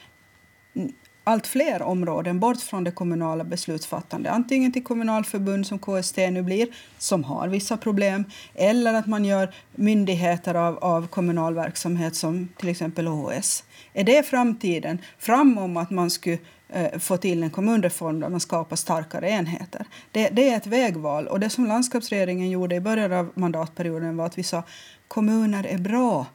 allt 1.24 1.46
fler 1.46 1.82
områden 1.82 2.40
bort 2.40 2.60
från 2.60 2.84
det 2.84 2.90
kommunala 2.90 3.44
beslutsfattande. 3.44 4.30
Antingen 4.30 4.72
till 4.72 4.84
kommunalförbund 4.84 5.66
som 5.66 5.78
KST 5.78 6.16
nu 6.16 6.42
blir, 6.42 6.68
som 6.98 7.24
har 7.24 7.48
vissa 7.48 7.76
problem, 7.76 8.24
eller 8.54 8.94
att 8.94 9.06
man 9.06 9.24
gör 9.24 9.54
myndigheter 9.74 10.54
av, 10.54 10.78
av 10.78 11.06
kommunal 11.06 11.54
verksamhet 11.54 12.16
som 12.16 12.48
till 12.56 12.68
exempel 12.68 13.08
OS. 13.08 13.64
Är 13.92 14.04
det 14.04 14.26
framtiden? 14.26 14.98
Fram 15.18 15.58
om 15.58 15.76
att 15.76 15.90
man 15.90 16.10
skulle 16.10 16.38
eh, 16.68 16.98
få 16.98 17.16
till 17.16 17.42
en 17.42 17.50
kommunreform 17.50 18.20
där 18.20 18.28
man 18.28 18.40
skapar 18.40 18.76
starkare 18.76 19.30
enheter. 19.30 19.86
Det, 20.12 20.28
det, 20.28 20.50
är 20.50 20.56
ett 20.56 20.66
vägval. 20.66 21.26
Och 21.26 21.40
det 21.40 21.50
som 21.50 21.66
landskapsregeringen 21.66 22.50
gjorde 22.50 22.74
i 22.74 22.80
början 22.80 23.12
av 23.12 23.30
mandatperioden 23.34 24.16
var 24.16 24.26
att 24.26 24.38
vi 24.38 24.42
sa 24.42 24.62
kommuner 25.08 25.66
är 25.66 25.78
bra 25.78 26.26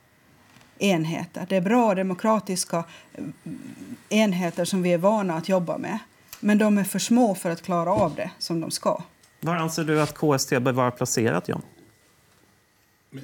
enheter. 0.79 1.45
Det 1.49 1.55
är 1.55 1.61
bra 1.61 1.95
demokratiska 1.95 2.83
eh, 3.13 3.23
enheter 4.09 4.65
som 4.65 4.81
vi 4.81 4.93
är 4.93 4.97
vana 4.97 5.35
att 5.35 5.49
jobba 5.49 5.77
med. 5.77 5.99
Men 6.39 6.57
de 6.57 6.77
är 6.77 6.83
för 6.83 6.99
små 6.99 7.35
för 7.35 7.49
att 7.49 7.61
klara 7.61 7.91
av 7.91 8.15
det 8.15 8.31
som 8.37 8.61
de 8.61 8.71
ska. 8.71 9.01
Var 9.41 9.55
anser 9.55 9.83
du 9.83 10.01
att 10.01 10.13
KST 10.13 10.49
bör 10.49 10.71
vara 10.71 10.91
placerat, 10.91 11.49
John? 11.49 11.61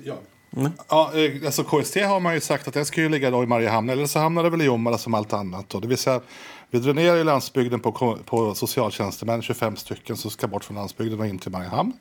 Ja. 0.04 0.16
Mm. 0.58 0.72
Ja, 0.90 1.12
eh, 1.16 1.46
alltså 1.46 1.64
KST 1.64 1.96
har 1.96 2.20
man 2.20 2.34
ju 2.34 2.40
sagt 2.40 2.68
att 2.68 2.74
den 2.74 2.86
ska 2.86 3.02
ju 3.02 3.10
ligga 3.10 3.32
då 3.32 3.44
i 3.44 3.46
Mariehamn 3.46 3.90
eller 3.90 4.06
så 4.06 4.20
hamnar 4.20 4.44
det 4.44 4.50
väl 4.50 4.62
i 4.62 4.66
Jomala 4.66 4.98
som 4.98 5.14
allt 5.14 5.34
annat. 5.34 5.70
Då. 5.70 5.80
Det 5.80 5.88
vill 5.88 5.98
säga, 5.98 6.22
vi 6.70 6.80
dränerar 6.80 7.16
ju 7.16 7.24
landsbygden 7.24 7.80
på, 7.80 8.18
på 8.26 8.56
socialtjänstemän, 8.56 9.42
25 9.42 9.76
stycken 9.76 10.18
som 10.18 10.32
ska 10.32 10.48
bort 10.48 10.64
från 10.64 10.78
landsbygden 10.78 11.20
och 11.20 11.28
in 11.28 11.40
till 11.40 11.52
Mariehamn. 11.52 11.94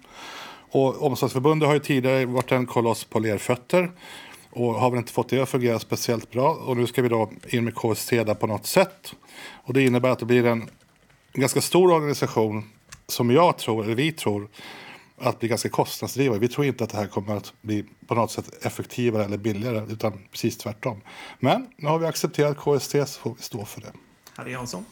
Och 0.70 1.02
Omsorgsförbundet 1.02 1.66
har 1.66 1.74
ju 1.74 1.80
tidigare 1.80 2.26
varit 2.26 2.52
en 2.52 2.66
koloss 2.66 3.04
på 3.04 3.18
lerfötter 3.18 3.90
och 4.50 4.74
har 4.74 4.90
väl 4.90 4.98
inte 4.98 5.12
fått 5.12 5.28
det 5.28 5.40
att 5.40 5.48
fungera 5.48 5.78
speciellt 5.78 6.30
bra. 6.30 6.50
Och 6.50 6.76
nu 6.76 6.86
ska 6.86 7.02
vi 7.02 7.08
då 7.08 7.30
in 7.48 7.64
med 7.64 7.74
KST 7.74 8.10
där 8.10 8.34
på 8.34 8.46
något 8.46 8.66
sätt. 8.66 9.14
Och 9.64 9.74
det 9.74 9.82
innebär 9.82 10.10
att 10.10 10.18
det 10.18 10.26
blir 10.26 10.46
en, 10.46 10.62
en 11.32 11.40
ganska 11.40 11.60
stor 11.60 11.92
organisation 11.92 12.64
som 13.06 13.30
jag 13.30 13.58
tror, 13.58 13.84
eller 13.84 13.94
vi 13.94 14.12
tror, 14.12 14.48
att 15.18 15.38
bli 15.38 15.48
ganska 15.48 15.68
kostnadsdrivande. 15.68 16.40
Vi 16.40 16.48
tror 16.48 16.66
inte 16.66 16.84
att 16.84 16.90
det 16.90 16.96
här 16.96 17.06
kommer 17.06 17.36
att 17.36 17.52
bli 17.62 17.84
på 18.06 18.14
något 18.14 18.30
sätt 18.30 18.64
effektivare 18.64 19.24
eller 19.24 19.36
billigare, 19.36 19.92
utan 19.92 20.12
precis 20.30 20.58
tvärtom. 20.58 21.00
Men 21.38 21.66
nu 21.76 21.88
har 21.88 21.98
vi 21.98 22.06
accepterat 22.06 22.56
KST 22.56 22.90
så 22.90 23.06
får 23.06 23.34
vi 23.36 23.42
stå 23.42 23.64
för 23.64 23.80
det. 23.80 23.92
Harry 24.34 24.52
Jansson? 24.52 24.84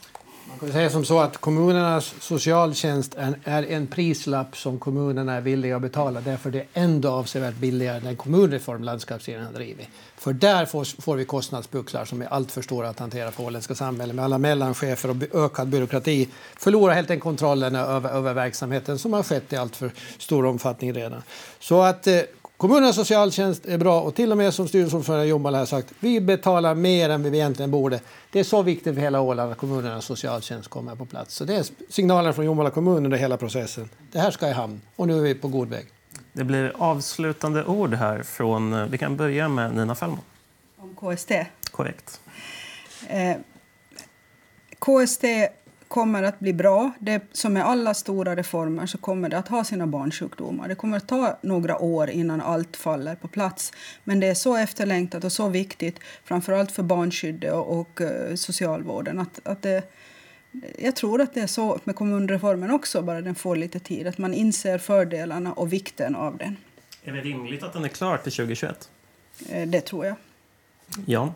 Man 0.49 0.59
kan 0.59 0.73
säga 0.73 0.91
som 0.91 1.05
så 1.05 1.21
att 1.21 1.37
kommunernas 1.37 2.15
socialtjänst 2.21 3.15
är 3.45 3.63
en 3.63 3.87
prislapp 3.87 4.57
som 4.57 4.79
kommunerna 4.79 5.35
är 5.35 5.41
villiga 5.41 5.77
att 5.77 5.83
betala. 5.83 6.21
Därför 6.21 6.49
är 6.49 6.53
det 6.53 6.65
ändå 6.75 7.11
avsevärt 7.11 7.55
billigare 7.55 7.97
än 7.97 8.05
den 8.05 8.17
kommunreform 8.17 8.85
landskapsregeringen 8.85 9.47
har 9.47 9.55
drivit. 9.55 9.89
För 10.17 10.33
där 10.33 10.67
får, 10.67 11.03
får 11.03 11.17
vi 11.17 11.25
kostnadsbucklar 11.25 12.05
som 12.05 12.23
är 12.23 12.27
alltför 12.27 12.63
stora 12.63 12.89
att 12.89 12.99
hantera 12.99 13.31
för 13.31 13.45
åländska 13.45 13.75
samhället 13.75 14.17
med 14.17 14.25
alla 14.25 14.39
mellanchefer 14.39 15.11
och 15.11 15.45
ökad 15.45 15.69
byråkrati. 15.69 16.29
Förlorar 16.57 16.95
helt 16.95 17.11
enkelt 17.11 17.23
kontrollen 17.23 17.75
över, 17.75 18.11
över 18.11 18.35
verksamheten 18.35 18.99
som 18.99 19.13
har 19.13 19.23
skett 19.23 19.53
i 19.53 19.57
alltför 19.57 19.91
stor 20.19 20.47
omfattning 20.47 20.93
redan. 20.93 21.23
Så 21.59 21.83
att 21.83 22.07
eh, 22.07 22.21
Kommunernas 22.59 22.97
socialtjänst 22.97 23.67
är 23.67 23.79
bra 23.79 24.01
och 24.01 24.15
till 24.15 24.33
och 24.33 24.39
med 24.39 24.55
som 24.55 24.69
styrelseordförande 24.69 25.27
Jommel 25.27 25.55
har 25.55 25.67
sagt, 25.67 25.95
vi 26.01 26.21
betalar 26.21 26.75
mer 26.75 27.11
än 27.11 27.23
vi 27.23 27.39
egentligen 27.39 27.71
borde. 27.71 28.01
Det 28.33 28.41
är 28.41 28.45
så 28.45 28.63
viktigt 28.63 28.95
för 28.95 29.01
hela 29.01 29.21
Åland 29.21 29.53
att 29.53 29.59
kommunernas 29.59 30.05
socialtjänst 30.05 30.69
kommer 30.69 30.95
på 30.95 31.07
plats. 31.07 31.35
Så 31.35 31.45
det 31.45 31.57
är 31.57 31.67
signalen 31.89 32.35
från 32.35 32.45
Jomala 32.45 32.71
kommun 32.71 33.05
under 33.05 33.19
hela 33.19 33.37
processen. 33.37 33.89
Det 34.13 34.19
här 34.19 34.31
ska 34.31 34.49
i 34.49 34.53
hamn 34.53 34.81
och 34.97 35.09
nu 35.09 35.19
är 35.19 35.23
vi 35.23 35.35
på 35.35 35.49
god 35.49 35.69
väg. 35.69 35.87
Det 36.33 36.45
blir 36.45 36.73
avslutande 36.79 37.65
ord 37.65 37.95
här 37.95 38.23
från, 38.23 38.73
eh, 38.73 38.87
vi 38.87 38.99
kan 38.99 39.17
börja 39.17 39.49
med 39.49 39.77
Nina 39.77 39.95
Fällman. 39.95 40.21
Om 40.79 40.97
KST? 40.97 41.33
Korrekt. 41.71 42.21
Eh, 43.09 43.37
KST 44.79 45.25
kommer 45.89 46.23
att 46.23 46.41
bli 46.41 46.53
bra. 46.53 46.91
Det 46.99 47.23
som 47.33 47.53
med 47.53 47.67
alla 47.67 47.95
stora 47.95 48.37
reformer 48.37 48.87
så 48.87 48.99
kommer 48.99 49.29
det 49.29 49.39
att 49.39 49.49
ha 49.49 49.65
sina 49.65 49.87
barnsjukdomar. 49.87 50.69
Det 50.69 50.75
kommer 50.75 50.97
att 50.97 51.09
ta 51.09 51.39
några 51.43 51.79
år 51.79 52.11
innan 52.11 52.41
allt 52.41 52.77
faller 52.77 53.15
på 53.15 53.29
plats. 53.29 53.73
Men 54.05 54.21
det 54.21 54.27
är 54.27 54.35
så 54.35 54.57
efterlängtat 54.57 55.25
och 55.25 55.33
så 55.33 55.49
viktigt, 55.49 55.99
framförallt 56.25 56.73
för 56.73 56.83
barnskyddet 56.83 57.53
och, 57.53 57.81
och 57.81 58.01
uh, 58.01 58.35
socialvården, 58.35 59.19
att, 59.19 59.41
att 59.47 59.63
det, 59.63 59.83
jag 60.79 60.97
tror 60.97 61.21
att 61.21 61.35
det 61.35 61.41
är 61.41 61.47
så 61.47 61.81
med 61.85 61.97
kommunreformen 61.97 62.71
också, 62.71 63.03
bara 63.03 63.21
den 63.21 63.35
får 63.35 63.57
lite 63.57 63.81
tid. 63.81 64.07
Att 64.07 64.19
man 64.19 64.35
inser 64.35 64.79
fördelarna 64.79 65.53
och 65.53 65.73
vikten 65.73 66.17
av 66.17 66.37
den. 66.37 66.57
Är 67.05 67.13
det 67.13 67.21
rimligt 67.21 67.63
att 67.63 67.73
den 67.73 67.85
är 67.85 67.89
klar 67.89 68.17
till 68.17 68.33
2021? 68.33 68.91
Eh, 69.49 69.69
det 69.69 69.81
tror 69.81 70.07
jag. 70.07 70.17
Ja. 71.07 71.33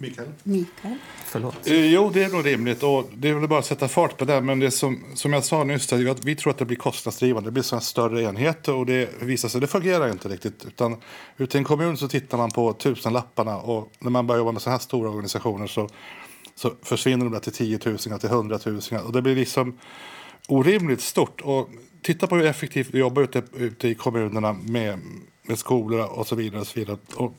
Mikael? 0.00 0.28
Mikael. 0.42 0.96
Förlåt. 1.24 1.66
Eh, 1.66 1.86
Jo, 1.86 2.10
det 2.14 2.22
är 2.24 2.28
nog 2.28 2.46
rimligt. 2.46 2.82
Och 2.82 3.10
det 3.14 3.28
är 3.28 3.34
väl 3.34 3.48
bara 3.48 3.58
att 3.58 3.66
sätta 3.66 3.88
fart 3.88 4.16
på 4.16 4.24
det. 4.24 4.40
Men 4.40 4.58
det 4.58 4.70
som, 4.70 5.04
som 5.14 5.32
jag 5.32 5.44
sa 5.44 5.64
nyss, 5.64 5.92
att 5.92 6.24
vi 6.24 6.36
tror 6.36 6.50
att 6.50 6.58
det 6.58 6.64
blir 6.64 6.76
kostnadsdrivande. 6.76 7.48
Det 7.48 7.52
blir 7.52 7.62
sådana 7.62 7.80
större 7.80 8.22
enheter 8.22 8.74
och 8.74 8.86
det 8.86 9.22
visar 9.22 9.48
sig, 9.48 9.60
det 9.60 9.66
fungerar 9.66 10.08
inte 10.08 10.28
riktigt. 10.28 10.64
Utan 10.64 10.96
ute 11.36 11.56
i 11.56 11.58
en 11.58 11.64
kommun 11.64 11.96
så 11.96 12.08
tittar 12.08 12.38
man 12.38 12.50
på 12.50 12.72
tusenlapparna 12.72 13.56
och 13.56 13.92
när 13.98 14.10
man 14.10 14.26
börjar 14.26 14.38
jobba 14.38 14.52
med 14.52 14.62
så 14.62 14.70
här 14.70 14.78
stora 14.78 15.08
organisationer 15.08 15.66
så, 15.66 15.88
så 16.54 16.72
försvinner 16.82 17.24
de 17.24 17.32
där 17.32 17.40
till 17.40 17.52
10 17.52 17.78
000, 17.86 17.98
till 17.98 18.30
100 18.30 18.58
000. 18.66 18.80
Och 19.04 19.12
det 19.12 19.22
blir 19.22 19.36
liksom 19.36 19.78
orimligt 20.48 21.00
stort. 21.00 21.40
Och 21.40 21.68
titta 22.02 22.26
på 22.26 22.36
hur 22.36 22.46
effektivt 22.46 22.88
vi 22.90 22.98
jobbar 22.98 23.22
ute, 23.22 23.42
ute 23.56 23.88
i 23.88 23.94
kommunerna 23.94 24.52
med, 24.52 24.98
med 25.42 25.58
skolor 25.58 26.06
och 26.10 26.26
så 26.26 26.34
vidare. 26.34 26.60
Och 26.60 26.66
så 26.66 26.80
vidare. 26.80 26.98
Och 27.14 27.34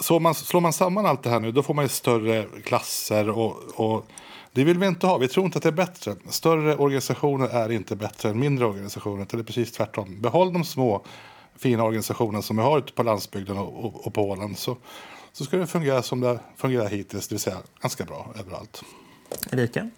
så 0.00 0.18
man, 0.18 0.34
slår 0.34 0.60
man 0.60 0.72
samman 0.72 1.06
allt 1.06 1.22
det 1.22 1.30
här 1.30 1.40
nu 1.40 1.52
då 1.52 1.62
får 1.62 1.74
man 1.74 1.84
ju 1.84 1.88
större 1.88 2.46
klasser 2.64 3.30
och, 3.30 3.56
och 3.74 4.06
det 4.52 4.64
vill 4.64 4.78
vi 4.78 4.86
inte 4.86 5.06
ha. 5.06 5.18
Vi 5.18 5.28
tror 5.28 5.46
inte 5.46 5.58
att 5.58 5.62
det 5.62 5.68
är 5.68 5.72
bättre. 5.72 6.14
Större 6.28 6.76
organisationer 6.76 7.48
är 7.48 7.72
inte 7.72 7.96
bättre 7.96 8.28
än 8.28 8.38
mindre 8.38 8.66
organisationer. 8.66 9.26
Det 9.30 9.38
är 9.38 9.42
precis 9.42 9.72
tvärtom. 9.72 10.20
Behåll 10.20 10.52
de 10.52 10.64
små 10.64 11.04
fina 11.56 11.84
organisationerna 11.84 12.42
som 12.42 12.56
vi 12.56 12.62
har 12.62 12.78
ute 12.78 12.92
på 12.92 13.02
landsbygden 13.02 13.58
och, 13.58 13.84
och, 13.84 14.06
och 14.06 14.14
på 14.14 14.22
Åland 14.22 14.58
så, 14.58 14.76
så 15.32 15.44
ska 15.44 15.56
det 15.56 15.66
fungera 15.66 16.02
som 16.02 16.20
det 16.20 16.38
fungerar 16.56 16.88
hittills, 16.88 17.28
det 17.28 17.34
vill 17.34 17.40
säga 17.40 17.58
ganska 17.80 18.04
bra 18.04 18.34
överallt. 18.38 18.82
Erika? 19.52 19.90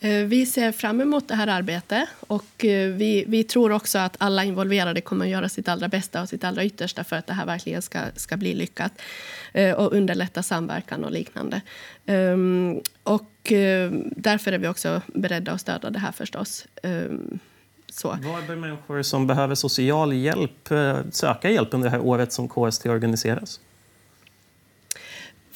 Eh, 0.00 0.24
vi 0.24 0.46
ser 0.46 0.72
fram 0.72 1.00
emot 1.00 1.28
det 1.28 1.34
här 1.34 1.46
arbetet 1.46 2.08
och 2.20 2.64
eh, 2.64 2.90
vi, 2.90 3.24
vi 3.28 3.44
tror 3.44 3.72
också 3.72 3.98
att 3.98 4.16
alla 4.18 4.44
involverade 4.44 5.00
kommer 5.00 5.24
att 5.24 5.30
göra 5.30 5.48
sitt 5.48 5.68
allra 5.68 5.88
bästa 5.88 6.22
och 6.22 6.28
sitt 6.28 6.44
allra 6.44 6.64
yttersta 6.64 7.04
för 7.04 7.16
att 7.16 7.26
det 7.26 7.32
här 7.32 7.46
verkligen 7.46 7.82
ska, 7.82 7.98
ska 8.16 8.36
bli 8.36 8.54
lyckat 8.54 8.92
eh, 9.52 9.74
och 9.74 9.92
underlätta 9.92 10.42
samverkan 10.42 11.04
och 11.04 11.12
liknande. 11.12 11.60
Ehm, 12.06 12.80
och 13.02 13.52
därför 14.16 14.52
är 14.52 14.58
vi 14.58 14.68
också 14.68 15.02
beredda 15.06 15.52
att 15.52 15.60
stödja 15.60 15.90
det 15.90 15.98
här 15.98 16.12
förstås. 16.12 16.66
Ehm, 16.82 17.38
så. 17.88 18.08
Var 18.08 18.46
bör 18.46 18.56
människor 18.56 19.02
som 19.02 19.26
behöver 19.26 19.54
social 19.54 20.12
hjälp 20.12 20.68
söka 21.10 21.50
hjälp 21.50 21.68
under 21.70 21.90
det 21.90 21.96
här 21.96 22.04
året 22.04 22.32
som 22.32 22.48
KST 22.48 22.86
organiseras? 22.86 23.60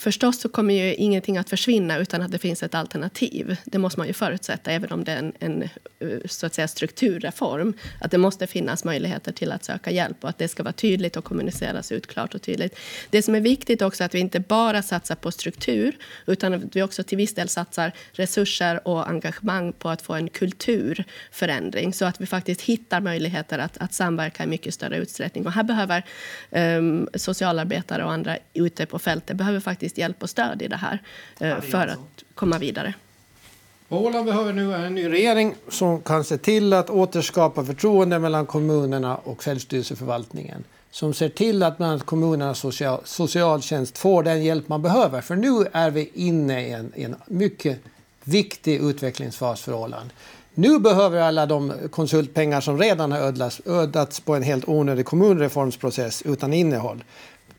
Förstås 0.03 0.41
så 0.41 0.49
kommer 0.49 0.75
ju 0.75 0.95
ingenting 0.95 1.39
att 1.39 1.51
försvinna 1.51 1.99
utan 1.99 2.23
att 2.23 2.31
det 2.33 2.39
finns 2.39 2.63
ett 2.63 2.75
alternativ. 2.75 3.57
Det 3.65 3.79
måste 3.79 4.01
man 4.01 4.07
ju 4.07 4.13
förutsätta, 4.13 4.73
även 4.73 4.93
om 4.93 5.05
det 5.05 5.13
är 5.13 5.17
en, 5.17 5.33
en 5.39 5.63
eh, 5.63 6.09
så 6.25 6.47
att 6.47 6.55
säga, 6.55 6.69
strukturreform. 6.69 7.75
Att 8.01 8.11
det 8.11 8.19
måste 8.19 8.47
finnas 8.47 8.85
möjligheter 8.85 9.33
till 9.33 9.53
att 9.53 9.65
söka 9.65 9.91
hjälp 9.91 10.17
och 10.25 10.29
att 10.29 10.39
det 10.39 10.49
ska 10.49 10.63
vara 10.63 10.73
tydligt 10.73 11.17
och 11.17 11.25
kommuniceras 11.25 11.93
ut 11.93 12.07
klart 12.07 12.35
och 12.35 12.43
tydligt. 12.43 12.79
Det 13.11 13.23
som 13.23 13.35
är 13.35 13.41
viktigt 13.41 13.83
också 13.83 14.03
är 14.03 14.07
att 14.07 14.15
vi 14.15 14.19
inte 14.19 14.41
bara 14.41 14.83
satsar 14.83 15.15
på 15.15 15.31
struktur 15.31 15.97
utan 16.27 16.55
att 16.55 16.77
vi 16.77 16.83
också 16.83 17.03
till 17.03 17.19
viss 17.19 17.35
del 17.35 17.49
satsar 17.49 17.93
resurser 18.13 18.89
och 18.89 19.09
engagemang 19.09 19.73
på 19.73 19.89
att 19.89 20.03
få 20.03 20.15
en 20.15 20.29
kulturförändring 20.29 21.93
så 21.93 22.05
att 22.05 22.21
vi 22.21 22.27
faktiskt 22.27 22.61
hittar 22.61 23.01
möjligheter 23.01 23.59
att, 23.59 23.79
att 23.79 23.95
samverka 23.95 24.45
i 24.45 24.47
mycket 24.47 24.75
större 24.75 24.97
utsträckning. 24.97 25.47
Och 25.47 25.53
här 25.53 25.63
behöver 25.63 26.05
um, 26.51 27.09
socialarbetare 27.15 28.05
och 28.05 28.13
andra 28.13 28.39
ute 28.55 28.87
på 28.87 28.99
fältet 28.99 29.37
behöver 29.37 29.61
faktiskt 29.61 29.92
hjälp 29.99 30.23
och 30.23 30.31
stöd 30.31 30.63
i 30.63 30.69
det 30.69 30.77
här 30.77 31.03
eh, 31.41 31.61
för 31.61 31.87
att 31.87 32.25
komma 32.35 32.59
vidare. 32.59 32.95
Åland 33.89 34.27
behöver 34.27 34.53
nu 34.53 34.75
en 34.75 34.95
ny 34.95 35.09
regering 35.09 35.55
som 35.69 36.01
kan 36.01 36.25
se 36.25 36.39
till 36.39 36.73
att 36.73 36.91
återskapa 36.91 37.65
förtroende 37.65 38.19
mellan 38.19 38.47
kommunerna 38.47 39.17
och 39.17 39.43
självstyrelseförvaltningen. 39.43 40.65
Som 40.91 41.15
ser 41.15 41.29
till 41.29 41.63
att 41.63 41.77
bland 41.77 41.93
annat 41.93 42.07
kommunernas 42.07 42.59
social, 42.59 43.01
socialtjänst 43.05 43.99
får 43.99 44.23
den 44.23 44.45
hjälp 44.45 44.69
man 44.69 44.83
behöver. 44.83 45.21
För 45.21 45.37
nu 45.37 45.67
är 45.73 45.91
vi 45.91 46.11
inne 46.15 46.67
i 46.67 46.73
en, 46.73 46.93
en 46.95 47.17
mycket 47.27 47.79
viktig 48.25 48.81
utvecklingsfas 48.81 49.61
för 49.61 49.75
Åland. 49.75 50.11
Nu 50.55 50.79
behöver 50.79 51.21
alla 51.21 51.47
de 51.47 51.73
konsultpengar 51.91 52.61
som 52.61 52.79
redan 52.79 53.13
har 53.13 53.19
ödlats, 53.19 53.61
ödats 53.67 54.21
på 54.21 54.35
en 54.35 54.43
helt 54.43 54.69
onödig 54.69 55.07
kommunreformsprocess 55.07 56.23
utan 56.23 56.53
innehåll. 56.53 57.05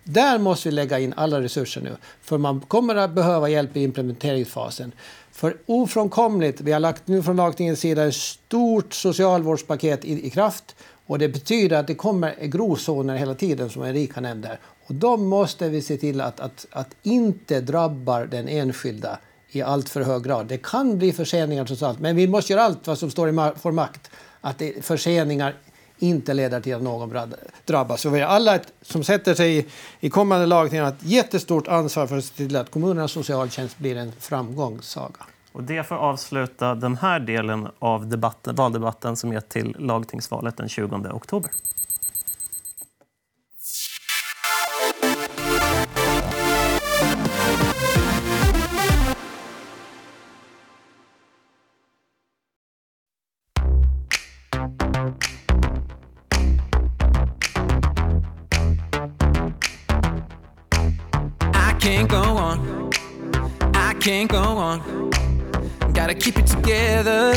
Där 0.03 0.39
måste 0.39 0.69
vi 0.69 0.75
lägga 0.75 0.99
in 0.99 1.13
alla 1.17 1.41
resurser 1.41 1.81
nu. 1.81 1.95
För 2.21 2.37
man 2.37 2.59
kommer 2.59 2.95
att 2.95 3.11
behöva 3.11 3.49
hjälp 3.49 3.77
i 3.77 3.83
implementeringsfasen. 3.83 4.91
För 5.31 5.57
ofrånkomligt, 5.65 6.61
vi 6.61 6.71
har 6.71 6.79
lagt 6.79 7.07
nu 7.07 7.23
från 7.23 7.35
lagstiftningens 7.35 7.79
sida 7.79 8.05
ett 8.05 8.15
stort 8.15 8.93
socialvårdspaket 8.93 10.05
i, 10.05 10.27
i 10.27 10.29
kraft. 10.29 10.75
Och 11.05 11.19
det 11.19 11.29
betyder 11.29 11.77
att 11.77 11.87
det 11.87 11.95
kommer 11.95 12.35
gråzoner 12.41 13.15
hela 13.15 13.35
tiden 13.35 13.69
som 13.69 13.83
Erika 13.83 14.21
nämnde. 14.21 14.57
Och 14.87 14.95
de 14.95 15.25
måste 15.25 15.69
vi 15.69 15.81
se 15.81 15.97
till 15.97 16.21
att, 16.21 16.39
att, 16.39 16.65
att 16.71 16.95
inte 17.03 17.61
drabbar 17.61 18.25
den 18.25 18.47
enskilda 18.47 19.19
i 19.51 19.61
allt 19.61 19.89
för 19.89 20.01
hög 20.01 20.23
grad. 20.23 20.47
Det 20.47 20.57
kan 20.57 20.97
bli 20.97 21.13
förseningar 21.13 21.65
trots 21.65 21.83
allt, 21.83 21.99
men 21.99 22.15
vi 22.15 22.27
måste 22.27 22.53
göra 22.53 22.63
allt 22.63 22.87
vad 22.87 22.97
som 22.97 23.11
står 23.11 23.29
i 23.29 23.31
vår 23.31 23.71
makt. 23.71 24.11
Att 24.41 24.57
det, 24.57 24.85
förseningar 24.85 25.55
inte 26.03 26.33
leder 26.33 26.61
till 26.61 26.75
att 26.75 26.81
någon 26.81 27.33
drabbas. 27.65 28.01
Så 28.01 28.09
vi 28.09 28.19
har 28.19 28.27
alla 28.27 28.55
ett, 28.55 28.73
som 28.81 29.03
sätter 29.03 29.33
sig 29.33 29.57
i, 29.57 29.65
i 29.99 30.09
kommande 30.09 30.45
lagtingar 30.45 30.87
ett 30.87 31.03
jättestort 31.03 31.67
ansvar 31.67 32.07
för 32.07 32.17
att 32.17 32.25
se 32.25 32.35
till 32.35 32.55
att 32.55 32.71
kommunernas 32.71 33.11
socialtjänst 33.11 33.77
blir 33.77 33.97
en 33.97 34.11
framgångssaga. 34.19 35.25
Och 35.51 35.63
det 35.63 35.83
får 35.83 35.95
avsluta 35.95 36.75
den 36.75 36.97
här 36.97 37.19
delen 37.19 37.67
av 37.79 38.07
debatten, 38.07 38.55
valdebatten 38.55 39.15
som 39.15 39.31
är 39.31 39.39
till 39.39 39.75
lagtingsvalet 39.79 40.57
den 40.57 40.69
20 40.69 40.95
oktober. 41.13 41.51
Can't 64.03 64.29
go 64.29 64.41
on. 64.41 65.09
Gotta 65.93 66.13
keep 66.13 66.37
it 66.37 66.45
together. 66.45 67.31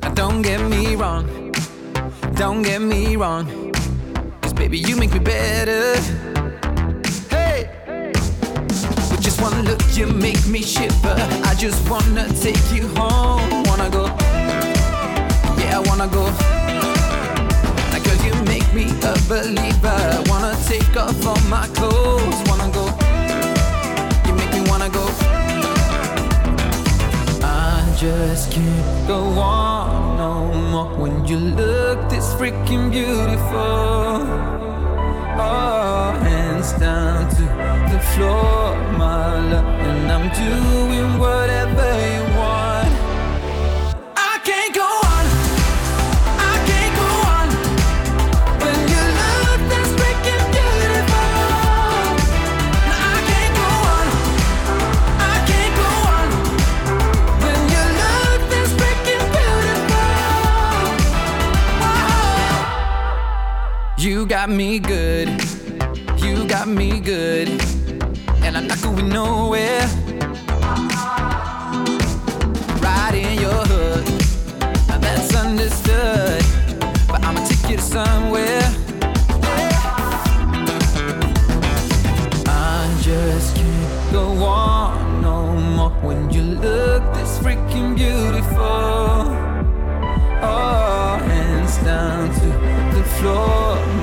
Now, 0.00 0.14
Don't 0.14 0.40
get 0.40 0.62
me 0.70 0.96
wrong. 0.96 1.52
Don't 2.34 2.62
get 2.62 2.80
me 2.80 3.16
wrong. 3.16 3.44
Cause 4.40 4.54
baby, 4.54 4.78
you 4.78 4.96
make 4.96 5.12
me 5.12 5.18
better. 5.18 6.00
Hey! 7.28 7.68
With 9.10 9.20
just 9.20 9.42
one 9.42 9.66
look, 9.66 9.82
you 9.94 10.06
make 10.06 10.46
me 10.46 10.62
shiver. 10.62 11.16
I 11.44 11.54
just 11.54 11.86
wanna 11.90 12.26
take 12.40 12.64
you 12.72 12.88
home. 12.96 13.64
Wanna 13.64 13.90
go. 13.90 14.06
Yeah, 15.60 15.76
I 15.76 15.82
wanna 15.84 16.08
go. 16.08 16.24
Now, 17.92 18.00
you 18.24 18.32
make 18.44 18.66
me 18.72 18.86
a 19.04 19.14
believer. 19.28 20.22
Wanna 20.30 20.56
take 20.64 20.96
off 20.96 21.26
all 21.26 21.40
my 21.50 21.66
clothes. 21.74 22.48
Wanna 22.48 22.72
go. 22.72 23.03
Go. 24.94 25.04
I 27.42 27.94
just 27.98 28.52
can't 28.52 29.08
go 29.08 29.20
on 29.38 30.16
no 30.16 30.34
more 30.70 30.92
when 31.02 31.26
you 31.26 31.38
look 31.38 31.98
this 32.08 32.32
freaking 32.34 32.90
beautiful. 32.90 34.14
Oh, 35.46 36.12
hands 36.28 36.72
down 36.74 37.28
to 37.36 37.44
the 37.92 38.00
floor, 38.12 38.76
my 38.98 39.26
love, 39.50 39.64
and 39.90 40.12
I'm 40.14 40.26
doing 40.44 41.18
whatever 41.18 41.88
you 42.14 42.23
You 64.24 64.30
got 64.30 64.48
me 64.48 64.78
good. 64.78 65.28
You 66.16 66.48
got 66.48 66.66
me 66.66 66.98
good. 66.98 67.46
And 68.42 68.56
I'm 68.56 68.66
not 68.66 68.80
going 68.80 69.10
nowhere. 69.10 69.86
Right 72.80 73.12
in 73.14 73.38
your 73.38 73.62
hood. 73.68 74.06
Now 74.88 74.96
That's 74.96 75.34
understood. 75.34 76.42
But 77.06 77.22
I'ma 77.22 77.46
take 77.46 77.68
you 77.68 77.76
to 77.76 77.82
somewhere. 77.82 78.62
I 82.46 82.98
just 83.02 83.56
can't 83.56 84.10
go 84.10 84.42
on 84.42 85.20
no 85.20 85.52
more 85.52 85.90
when 86.00 86.30
you 86.30 86.44
look 86.44 87.02
this 87.12 87.38
freaking 87.40 87.94
beautiful. 87.94 89.28
Oh, 90.40 91.20
hands 91.26 91.76
down 91.84 92.32
to 92.40 92.46
the 92.96 93.04
floor. 93.18 93.93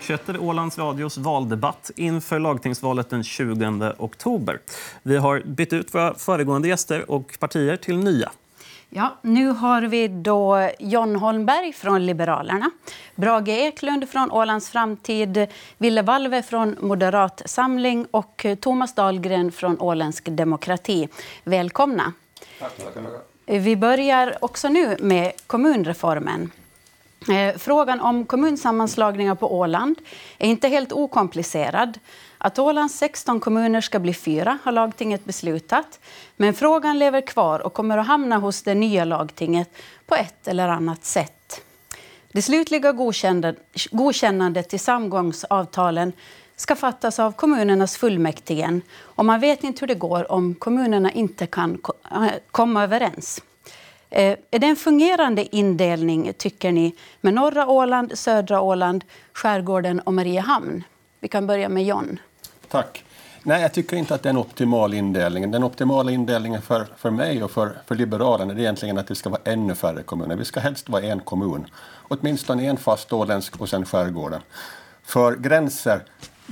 Fortsätter 0.00 0.42
Ålands 0.42 0.78
Radios 0.78 1.18
valdebatt 1.18 1.90
inför 1.96 2.38
lagtingsvalet 2.38 3.10
den 3.10 3.24
20 3.24 3.92
oktober. 3.98 4.58
Vi 5.02 5.16
har 5.16 5.40
bytt 5.40 5.72
ut 5.72 5.94
våra 5.94 6.14
föregående 6.14 6.68
gäster 6.68 7.10
och 7.10 7.36
partier 7.38 7.76
till 7.76 7.96
nya. 7.96 8.30
Ja, 8.88 9.18
nu 9.22 9.48
har 9.48 9.82
vi 9.82 10.08
då 10.08 10.70
John 10.78 11.16
Holmberg 11.16 11.72
från 11.72 12.06
Liberalerna, 12.06 12.70
Brage 13.14 13.48
Eklund 13.48 14.08
från 14.08 14.30
Ålands 14.30 14.70
framtid, 14.70 15.46
Ville 15.78 16.02
Valve 16.02 16.42
från 16.42 16.76
Moderat 16.80 17.42
Samling 17.44 18.06
och 18.10 18.46
Thomas 18.60 18.94
Dahlgren 18.94 19.52
från 19.52 19.80
Åländsk 19.80 20.28
demokrati. 20.30 21.08
Välkomna. 21.44 22.12
Vi 23.46 23.76
börjar 23.76 24.36
också 24.40 24.68
nu 24.68 24.96
med 25.00 25.32
kommunreformen. 25.46 26.50
Eh, 27.28 27.58
frågan 27.58 28.00
om 28.00 28.24
kommunsammanslagningar 28.24 29.34
på 29.34 29.58
Åland 29.58 29.96
är 30.38 30.48
inte 30.48 30.68
helt 30.68 30.92
okomplicerad. 30.92 31.98
Att 32.38 32.58
Ålands 32.58 32.98
16 32.98 33.40
kommuner 33.40 33.80
ska 33.80 33.98
bli 33.98 34.14
fyra 34.14 34.58
har 34.62 34.72
lagtinget 34.72 35.24
beslutat. 35.24 36.00
Men 36.36 36.54
frågan 36.54 36.98
lever 36.98 37.20
kvar 37.20 37.60
och 37.60 37.74
kommer 37.74 37.98
att 37.98 38.06
hamna 38.06 38.36
hos 38.36 38.62
det 38.62 38.74
nya 38.74 39.04
lagtinget 39.04 39.70
på 40.06 40.14
ett 40.14 40.48
eller 40.48 40.68
annat 40.68 41.04
sätt. 41.04 41.60
Det 42.32 42.42
slutliga 42.42 42.92
godkännandet 43.90 44.68
till 44.68 44.80
samgångsavtalen 44.80 46.12
ska 46.56 46.76
fattas 46.76 47.18
av 47.18 47.32
kommunernas 47.32 47.96
fullmäktige 47.96 48.80
och 48.98 49.24
man 49.24 49.40
vet 49.40 49.64
inte 49.64 49.80
hur 49.80 49.86
det 49.86 49.94
går 49.94 50.32
om 50.32 50.54
kommunerna 50.54 51.12
inte 51.12 51.46
kan 51.46 51.78
eh, 52.10 52.26
komma 52.50 52.84
överens. 52.84 53.42
Eh, 54.10 54.36
är 54.50 54.58
det 54.58 54.66
en 54.66 54.76
fungerande 54.76 55.56
indelning, 55.56 56.32
tycker 56.38 56.72
ni, 56.72 56.94
med 57.20 57.34
norra 57.34 57.68
Åland, 57.68 58.18
södra 58.18 58.60
Åland, 58.60 59.04
skärgården 59.32 60.00
och 60.00 60.14
Mariehamn? 60.14 60.84
Vi 61.20 61.28
kan 61.28 61.46
börja 61.46 61.68
med 61.68 61.84
John. 61.84 62.18
Tack. 62.68 63.04
Nej, 63.42 63.62
jag 63.62 63.72
tycker 63.72 63.96
inte 63.96 64.14
att 64.14 64.22
det 64.22 64.28
är 64.28 64.30
en 64.30 64.38
optimal 64.38 64.94
indelning. 64.94 65.50
Den 65.50 65.64
optimala 65.64 66.10
indelningen 66.10 66.62
för, 66.62 66.86
för 66.96 67.10
mig 67.10 67.42
och 67.42 67.50
för, 67.50 67.78
för 67.86 67.94
Liberalerna 67.94 68.52
är 68.52 68.58
egentligen 68.58 68.98
att 68.98 69.06
det 69.06 69.14
ska 69.14 69.30
vara 69.30 69.40
ännu 69.44 69.74
färre 69.74 70.02
kommuner. 70.02 70.36
Vi 70.36 70.44
ska 70.44 70.60
helst 70.60 70.88
vara 70.88 71.02
en 71.02 71.20
kommun. 71.20 71.66
Åtminstone 72.08 72.66
en 72.66 72.76
fast 72.76 73.12
åländsk 73.12 73.60
och 73.60 73.68
sen 73.68 73.84
skärgården. 73.84 74.40
För 75.02 75.36
gränser, 75.36 76.00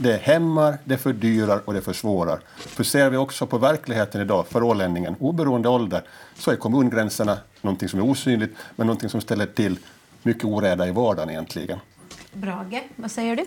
det 0.00 0.16
hämmar, 0.16 0.78
det 0.84 0.98
fördyrar 0.98 1.60
och 1.64 1.74
det 1.74 1.80
försvårar. 1.80 2.40
För 2.56 2.84
ser 2.84 3.10
vi 3.10 3.16
också 3.16 3.46
på 3.46 3.58
verkligheten 3.58 4.20
idag 4.20 4.46
för 4.46 4.62
ålänningen, 4.62 5.16
oberoende 5.18 5.68
ålder, 5.68 6.02
så 6.34 6.50
är 6.50 6.56
kommungränserna 6.56 7.38
någonting 7.62 7.88
som 7.88 8.00
är 8.00 8.04
osynligt, 8.04 8.56
men 8.76 8.86
någonting 8.86 9.08
som 9.08 9.20
ställer 9.20 9.46
till 9.46 9.78
mycket 10.22 10.44
oreda 10.44 10.88
i 10.88 10.90
vardagen 10.90 11.30
egentligen. 11.30 11.78
Brage, 12.32 12.82
vad 12.96 13.10
säger 13.10 13.36
du? 13.36 13.44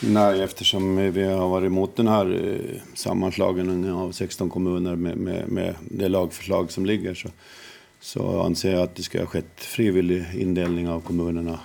Nej, 0.00 0.42
eftersom 0.42 0.96
vi 0.96 1.24
har 1.24 1.48
varit 1.48 1.66
emot 1.66 1.96
den 1.96 2.08
här 2.08 2.44
eh, 2.44 2.80
sammanslagningen 2.94 3.92
av 3.92 4.12
16 4.12 4.50
kommuner 4.50 4.96
med, 4.96 5.16
med, 5.16 5.48
med 5.48 5.74
det 5.80 6.08
lagförslag 6.08 6.72
som 6.72 6.86
ligger 6.86 7.14
så, 7.14 7.28
så 8.00 8.42
anser 8.42 8.72
jag 8.72 8.82
att 8.82 8.94
det 8.94 9.02
ska 9.02 9.18
ha 9.18 9.26
skett 9.26 9.60
frivillig 9.60 10.24
indelning 10.34 10.88
av 10.88 11.00
kommunerna. 11.00 11.58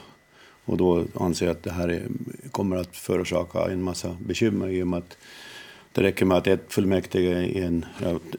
Och 0.65 0.78
då 0.78 1.06
anser 1.19 1.45
jag 1.45 1.54
att 1.56 1.63
det 1.63 1.71
här 1.71 1.88
är, 1.88 2.08
kommer 2.52 2.76
att 2.78 2.95
förorsaka 2.95 3.71
en 3.71 3.82
massa 3.84 4.17
bekymmer 4.26 4.67
i 4.69 4.84
och 4.84 4.88
med 4.88 4.97
att 5.00 5.17
det 5.91 6.02
räcker 6.04 6.26
med 6.26 6.38
att 6.38 6.47
ett 6.47 6.74
fullmäktige 6.74 7.43
i 7.43 7.62
en, 7.63 7.86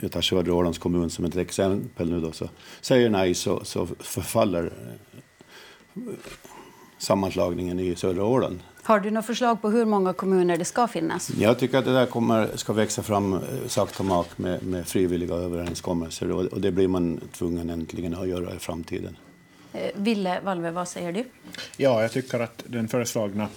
jag- 0.00 0.10
tar 0.12 0.20
södra 0.20 0.54
Ålands 0.54 0.78
kommun 0.78 1.10
som 1.10 1.24
ett 1.24 1.36
exempel 1.36 2.10
nu 2.10 2.20
då, 2.20 2.32
så 2.32 2.48
säger 2.80 3.10
nej 3.10 3.34
så, 3.34 3.64
så 3.64 3.86
förfaller 3.98 4.64
eh, 5.96 6.02
sammanslagningen 6.98 7.80
i 7.80 7.94
södra 7.96 8.24
Åland. 8.24 8.58
Har 8.82 9.00
du 9.00 9.10
några 9.10 9.22
förslag 9.22 9.62
på 9.62 9.70
hur 9.70 9.84
många 9.84 10.12
kommuner 10.12 10.56
det 10.56 10.64
ska 10.64 10.86
finnas? 10.88 11.30
Jag 11.38 11.58
tycker 11.58 11.78
att 11.78 11.84
det 11.84 11.92
där 11.92 12.06
kommer, 12.06 12.48
ska 12.56 12.72
växa 12.72 13.02
fram 13.02 13.32
eh, 13.34 13.40
sakta 13.66 14.02
mak 14.02 14.38
med, 14.38 14.62
med 14.66 14.86
frivilliga 14.86 15.34
överenskommelser 15.34 16.30
och, 16.30 16.44
och 16.44 16.60
det 16.60 16.72
blir 16.72 16.88
man 16.88 17.20
tvungen 17.32 17.70
äntligen 17.70 18.14
att 18.14 18.28
göra 18.28 18.54
i 18.54 18.58
framtiden. 18.58 19.16
Eh, 19.72 19.90
Ville 19.94 20.40
Valve, 20.40 20.70
vad 20.70 20.88
säger 20.88 21.12
du? 21.12 21.24
Ja, 21.76 22.02
jag 22.02 22.12
tycker 22.12 22.40
att 22.40 22.64
den 22.66 22.88
föreslagna 22.88 23.48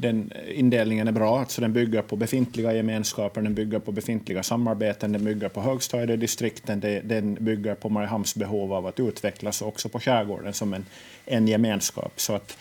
den 0.00 0.32
indelningen 0.54 1.08
är 1.08 1.12
bra. 1.12 1.38
Alltså 1.38 1.60
den 1.60 1.72
bygger 1.72 2.02
på 2.02 2.16
befintliga 2.16 2.72
gemenskaper, 2.72 3.42
den 3.42 3.54
bygger 3.54 3.78
på 3.78 3.92
befintliga 3.92 4.42
samarbeten, 4.42 5.12
den 5.12 5.24
bygger 5.24 5.48
på 5.48 5.60
högstadiedistrikten, 5.60 6.80
den 6.80 7.34
bygger 7.40 7.74
på 7.74 7.88
Mariehamns 7.88 8.34
behov 8.34 8.72
av 8.72 8.86
att 8.86 9.00
utvecklas 9.00 9.62
och 9.62 9.68
också 9.68 9.88
på 9.88 10.00
skärgården 10.00 10.52
som 10.52 10.74
en, 10.74 10.86
en 11.24 11.48
gemenskap. 11.48 12.12
Så 12.16 12.34
att 12.34 12.56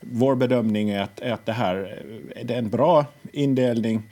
vår 0.00 0.34
bedömning 0.34 0.90
är 0.90 1.02
att, 1.02 1.20
är 1.20 1.32
att 1.32 1.46
det 1.46 1.52
här 1.52 2.02
är 2.36 2.52
en 2.52 2.70
bra 2.70 3.06
indelning, 3.32 4.02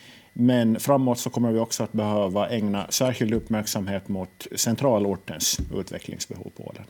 men 0.40 0.80
framåt 0.80 1.18
så 1.18 1.30
kommer 1.30 1.52
vi 1.52 1.58
också 1.58 1.82
att 1.82 1.92
behöva 1.92 2.48
ägna 2.48 2.86
särskild 2.88 3.34
uppmärksamhet 3.34 4.08
mot 4.08 4.46
centralortens 4.56 5.60
utvecklingsbehov 5.74 6.50
på 6.56 6.62
Åland. 6.62 6.86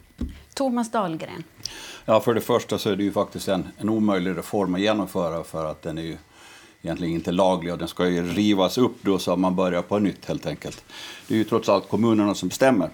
Thomas 0.55 0.91
Dahlgren. 0.91 1.45
Ja, 2.05 2.21
för 2.21 2.35
det 2.35 2.41
första 2.41 2.79
så 2.79 2.91
är 2.91 2.97
det 2.97 3.03
ju 3.03 3.13
faktiskt 3.13 3.49
en, 3.49 3.69
en 3.79 3.89
omöjlig 3.89 4.37
reform 4.37 4.75
att 4.75 4.81
genomföra 4.81 5.45
för 5.45 5.65
att 5.65 5.83
den 5.83 5.99
är 5.99 6.03
ju 6.03 6.17
egentligen 6.83 7.15
inte 7.15 7.33
laglig 7.33 7.73
och 7.73 7.79
den 7.79 7.89
ska 7.89 8.09
ju 8.09 8.23
rivas 8.23 8.79
upp 8.79 8.97
då 9.03 9.19
så 9.19 9.33
att 9.33 9.39
man 9.39 9.57
börjar 9.57 9.83
på 9.83 9.99
nytt 9.99 10.27
helt 10.27 10.47
enkelt. 10.47 10.85
Det 11.29 11.35
är 11.35 11.39
ju 11.39 11.45
trots 11.45 11.69
allt 11.69 11.89
kommunerna 11.89 12.35
som 12.35 12.49
bestämmer. 12.49 12.91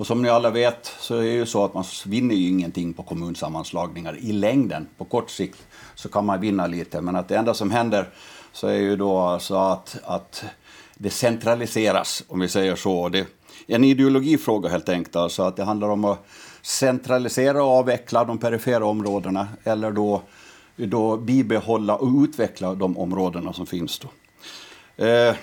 Och 0.00 0.06
som 0.06 0.22
ni 0.22 0.28
alla 0.28 0.50
vet 0.50 0.94
så 0.98 1.16
är 1.16 1.22
det 1.22 1.32
ju 1.32 1.46
så 1.46 1.64
att 1.64 1.74
man 1.74 1.84
vinner 2.06 2.34
ju 2.34 2.48
ingenting 2.48 2.92
på 2.92 3.02
kommunsammanslagningar 3.02 4.16
i 4.20 4.32
längden. 4.32 4.86
På 4.98 5.04
kort 5.04 5.30
sikt 5.30 5.66
så 5.94 6.08
kan 6.08 6.26
man 6.26 6.40
vinna 6.40 6.66
lite 6.66 7.00
men 7.00 7.16
att 7.16 7.28
det 7.28 7.36
enda 7.36 7.54
som 7.54 7.70
händer 7.70 8.08
så 8.52 8.66
är 8.66 8.78
ju 8.78 8.96
då 8.96 9.18
alltså 9.18 9.54
att, 9.54 9.98
att 10.04 10.44
det 10.94 11.10
centraliseras 11.10 12.22
om 12.28 12.40
vi 12.40 12.48
säger 12.48 12.76
så. 12.76 13.08
Det 13.08 13.18
är 13.18 13.26
en 13.66 13.84
ideologifråga 13.84 14.68
helt 14.68 14.88
enkelt, 14.88 15.16
alltså 15.16 15.42
att 15.42 15.56
det 15.56 15.64
handlar 15.64 15.88
om 15.88 16.04
att 16.04 16.26
centralisera 16.62 17.64
och 17.64 17.70
avveckla 17.70 18.24
de 18.24 18.38
perifera 18.38 18.86
områdena 18.86 19.48
eller 19.64 19.90
då, 19.90 20.22
då 20.76 21.16
bibehålla 21.16 21.96
och 21.96 22.22
utveckla 22.24 22.74
de 22.74 22.98
områdena 22.98 23.52
som 23.52 23.66
finns. 23.66 23.98
Då. 23.98 24.08
Eh, 25.04 25.34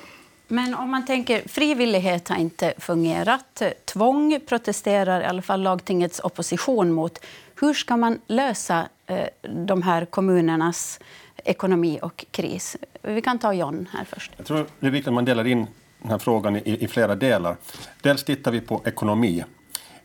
Men 0.48 0.76
om 0.76 0.92
man 0.92 1.06
tänker 1.06 1.48
frivillighet 1.48 2.30
har 2.30 2.38
inte 2.38 2.74
fungerat. 2.78 3.62
Tvång 3.86 4.40
protesterar 4.48 5.22
i 5.22 5.26
alla 5.26 5.42
fall 5.42 5.62
lagtingets 5.62 6.20
opposition 6.24 6.92
mot. 6.92 7.20
Hur 7.60 7.74
ska 7.74 7.98
man 7.98 8.20
lösa 8.28 8.88
eh, 9.06 9.28
de 9.66 9.82
här 9.82 10.06
kommunernas 10.06 11.00
ekonomi 11.48 12.00
och 12.02 12.26
kris? 12.32 12.78
Vi 13.02 13.22
kan 13.22 13.40
ta 13.40 13.54
John 13.54 13.90
här 13.94 14.06
först. 14.06 14.32
Jag 14.38 14.46
tror 14.46 14.66
det 14.80 14.88
är 14.88 14.92
viktigt 14.92 15.08
att 15.08 15.14
man 15.14 15.26
delar 15.26 15.48
in 15.48 15.68
den 16.02 16.12
här 16.12 16.18
frågan 16.18 16.56
i, 16.56 16.62
i 16.84 16.88
flera 16.88 17.16
delar. 17.16 17.58
Dels 18.02 18.24
tittar 18.24 18.52
vi 18.52 18.62
på 18.62 18.82
ekonomi. 18.86 19.44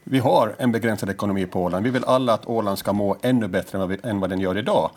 Vi 0.04 0.18
har 0.18 0.54
en 0.58 0.72
begränsad 0.72 1.10
ekonomi 1.10 1.46
på 1.46 1.62
Åland. 1.62 1.84
Vi 1.84 1.90
vill 1.90 2.04
alla 2.04 2.34
att 2.34 2.46
Åland 2.46 2.78
ska 2.78 2.92
må 2.92 3.16
ännu 3.22 3.48
bättre 3.48 3.76
än 3.76 3.80
vad, 3.80 3.88
vi, 3.88 3.98
än 4.02 4.20
vad 4.20 4.30
den 4.30 4.40
gör 4.40 4.58
idag. 4.58 4.90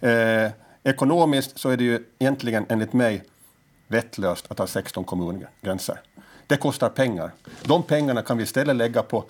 Eh, 0.00 0.50
ekonomiskt 0.82 1.58
så 1.58 1.70
är 1.70 1.76
det 1.76 1.84
ju 1.84 2.04
egentligen 2.18 2.66
enligt 2.68 2.92
mig 2.92 3.24
vettlöst 3.88 4.46
att 4.48 4.58
ha 4.58 4.66
16 4.66 5.04
kommungränser. 5.04 6.00
Det 6.46 6.56
kostar 6.56 6.88
pengar. 6.88 7.30
De 7.62 7.82
pengarna 7.82 8.22
kan 8.22 8.36
vi 8.36 8.42
istället 8.42 8.76
lägga 8.76 9.02
på 9.02 9.24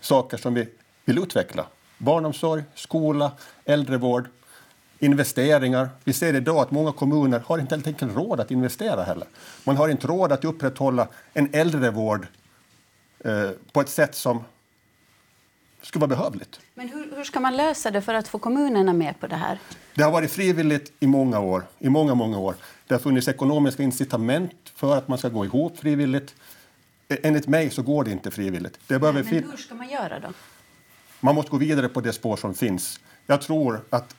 saker 0.00 0.36
som 0.36 0.54
vi 0.54 0.68
vill 1.04 1.18
utveckla. 1.18 1.66
Barnomsorg, 1.98 2.62
skola, 2.74 3.32
äldrevård, 3.64 4.28
investeringar. 4.98 5.88
Vi 6.04 6.12
ser 6.12 6.34
idag 6.34 6.56
att 6.56 6.70
många 6.70 6.92
kommuner 6.92 7.38
har 7.46 7.58
inte 7.58 7.74
helt 7.74 7.86
enkelt 7.86 8.16
råd 8.16 8.40
att 8.40 8.50
investera 8.50 9.02
heller. 9.04 9.28
Man 9.64 9.76
har 9.76 9.88
inte 9.88 10.06
råd 10.06 10.32
att 10.32 10.44
upprätthålla 10.44 11.08
en 11.32 11.48
äldrevård 11.52 12.26
eh, 13.24 13.50
på 13.72 13.80
ett 13.80 13.88
sätt 13.88 14.14
som 14.14 14.44
skulle 15.82 16.00
vara 16.00 16.16
behövligt. 16.16 16.60
Men 16.74 16.88
hur, 16.88 17.16
hur 17.16 17.24
ska 17.24 17.40
man 17.40 17.56
lösa 17.56 17.90
det 17.90 18.00
för 18.02 18.14
att 18.14 18.28
få 18.28 18.38
kommunerna 18.38 18.92
med 18.92 19.20
på 19.20 19.26
det 19.26 19.36
här? 19.36 19.58
Det 19.94 20.02
har 20.02 20.10
varit 20.10 20.30
frivilligt 20.30 20.92
i 21.00 21.06
många 21.06 21.40
år. 21.40 21.62
I 21.78 21.88
många, 21.88 22.14
många 22.14 22.38
år. 22.38 22.54
Det 22.86 22.94
har 22.94 22.98
funnits 23.00 23.28
ekonomiska 23.28 23.82
incitament 23.82 24.52
för 24.74 24.96
att 24.96 25.08
man 25.08 25.18
ska 25.18 25.28
gå 25.28 25.44
ihop 25.44 25.78
frivilligt. 25.78 26.34
E- 27.08 27.16
Enligt 27.22 27.46
mig 27.48 27.70
så 27.70 27.82
går 27.82 28.04
det 28.04 28.10
inte 28.10 28.30
frivilligt. 28.30 28.78
Det 28.86 28.98
behöver 28.98 29.22
Men 29.24 29.44
hur 29.50 29.56
ska 29.56 29.74
man 29.74 29.88
göra 29.88 30.20
då? 30.20 30.28
man 31.20 31.34
måste 31.34 31.50
gå 31.50 31.56
vidare 31.56 31.88
på 31.88 32.00
det 32.00 32.12
spår 32.12 32.36
som 32.36 32.54
finns. 32.54 33.00
Jag 33.26 33.42
tror 33.42 33.80
att 33.90 34.16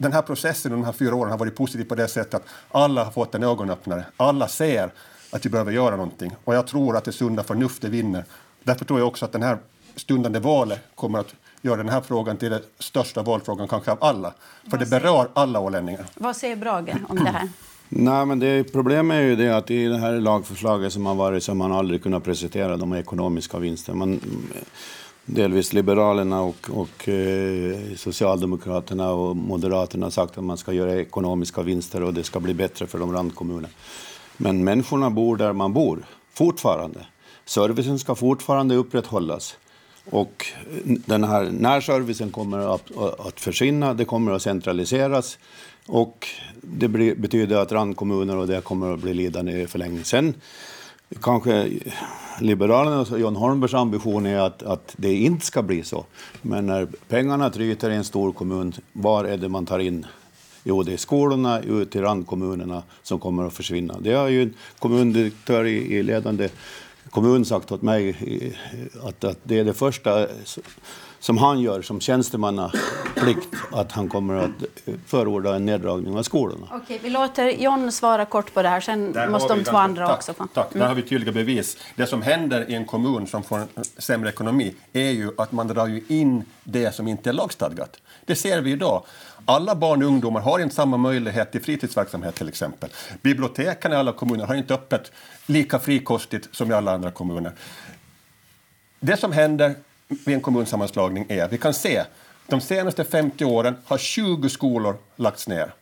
den 0.00 0.12
här 0.12 0.22
processen 0.22 0.72
de 0.72 0.84
här 0.84 0.92
fyra 0.92 1.14
åren 1.14 1.30
har 1.30 1.38
varit 1.38 1.56
positiv 1.56 1.84
på 1.84 1.94
det 1.94 2.08
sättet 2.08 2.34
att 2.34 2.46
alla 2.70 3.04
har 3.04 3.12
fått 3.12 3.34
en 3.34 3.42
ögonöppnare. 3.42 4.04
Alla 4.16 4.48
ser 4.48 4.90
att 5.30 5.46
vi 5.46 5.50
behöver 5.50 5.72
göra 5.72 5.96
någonting. 5.96 6.32
Och 6.44 6.54
jag 6.54 6.66
tror 6.66 6.96
att 6.96 7.04
det 7.04 7.12
sunda 7.12 7.42
förnuftet 7.42 7.90
vinner. 7.90 8.24
Därför 8.62 8.84
tror 8.84 8.98
jag 8.98 9.08
också 9.08 9.24
att 9.24 9.32
den 9.32 9.42
här 9.42 9.58
stundande 9.96 10.38
valet 10.38 10.80
kommer 10.94 11.18
att 11.18 11.34
göra 11.62 11.76
den 11.76 11.88
här 11.88 12.00
frågan 12.00 12.36
till 12.36 12.50
den 12.50 12.60
största 12.78 13.22
valfrågan 13.22 13.68
kanske 13.68 13.90
av 13.90 13.98
alla. 14.00 14.34
För 14.70 14.78
det 14.78 14.86
berör 14.86 15.28
alla 15.32 15.60
ålänningar. 15.60 16.06
Vad 16.14 16.36
säger 16.36 16.56
Brage 16.56 16.96
om 17.08 17.24
det 17.24 17.30
här? 17.30 17.48
Nej, 17.88 18.26
men 18.26 18.38
det, 18.38 18.72
problemet 18.72 19.14
är 19.14 19.20
ju 19.20 19.36
det 19.36 19.56
att 19.56 19.70
i 19.70 19.84
det 19.84 19.98
här 19.98 20.12
lagförslaget 20.12 20.92
som 20.92 21.06
har 21.06 21.14
varit 21.14 21.42
så 21.42 21.50
har 21.50 21.56
man 21.56 21.72
aldrig 21.72 22.02
kunnat 22.02 22.24
presentera 22.24 22.76
de 22.76 22.92
ekonomiska 22.92 23.58
vinsterna. 23.58 24.18
Delvis 25.24 25.72
Liberalerna 25.72 26.40
och, 26.42 26.70
och 26.70 27.08
eh, 27.08 27.78
Socialdemokraterna 27.96 29.12
och 29.12 29.36
Moderaterna 29.36 30.06
har 30.06 30.10
sagt 30.10 30.38
att 30.38 30.44
man 30.44 30.58
ska 30.58 30.72
göra 30.72 30.96
ekonomiska 30.96 31.62
vinster 31.62 32.02
och 32.02 32.14
det 32.14 32.24
ska 32.24 32.40
bli 32.40 32.54
bättre 32.54 32.86
för 32.86 32.98
de 32.98 33.12
randkommunerna. 33.12 33.68
Men 34.36 34.64
människorna 34.64 35.10
bor 35.10 35.36
där 35.36 35.52
man 35.52 35.72
bor, 35.72 36.04
fortfarande. 36.34 37.06
Servicen 37.44 37.98
ska 37.98 38.14
fortfarande 38.14 38.74
upprätthållas. 38.74 39.56
Och 40.10 40.46
den 40.84 41.24
här 41.24 41.50
närservicen 41.50 42.30
kommer 42.30 42.74
att, 42.74 42.96
att 43.26 43.40
försvinna, 43.40 43.94
det 43.94 44.04
kommer 44.04 44.32
att 44.32 44.42
centraliseras 44.42 45.38
och 45.86 46.28
det 46.60 46.88
betyder 47.14 47.56
att 47.56 47.72
randkommuner 47.72 48.36
och 48.36 48.46
det 48.46 48.60
kommer 48.60 48.94
att 48.94 49.00
bli 49.00 49.14
lidande 49.14 49.60
i 49.60 49.66
förlängningen. 49.66 50.34
Kanske 51.22 51.70
Liberalernas 52.40 53.10
och 53.10 53.20
John 53.20 53.36
Holmbergs 53.36 53.74
ambition 53.74 54.26
är 54.26 54.38
att, 54.38 54.62
att 54.62 54.94
det 54.96 55.14
inte 55.14 55.46
ska 55.46 55.62
bli 55.62 55.82
så. 55.82 56.06
Men 56.42 56.66
när 56.66 56.88
pengarna 57.08 57.50
tryter 57.50 57.90
i 57.90 57.94
en 57.94 58.04
stor 58.04 58.32
kommun, 58.32 58.72
var 58.92 59.24
är 59.24 59.36
det 59.36 59.48
man 59.48 59.66
tar 59.66 59.78
in? 59.78 60.06
Jo, 60.64 60.82
det 60.82 60.92
är 60.92 60.96
skolorna 60.96 61.60
ut 61.60 61.90
till 61.90 62.00
randkommunerna 62.00 62.82
som 63.02 63.18
kommer 63.18 63.46
att 63.46 63.52
försvinna. 63.52 63.96
Det 64.00 64.12
har 64.12 64.28
ju 64.28 64.42
en 64.42 64.54
kommundirektör 64.78 65.64
i, 65.64 65.96
i 65.96 66.02
ledande 66.02 66.48
kommun 67.10 67.44
sagt 67.44 67.72
åt 67.72 67.82
mig 67.82 68.16
att, 69.02 69.24
att 69.24 69.38
det 69.42 69.58
är 69.58 69.64
det 69.64 69.74
första 69.74 70.26
som 71.20 71.38
han 71.38 71.60
gör 71.60 71.82
som 71.82 72.00
tjänstemannaplikt, 72.00 73.48
att 73.72 73.92
han 73.92 74.08
kommer 74.08 74.34
att 74.34 74.50
förorda 75.06 75.54
en 75.56 75.66
neddragning 75.66 76.18
av 76.18 76.22
skolorna. 76.22 76.66
Okej, 76.70 77.00
vi 77.02 77.10
låter 77.10 77.48
John 77.50 77.92
svara 77.92 78.24
kort 78.24 78.54
på 78.54 78.62
det 78.62 78.68
här. 78.68 78.80
Sen 78.80 79.12
Där 79.12 79.28
måste 79.28 79.48
de 79.48 79.54
två 79.54 79.56
ganska- 79.72 79.78
andra 79.78 80.06
tack, 80.06 80.16
också 80.16 80.32
få. 80.34 80.46
Tack, 80.54 80.72
där 80.72 80.86
har 80.88 80.94
vi 80.94 81.02
tydliga 81.02 81.32
bevis. 81.32 81.76
Det 81.96 82.06
som 82.06 82.22
händer 82.22 82.70
i 82.70 82.74
en 82.74 82.84
kommun 82.84 83.26
som 83.26 83.42
får 83.42 83.58
en 83.58 83.68
sämre 83.98 84.28
ekonomi 84.28 84.74
är 84.92 85.10
ju 85.10 85.30
att 85.38 85.52
man 85.52 85.68
drar 85.68 85.86
ju 85.86 86.02
in 86.08 86.44
det 86.64 86.94
som 86.94 87.08
inte 87.08 87.28
är 87.30 87.32
lagstadgat. 87.32 87.96
Det 88.24 88.34
ser 88.36 88.60
vi 88.60 88.70
idag. 88.70 89.04
Alla 89.44 89.74
barn 89.74 90.02
och 90.02 90.08
ungdomar 90.08 90.40
har 90.40 90.58
inte 90.58 90.74
samma 90.74 90.96
möjlighet 90.96 91.52
till 91.52 91.62
fritidsverksamhet 91.62 92.34
till 92.34 92.48
exempel. 92.48 92.90
Biblioteken 93.22 93.92
i 93.92 93.96
alla 93.96 94.12
kommuner 94.12 94.46
har 94.46 94.54
inte 94.54 94.74
öppet 94.74 95.12
lika 95.46 95.78
frikostigt 95.78 96.48
som 96.52 96.70
i 96.70 96.74
alla 96.74 96.92
andra 96.92 97.10
kommuner. 97.10 97.52
Det 99.00 99.16
som 99.16 99.32
händer 99.32 99.74
vid 100.10 100.34
en 100.34 100.40
kommunsammanslagning 100.40 101.26
är 101.28 101.44
att 101.44 101.52
vi 101.52 101.58
kan 101.58 101.74
se 101.74 102.04
de 102.46 102.60
senaste 102.60 103.04
50 103.04 103.44
åren 103.44 103.76
har 103.84 103.98
20 103.98 104.48
skolor 104.48 104.96
lagts 105.16 105.48
ner. 105.48 105.72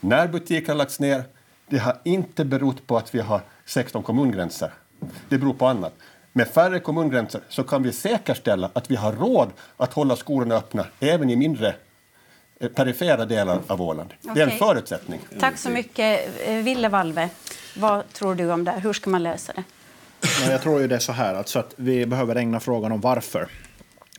När 0.00 0.28
butiker 0.28 0.68
har 0.68 0.74
lagts 0.74 1.00
ner, 1.00 1.24
det 1.68 1.78
har 1.78 1.98
inte 2.04 2.44
berott 2.44 2.86
på 2.86 2.96
att 2.96 3.14
vi 3.14 3.20
har 3.20 3.40
16 3.64 4.02
kommungränser. 4.02 4.70
Det 5.28 5.38
beror 5.38 5.54
på 5.54 5.66
annat. 5.66 5.92
Med 6.32 6.48
färre 6.48 6.80
kommungränser 6.80 7.40
så 7.48 7.62
kan 7.62 7.82
vi 7.82 7.92
säkerställa 7.92 8.70
att 8.72 8.90
vi 8.90 8.96
har 8.96 9.12
råd 9.12 9.50
att 9.76 9.92
hålla 9.92 10.16
skolorna 10.16 10.54
öppna 10.54 10.86
även 11.00 11.30
i 11.30 11.36
mindre 11.36 11.74
eh, 12.60 12.68
perifera 12.68 13.24
delar 13.24 13.60
av 13.66 13.82
Åland. 13.82 14.14
Det 14.20 14.40
är 14.40 14.46
en 14.46 14.58
förutsättning. 14.58 15.20
Tack 15.40 15.58
så 15.58 15.70
mycket. 15.70 16.28
Eh, 16.46 16.54
Ville 16.54 16.88
Valve, 16.88 17.28
vad 17.76 18.12
tror 18.12 18.34
du 18.34 18.52
om 18.52 18.64
det 18.64 18.70
här? 18.70 18.80
Hur 18.80 18.92
ska 18.92 19.10
man 19.10 19.22
lösa 19.22 19.52
det? 19.52 19.64
Jag 20.50 20.62
tror 20.62 20.80
ju 20.80 20.88
det 20.88 20.94
är 20.94 20.98
så 20.98 21.12
här 21.12 21.34
alltså 21.34 21.58
att 21.58 21.74
vi 21.76 22.06
behöver 22.06 22.36
ägna 22.36 22.60
frågan 22.60 22.92
om 22.92 23.00
varför 23.00 23.48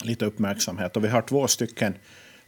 lite 0.03 0.25
uppmärksamhet. 0.25 0.97
Och 0.97 1.03
vi 1.03 1.07
har 1.07 1.21
två 1.21 1.47
stycken 1.47 1.93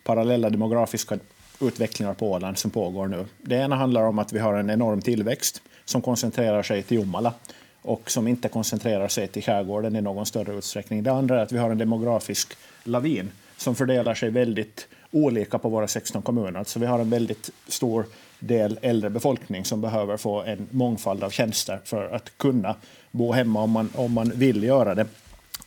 parallella 0.03 0.49
demografiska 0.49 1.19
utvecklingar 1.61 2.13
på 2.13 2.31
Åland 2.31 2.57
som 2.57 2.71
pågår 2.71 3.07
nu. 3.07 3.25
Det 3.41 3.55
ena 3.55 3.75
handlar 3.75 4.03
om 4.03 4.19
att 4.19 4.33
vi 4.33 4.39
har 4.39 4.53
en 4.53 4.69
enorm 4.69 5.01
tillväxt 5.01 5.61
som 5.85 6.01
koncentrerar 6.01 6.63
sig 6.63 6.83
till 6.83 6.97
Jomala 6.97 7.33
och 7.81 8.11
som 8.11 8.27
inte 8.27 8.49
koncentrerar 8.49 9.07
sig 9.07 9.27
till 9.27 9.43
skärgården 9.43 9.95
i 9.95 10.01
någon 10.01 10.25
större 10.25 10.53
utsträckning. 10.53 11.03
Det 11.03 11.11
andra 11.11 11.39
är 11.39 11.43
att 11.43 11.51
vi 11.51 11.57
har 11.57 11.69
en 11.69 11.77
demografisk 11.77 12.53
lavin 12.83 13.31
som 13.57 13.75
fördelar 13.75 14.13
sig 14.13 14.29
väldigt 14.29 14.87
olika 15.11 15.59
på 15.59 15.69
våra 15.69 15.87
16 15.87 16.21
kommuner. 16.21 16.59
Alltså 16.59 16.79
vi 16.79 16.85
har 16.85 16.99
en 16.99 17.09
väldigt 17.09 17.49
stor 17.67 18.05
del 18.39 18.79
äldre 18.81 19.09
befolkning 19.09 19.65
som 19.65 19.81
behöver 19.81 20.17
få 20.17 20.41
en 20.41 20.67
mångfald 20.71 21.23
av 21.23 21.29
tjänster 21.29 21.79
för 21.83 22.09
att 22.15 22.37
kunna 22.37 22.75
bo 23.11 23.31
hemma 23.31 23.61
om 23.63 23.71
man, 23.71 23.89
om 23.95 24.13
man 24.13 24.31
vill 24.35 24.63
göra 24.63 24.95
det. 24.95 25.05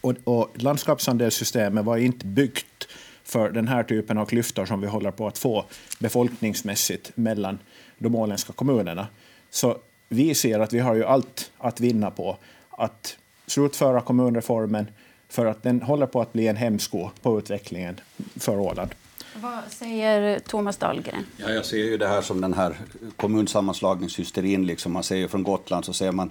Och, 0.02 0.14
och 0.24 0.50
landskapsandelssystemet 0.54 1.84
var 1.84 1.96
inte 1.96 2.26
byggt 2.26 2.88
för 3.24 3.50
den 3.50 3.68
här 3.68 3.82
typen 3.82 4.18
av 4.18 4.26
klyftor 4.26 4.66
som 4.66 4.80
vi 4.80 4.86
håller 4.86 5.10
på 5.10 5.26
att 5.26 5.38
få 5.38 5.64
befolkningsmässigt 5.98 7.12
mellan 7.14 7.58
de 7.98 8.14
åländska 8.14 8.52
kommunerna. 8.52 9.06
Så 9.50 9.78
vi 10.08 10.34
ser 10.34 10.60
att 10.60 10.72
vi 10.72 10.78
har 10.78 10.94
ju 10.94 11.04
allt 11.04 11.50
att 11.58 11.80
vinna 11.80 12.10
på 12.10 12.36
att 12.70 13.16
slutföra 13.46 14.00
kommunreformen 14.00 14.86
för 15.28 15.46
att 15.46 15.62
den 15.62 15.82
håller 15.82 16.06
på 16.06 16.20
att 16.20 16.32
bli 16.32 16.48
en 16.48 16.56
hämsko 16.56 17.10
på 17.22 17.38
utvecklingen 17.38 18.00
för 18.36 18.58
Åland. 18.58 18.94
Vad 19.34 19.60
säger 19.68 20.38
Thomas 20.38 20.76
Dahlgren? 20.76 21.26
Ja, 21.36 21.50
jag 21.50 21.66
ser 21.66 21.76
ju 21.76 21.96
det 21.96 22.08
här 22.08 22.22
som 22.22 22.40
den 22.40 22.54
här 22.54 22.76
kommunsammanslagningshysterin. 23.16 24.66
Liksom. 24.66 24.92
Man 24.92 25.02
ser 25.02 25.16
ju 25.16 25.28
från 25.28 25.42
Gotland 25.42 25.84
så 25.84 25.92
ser 25.92 26.12
man, 26.12 26.30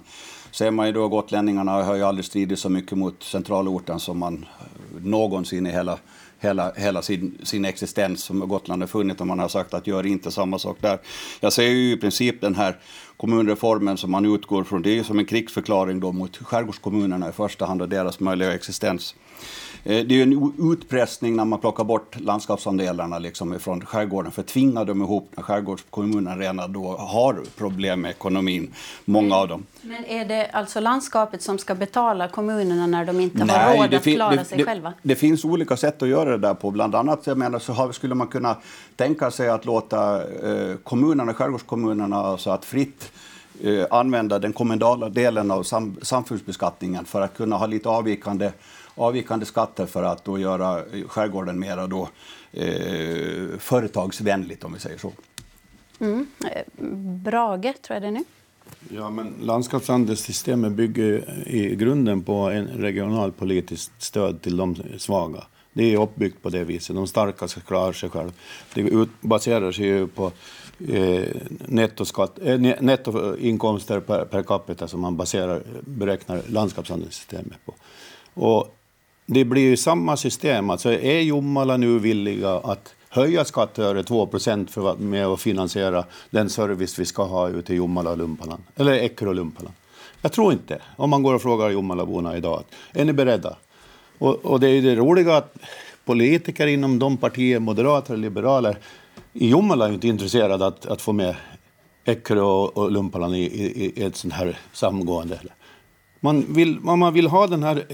ser 0.52 0.70
man 0.70 0.86
ju 0.86 0.92
då 0.92 1.08
gotlänningarna 1.08 1.72
har 1.72 1.94
ju 1.94 2.02
aldrig 2.02 2.24
stridit 2.24 2.58
så 2.58 2.68
mycket 2.68 2.98
mot 2.98 3.22
centralorten 3.22 4.00
som 4.00 4.18
man 4.18 4.46
eh, 4.60 5.02
någonsin 5.02 5.66
i 5.66 5.70
hela, 5.70 5.98
hela, 6.38 6.72
hela 6.76 7.02
sin, 7.02 7.38
sin 7.42 7.64
existens 7.64 8.24
som 8.24 8.48
Gotland 8.48 8.82
har 8.82 8.86
funnit 8.86 9.20
och 9.20 9.26
man 9.26 9.38
har 9.38 9.48
sagt 9.48 9.74
att 9.74 9.86
gör 9.86 10.06
inte 10.06 10.30
samma 10.30 10.58
sak 10.58 10.76
där. 10.80 10.98
Jag 11.40 11.52
ser 11.52 11.62
ju 11.62 11.92
i 11.92 11.96
princip 11.96 12.40
den 12.40 12.54
här 12.54 12.78
kommunreformen 13.16 13.96
som 13.96 14.10
man 14.10 14.34
utgår 14.34 14.64
från, 14.64 14.82
det 14.82 14.90
är 14.90 14.94
ju 14.94 15.04
som 15.04 15.18
en 15.18 15.24
krigsförklaring 15.24 16.00
då 16.00 16.12
mot 16.12 16.36
skärgårdskommunerna 16.36 17.28
i 17.28 17.32
första 17.32 17.66
hand 17.66 17.82
och 17.82 17.88
deras 17.88 18.20
möjliga 18.20 18.54
existens. 18.54 19.14
Eh, 19.84 20.06
Det 20.06 20.14
är 20.14 20.16
ju 20.16 20.22
en 20.22 20.52
utpressning 20.72 21.36
när 21.36 21.44
man 21.44 21.58
plockar 21.58 21.84
bort 21.84 22.20
landskapsandelarna 22.20 23.18
liksom 23.18 23.58
från 23.58 23.86
skärgården 23.86 24.32
för 24.32 24.42
tvingar 24.42 24.84
dem 24.84 25.02
ihop 25.02 25.28
när 25.36 25.42
skärgårdskommunerna 25.42 26.36
redan 26.36 26.72
då 26.72 26.96
har 26.96 27.42
problem 27.56 28.00
med 28.00 28.10
ekonomin, 28.10 28.74
många 29.04 29.36
av 29.36 29.48
dem. 29.48 29.66
Men 29.82 30.04
är 30.04 30.24
det 30.24 30.50
alltså 30.52 30.80
landskapet 30.80 31.42
som 31.42 31.58
ska 31.58 31.74
betala 31.74 32.28
kommunerna 32.28 32.86
när 32.86 33.04
de 33.04 33.20
inte 33.20 33.44
har 33.44 33.76
råd 33.76 33.94
att 33.94 34.02
klara 34.02 34.36
det, 34.36 34.44
sig 34.44 34.58
det, 34.58 34.64
själva? 34.64 34.92
Det 35.02 35.16
finns 35.16 35.44
olika 35.44 35.76
sätt 35.76 36.02
att 36.02 36.08
göra 36.08 36.30
det 36.30 36.38
där 36.38 36.54
på. 36.54 36.70
Bland 36.70 36.94
annat 36.94 37.26
jag 37.26 37.38
menar, 37.38 37.58
så 37.58 37.72
har, 37.72 37.92
skulle 37.92 38.14
man 38.14 38.26
kunna 38.26 38.56
tänka 38.96 39.30
sig 39.30 39.48
att 39.48 39.64
låta 39.64 40.22
eh, 40.22 40.76
kommunerna, 40.84 41.34
skärgårdskommunerna, 41.34 42.16
alltså 42.16 42.50
att 42.50 42.64
fritt 42.64 43.12
eh, 43.62 43.84
använda 43.90 44.38
den 44.38 44.52
kommunala 44.52 45.08
delen 45.08 45.50
av 45.50 45.62
sam, 45.62 45.96
samfundsbeskattningen 46.02 47.04
för 47.04 47.20
att 47.20 47.36
kunna 47.36 47.56
ha 47.56 47.66
lite 47.66 47.88
avvikande, 47.88 48.50
avvikande 48.94 49.46
skatter 49.46 49.86
för 49.86 50.02
att 50.02 50.24
då 50.24 50.38
göra 50.38 50.84
skärgården 51.06 51.58
mera 51.58 51.86
då, 51.86 52.08
eh, 52.52 53.58
företagsvänligt, 53.58 54.64
om 54.64 54.72
vi 54.72 54.80
säger 54.80 54.98
så. 54.98 55.12
Mm. 56.00 56.26
Eh, 56.44 56.84
Brage, 57.24 57.82
tror 57.82 57.94
jag 57.94 58.02
det 58.02 58.08
är 58.08 58.12
nu. 58.12 58.24
Ja, 58.88 59.10
men 59.10 59.34
landskapsandelssystemet 59.40 60.72
bygger 60.72 61.42
i 61.48 61.76
grunden 61.76 62.22
på 62.22 62.34
en 62.34 62.66
regionalpolitiskt 62.66 64.02
stöd 64.02 64.42
till 64.42 64.56
de 64.56 64.76
svaga. 64.98 65.44
Det 65.72 65.94
är 65.94 66.00
uppbyggt 66.00 66.42
på 66.42 66.48
det 66.48 66.64
viset. 66.64 66.96
De 66.96 67.06
starka 67.06 67.48
ska 67.48 67.60
klara 67.60 67.92
sig 67.92 68.10
själva. 68.10 68.32
Det 68.74 69.08
baserar 69.20 69.72
sig 69.72 69.86
ju 69.86 70.06
på 70.06 70.32
eh, 70.88 71.28
nettoskatt, 71.66 72.38
eh, 72.42 72.58
nettoinkomster 72.80 74.00
per, 74.00 74.24
per 74.24 74.42
capita 74.42 74.88
som 74.88 75.00
man 75.00 75.16
baserar, 75.16 75.62
beräknar 75.80 76.42
landskapsandelssystemet 76.48 77.58
på. 77.64 77.74
Och 78.34 78.76
det 79.32 79.44
blir 79.44 79.62
ju 79.62 79.76
samma 79.76 80.16
system. 80.16 80.70
Alltså 80.70 80.92
är 80.92 81.20
Jomala 81.20 81.76
nu 81.76 81.98
villiga 81.98 82.50
att 82.50 82.94
höja 83.08 83.44
skatteöre 83.44 84.02
2% 84.02 84.66
för 84.66 84.92
att 84.92 84.98
med 84.98 85.26
att 85.26 85.40
finansiera 85.40 86.04
den 86.30 86.50
service 86.50 86.98
vi 86.98 87.04
ska 87.04 87.24
ha 87.24 87.48
ute 87.48 87.72
i 87.72 87.76
Jomala 87.76 88.10
och 88.10 88.18
Lumpaland, 88.18 88.62
eller 88.76 88.92
Eckerö 88.92 89.28
och 89.28 89.34
Lumpaland? 89.34 89.74
Jag 90.22 90.32
tror 90.32 90.52
inte, 90.52 90.78
om 90.96 91.10
man 91.10 91.22
går 91.22 91.34
och 91.34 91.42
frågar 91.42 91.70
Jomalaborna 91.70 92.36
idag. 92.36 92.62
Är 92.92 93.04
ni 93.04 93.12
beredda? 93.12 93.56
Och, 94.18 94.44
och 94.44 94.60
det 94.60 94.68
är 94.68 94.72
ju 94.72 94.80
det 94.80 94.94
roliga 94.94 95.36
att 95.36 95.56
politiker 96.04 96.66
inom 96.66 96.98
de 96.98 97.16
partier, 97.16 97.58
moderater 97.58 98.12
och 98.12 98.18
liberaler, 98.18 98.78
i 99.32 99.48
Jomala 99.48 99.88
är 99.88 99.92
inte 99.92 100.08
intresserade 100.08 100.66
att, 100.66 100.86
att 100.86 101.02
få 101.02 101.12
med 101.12 101.36
Eckerö 102.04 102.40
och, 102.40 102.76
och 102.76 102.92
Lumpaland 102.92 103.36
i, 103.36 103.38
i, 103.38 103.92
i 103.96 104.02
ett 104.02 104.16
sånt 104.16 104.34
här 104.34 104.58
samgående. 104.72 105.38
Man 106.24 106.44
vill, 106.48 106.80
man 106.80 107.14
vill 107.14 107.26
ha 107.26 107.46
den 107.46 107.62
här 107.62 107.84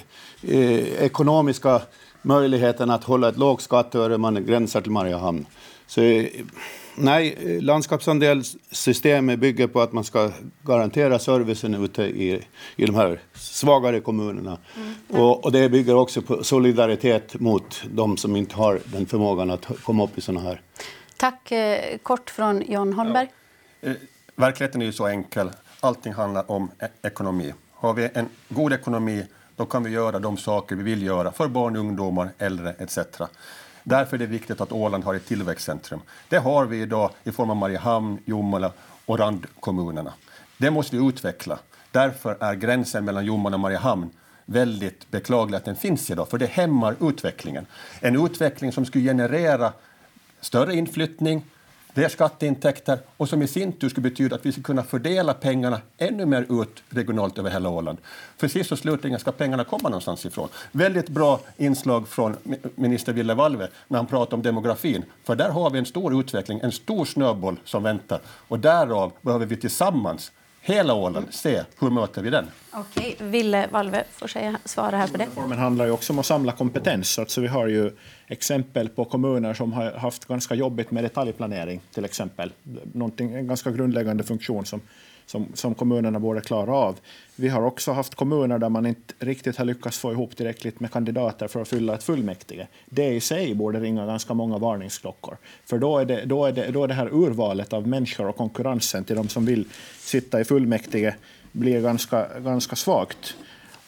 eh, 0.43 1.05
ekonomiska 1.05 1.83
möjligheten 2.23 2.91
att 2.91 3.05
hålla 3.05 3.29
ett 3.29 3.37
lågt 3.37 3.63
skatteöre 3.63 4.19
man 4.19 4.47
gränsar 4.47 4.81
till 4.81 4.93
Mariehamn. 4.93 5.47
Så, 5.87 6.03
eh, 6.03 6.27
nej, 6.95 7.59
landskapsandelssystemet 7.61 9.39
bygger 9.39 9.67
på 9.67 9.81
att 9.81 9.93
man 9.93 10.05
ska 10.05 10.31
garantera 10.63 11.19
servicen 11.19 11.85
ute 11.85 12.03
i, 12.03 12.43
i 12.77 12.87
de 12.87 12.95
här 12.95 13.21
svagare 13.35 14.01
kommunerna. 14.01 14.59
Mm. 14.77 15.23
Och, 15.23 15.45
och, 15.45 15.53
det 15.53 15.69
bygger 15.69 15.95
också 15.95 16.23
på 16.23 16.45
solidaritet 16.45 17.41
mot 17.41 17.83
de 17.91 18.17
som 18.17 18.37
inte 18.37 18.55
har 18.55 18.81
den 18.85 19.07
förmågan 19.07 19.51
att 19.51 19.67
komma 19.83 20.05
upp 20.05 20.19
i 20.19 20.21
sådana 20.21 20.41
här. 20.41 20.61
Tack. 21.17 21.53
Eh, 21.53 21.99
kort 21.99 22.31
från 22.31 22.63
John 22.69 22.93
Holmberg. 22.93 23.29
Ja. 23.81 23.89
Eh, 23.89 23.97
verkligheten 24.37 24.83
är 24.83 24.87
ju 24.87 24.93
så 24.93 25.07
enkel. 25.07 25.51
Allting 25.81 26.13
handlar 26.13 26.51
om 26.51 26.71
e 26.81 26.87
ekonomi. 27.03 27.53
Har 27.81 27.95
vi 27.95 28.11
en 28.15 28.29
god 28.49 28.73
ekonomi 28.73 29.27
då 29.57 29.67
kan 29.67 29.85
vi 29.85 29.91
göra 29.91 30.19
de 30.19 30.37
saker 30.37 30.77
vi 30.77 30.83
vill 30.83 31.03
göra 31.03 31.33
för 31.33 31.49
barn, 31.49 31.77
ungdomar, 31.77 32.31
äldre 32.39 32.75
etc. 32.79 32.99
Därför 33.83 34.17
är 34.17 34.19
det 34.19 34.27
viktigt 34.27 34.61
att 34.61 34.73
Åland 34.73 35.05
har 35.05 35.15
ett 35.15 35.27
tillväxtcentrum. 35.27 36.01
Det 36.29 36.39
har 36.39 36.67
vi 36.67 36.81
idag 36.81 37.11
i 37.25 37.33
form 37.33 37.51
av 37.51 37.57
Mariehamn, 37.57 38.19
Jomala 38.25 38.73
och 39.07 39.19
randkommunerna. 39.19 40.13
Det 40.59 40.71
måste 40.71 40.97
vi 40.97 41.09
utveckla. 41.09 41.59
Därför 41.91 42.37
är 42.41 42.55
gränsen 42.55 43.05
mellan 43.05 43.25
Jomala 43.25 43.57
och 43.57 43.61
Mariehamn 43.61 44.11
väldigt 44.45 45.11
beklaglig 45.11 45.57
att 45.57 45.65
den 45.65 45.77
finns 45.77 46.11
idag, 46.11 46.29
för 46.29 46.39
det 46.39 46.47
hämmar 46.47 46.97
utvecklingen. 47.01 47.67
En 48.01 48.27
utveckling 48.27 48.73
som 48.73 48.87
skulle 48.87 49.05
generera 49.05 49.73
större 50.41 50.75
inflyttning, 50.75 51.45
det 51.99 52.05
är 52.05 52.09
skatteintäkter 52.09 52.99
och 53.17 53.29
som 53.29 53.43
i 53.43 53.49
sin 53.49 53.73
tur 53.73 53.89
skulle 53.89 54.11
betyda 54.11 54.37
att 54.37 54.47
vi 54.47 54.53
ska 54.53 54.63
kunna 54.63 54.83
fördela 54.83 55.35
pengarna 55.35 55.81
ännu 55.97 56.27
mer 56.27 56.63
ut 56.63 56.83
regionalt 56.89 57.39
över 57.39 57.51
hela 57.51 57.69
Åland. 57.69 57.99
För 58.37 58.49
sist 58.49 58.73
och 58.73 58.79
slutligen 58.79 59.19
ska 59.19 59.33
pengarna 59.33 59.65
komma 59.65 59.89
någonstans 59.89 60.27
ifrån. 60.27 60.49
Väldigt 60.73 61.09
bra 61.09 61.41
inslag 61.57 62.09
från 62.09 62.37
minister 62.75 63.13
Ville 63.13 63.35
Valve 63.35 63.69
när 63.89 63.99
han 63.99 64.07
pratar 64.07 64.37
om 64.37 64.43
demografin. 64.43 65.05
För 65.25 65.37
där 65.37 65.51
har 65.51 65.71
vi 65.71 65.79
en 65.79 65.87
stor 65.87 66.21
utveckling, 66.21 66.61
en 66.63 66.73
stor 66.73 67.05
snöboll 67.05 67.61
som 67.65 67.83
väntar. 67.83 68.21
Och 68.27 68.59
därav 68.59 69.13
behöver 69.23 69.47
vi 69.47 69.57
tillsammans 69.57 70.33
hela 70.61 70.95
Åland 70.95 71.27
se 71.31 71.65
hur 71.81 71.91
möter 71.91 72.23
vi 72.23 72.31
den. 72.31 72.47
Okej, 72.73 73.17
Ville 73.19 73.67
Valve 73.73 74.05
får 74.11 74.29
säga, 74.29 74.59
svara 74.65 74.97
här 74.97 75.09
på 75.09 75.17
det. 75.17 75.25
Reformen 75.25 75.59
handlar 75.59 75.85
ju 75.87 75.91
också 75.91 76.13
om 76.13 76.19
att 76.19 76.27
samla 76.27 76.53
kompetens. 76.53 77.19
Alltså 77.19 77.41
vi 77.41 77.47
har 77.47 77.67
ju 77.67 77.93
exempel 78.27 78.89
på 78.89 79.05
kommuner 79.05 79.55
som 79.55 79.73
har 79.73 79.93
haft 79.93 80.25
ganska 80.25 80.55
jobbigt 80.55 80.91
med 80.91 81.05
detaljplanering 81.05 81.81
till 81.95 82.05
exempel. 82.05 82.53
Någonting, 82.93 83.35
en 83.35 83.47
ganska 83.47 83.71
grundläggande 83.71 84.25
funktion 84.25 84.67
som, 84.67 84.81
som, 85.31 85.47
som 85.55 85.75
kommunerna 85.75 86.21
borde 86.21 86.41
klara 86.41 86.75
av. 86.75 86.99
Vi 87.37 87.49
har 87.49 87.63
också 87.63 87.93
haft 87.93 88.15
kommuner 88.15 88.59
där 88.59 88.69
man 88.69 88.87
inte 88.87 89.15
riktigt 89.19 89.57
har 89.57 89.65
lyckats 89.65 89.99
få 89.99 90.13
ihop 90.13 90.37
tillräckligt 90.37 90.81
med 90.81 90.93
kandidater 90.93 91.49
för 91.49 91.63
att 91.63 91.69
fylla 91.69 91.95
ett 91.95 92.03
fullmäktige. 92.03 92.67
Det 92.87 93.09
i 93.09 93.21
sig 93.21 93.55
borde 93.55 93.81
ringa 93.81 94.07
ganska 94.07 94.35
många 94.35 94.59
varningsklockor. 94.59 95.37
För 95.65 95.79
då 95.79 95.99
är 95.99 96.05
det, 96.05 96.25
då 96.25 96.47
är 96.47 96.53
det, 96.53 96.71
då 96.71 96.85
är 96.85 96.89
det 96.89 96.95
här 96.95 97.09
urvalet 97.13 97.73
av 97.73 97.87
människor 97.87 98.29
och 98.29 98.37
konkurrensen 98.37 99.05
till 99.05 99.17
de 99.17 99.29
som 99.29 99.45
vill 99.45 99.65
sitta 99.99 100.41
i 100.41 100.45
fullmäktige 100.45 101.15
blir 101.53 101.81
ganska, 101.81 102.29
ganska 102.39 102.77
svagt. 102.77 103.37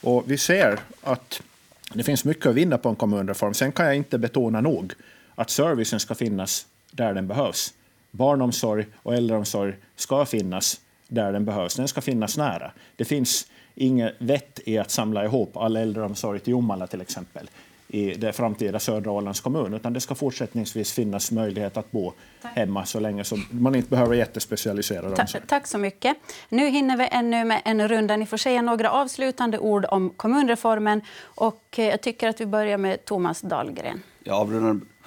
Och 0.01 0.23
vi 0.25 0.37
ser 0.37 0.79
att 1.01 1.41
det 1.93 2.03
finns 2.03 2.25
mycket 2.25 2.45
att 2.45 2.55
vinna 2.55 2.77
på 2.77 2.89
en 2.89 2.95
kommunreform. 2.95 3.53
Sen 3.53 3.71
kan 3.71 3.85
jag 3.85 3.95
inte 3.95 4.17
betona 4.17 4.61
nog 4.61 4.93
att 5.35 5.49
servicen 5.49 5.99
ska 5.99 6.15
finnas 6.15 6.65
där 6.91 7.13
den 7.13 7.27
behövs. 7.27 7.73
Barnomsorg 8.11 8.85
och 8.95 9.15
äldreomsorg 9.15 9.73
ska 9.95 10.25
finnas 10.25 10.79
där 11.11 11.33
den 11.33 11.45
behövs. 11.45 11.75
Den 11.75 11.87
ska 11.87 12.01
finnas 12.01 12.37
nära. 12.37 12.71
Det 12.95 13.05
finns 13.05 13.47
inget 13.75 14.15
vett 14.19 14.59
i 14.65 14.77
att 14.77 14.91
samla 14.91 15.25
ihop 15.25 15.57
all 15.57 15.77
äldreomsorg 15.77 16.39
till 16.39 16.51
Jomala 16.51 16.87
till 16.87 17.01
exempel 17.01 17.49
i 17.87 18.13
det 18.13 18.33
framtida 18.33 18.79
södra 18.79 19.11
Ålands 19.11 19.39
kommun, 19.41 19.73
utan 19.73 19.93
det 19.93 19.99
ska 19.99 20.15
fortsättningsvis 20.15 20.91
finnas 20.91 21.31
möjlighet 21.31 21.77
att 21.77 21.91
bo 21.91 22.13
tack. 22.41 22.55
hemma 22.55 22.85
så 22.85 22.99
länge 22.99 23.23
som 23.23 23.45
man 23.51 23.75
inte 23.75 23.89
behöver 23.89 24.15
jättespecialiserad 24.15 25.15
Ta 25.15 25.21
omsorg. 25.21 25.43
Tack 25.47 25.67
så 25.67 25.77
mycket. 25.77 26.17
Nu 26.49 26.67
hinner 26.67 26.97
vi 26.97 27.07
ännu 27.11 27.45
med 27.45 27.61
en 27.65 27.87
runda. 27.87 28.17
Ni 28.17 28.25
får 28.25 28.37
säga 28.37 28.61
några 28.61 28.91
avslutande 28.91 29.59
ord 29.59 29.85
om 29.89 30.09
kommunreformen 30.09 31.01
och 31.23 31.63
eh, 31.77 31.85
jag 31.85 32.01
tycker 32.01 32.29
att 32.29 32.41
vi 32.41 32.45
börjar 32.45 32.77
med 32.77 33.05
Thomas 33.05 33.41
Dahlgren. 33.41 34.03
Ja, 34.23 34.47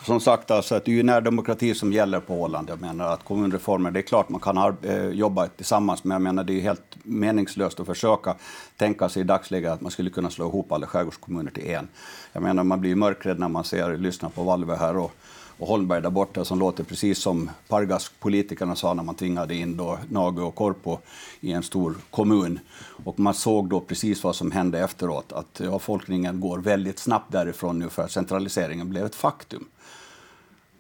som 0.05 0.21
sagt, 0.21 0.51
alltså, 0.51 0.81
det 0.85 0.91
är 0.91 0.95
ju 0.95 1.03
närdemokrati 1.03 1.75
som 1.75 1.93
gäller 1.93 2.21
på 2.21 2.35
Åland. 2.43 2.71
Jag 2.71 2.81
menar 2.81 3.13
att 3.13 3.25
kommunreformer, 3.25 3.91
det 3.91 4.01
är 4.01 4.03
klart 4.03 4.29
man 4.29 4.41
kan 4.41 4.77
eh, 4.83 5.09
jobba 5.09 5.49
tillsammans, 5.49 6.05
men 6.05 6.15
jag 6.15 6.23
menar 6.23 6.45
det 6.45 6.53
är 6.53 6.55
ju 6.55 6.61
helt 6.61 6.97
meningslöst 7.03 7.81
att 7.81 7.87
försöka 7.87 8.35
tänka 8.77 9.09
sig 9.09 9.23
i 9.23 9.25
dagsläget 9.25 9.73
att 9.73 9.81
man 9.81 9.91
skulle 9.91 10.11
kunna 10.11 10.31
slå 10.31 10.49
ihop 10.49 10.73
alla 10.73 10.87
skärgårdskommuner 10.87 11.51
till 11.51 11.71
en. 11.71 11.89
Jag 12.33 12.43
menar, 12.43 12.65
man 12.65 12.81
blir 12.81 12.91
ju 12.91 12.97
mörkrädd 12.97 13.39
när 13.39 13.49
man 13.49 13.65
ser, 13.65 13.97
lyssnar 13.97 14.29
på 14.29 14.43
Valve 14.43 14.75
här 14.75 14.97
och, 14.97 15.13
och 15.59 15.69
Holmberg 15.69 16.03
där 16.03 16.11
borta 16.11 16.45
som 16.45 16.59
låter 16.59 16.85
precis 16.85 17.19
som 17.19 17.51
Pargas-politikerna 17.69 18.77
sa 18.77 18.95
när 18.95 19.03
man 19.03 19.15
tvingade 19.15 19.55
in 19.55 19.77
då 19.77 19.99
Nage 20.11 20.43
och 20.43 20.55
Korpo 20.55 20.99
i 21.41 21.53
en 21.53 21.63
stor 21.63 21.95
kommun. 22.11 22.59
Och 23.05 23.21
man 23.21 23.35
såg 23.35 23.69
då 23.69 23.81
precis 23.81 24.25
vad 24.25 24.37
som 24.37 24.51
hände 24.51 24.81
efteråt, 24.81 25.33
att 25.33 25.61
avfolkningen 25.61 26.41
går 26.41 26.59
väldigt 26.59 26.99
snabbt 26.99 27.33
därifrån 27.33 27.79
nu 27.79 27.89
för 27.89 28.03
att 28.03 28.11
centraliseringen 28.11 28.91
blev 28.91 29.07
ett 29.07 29.15
faktum. 29.15 29.65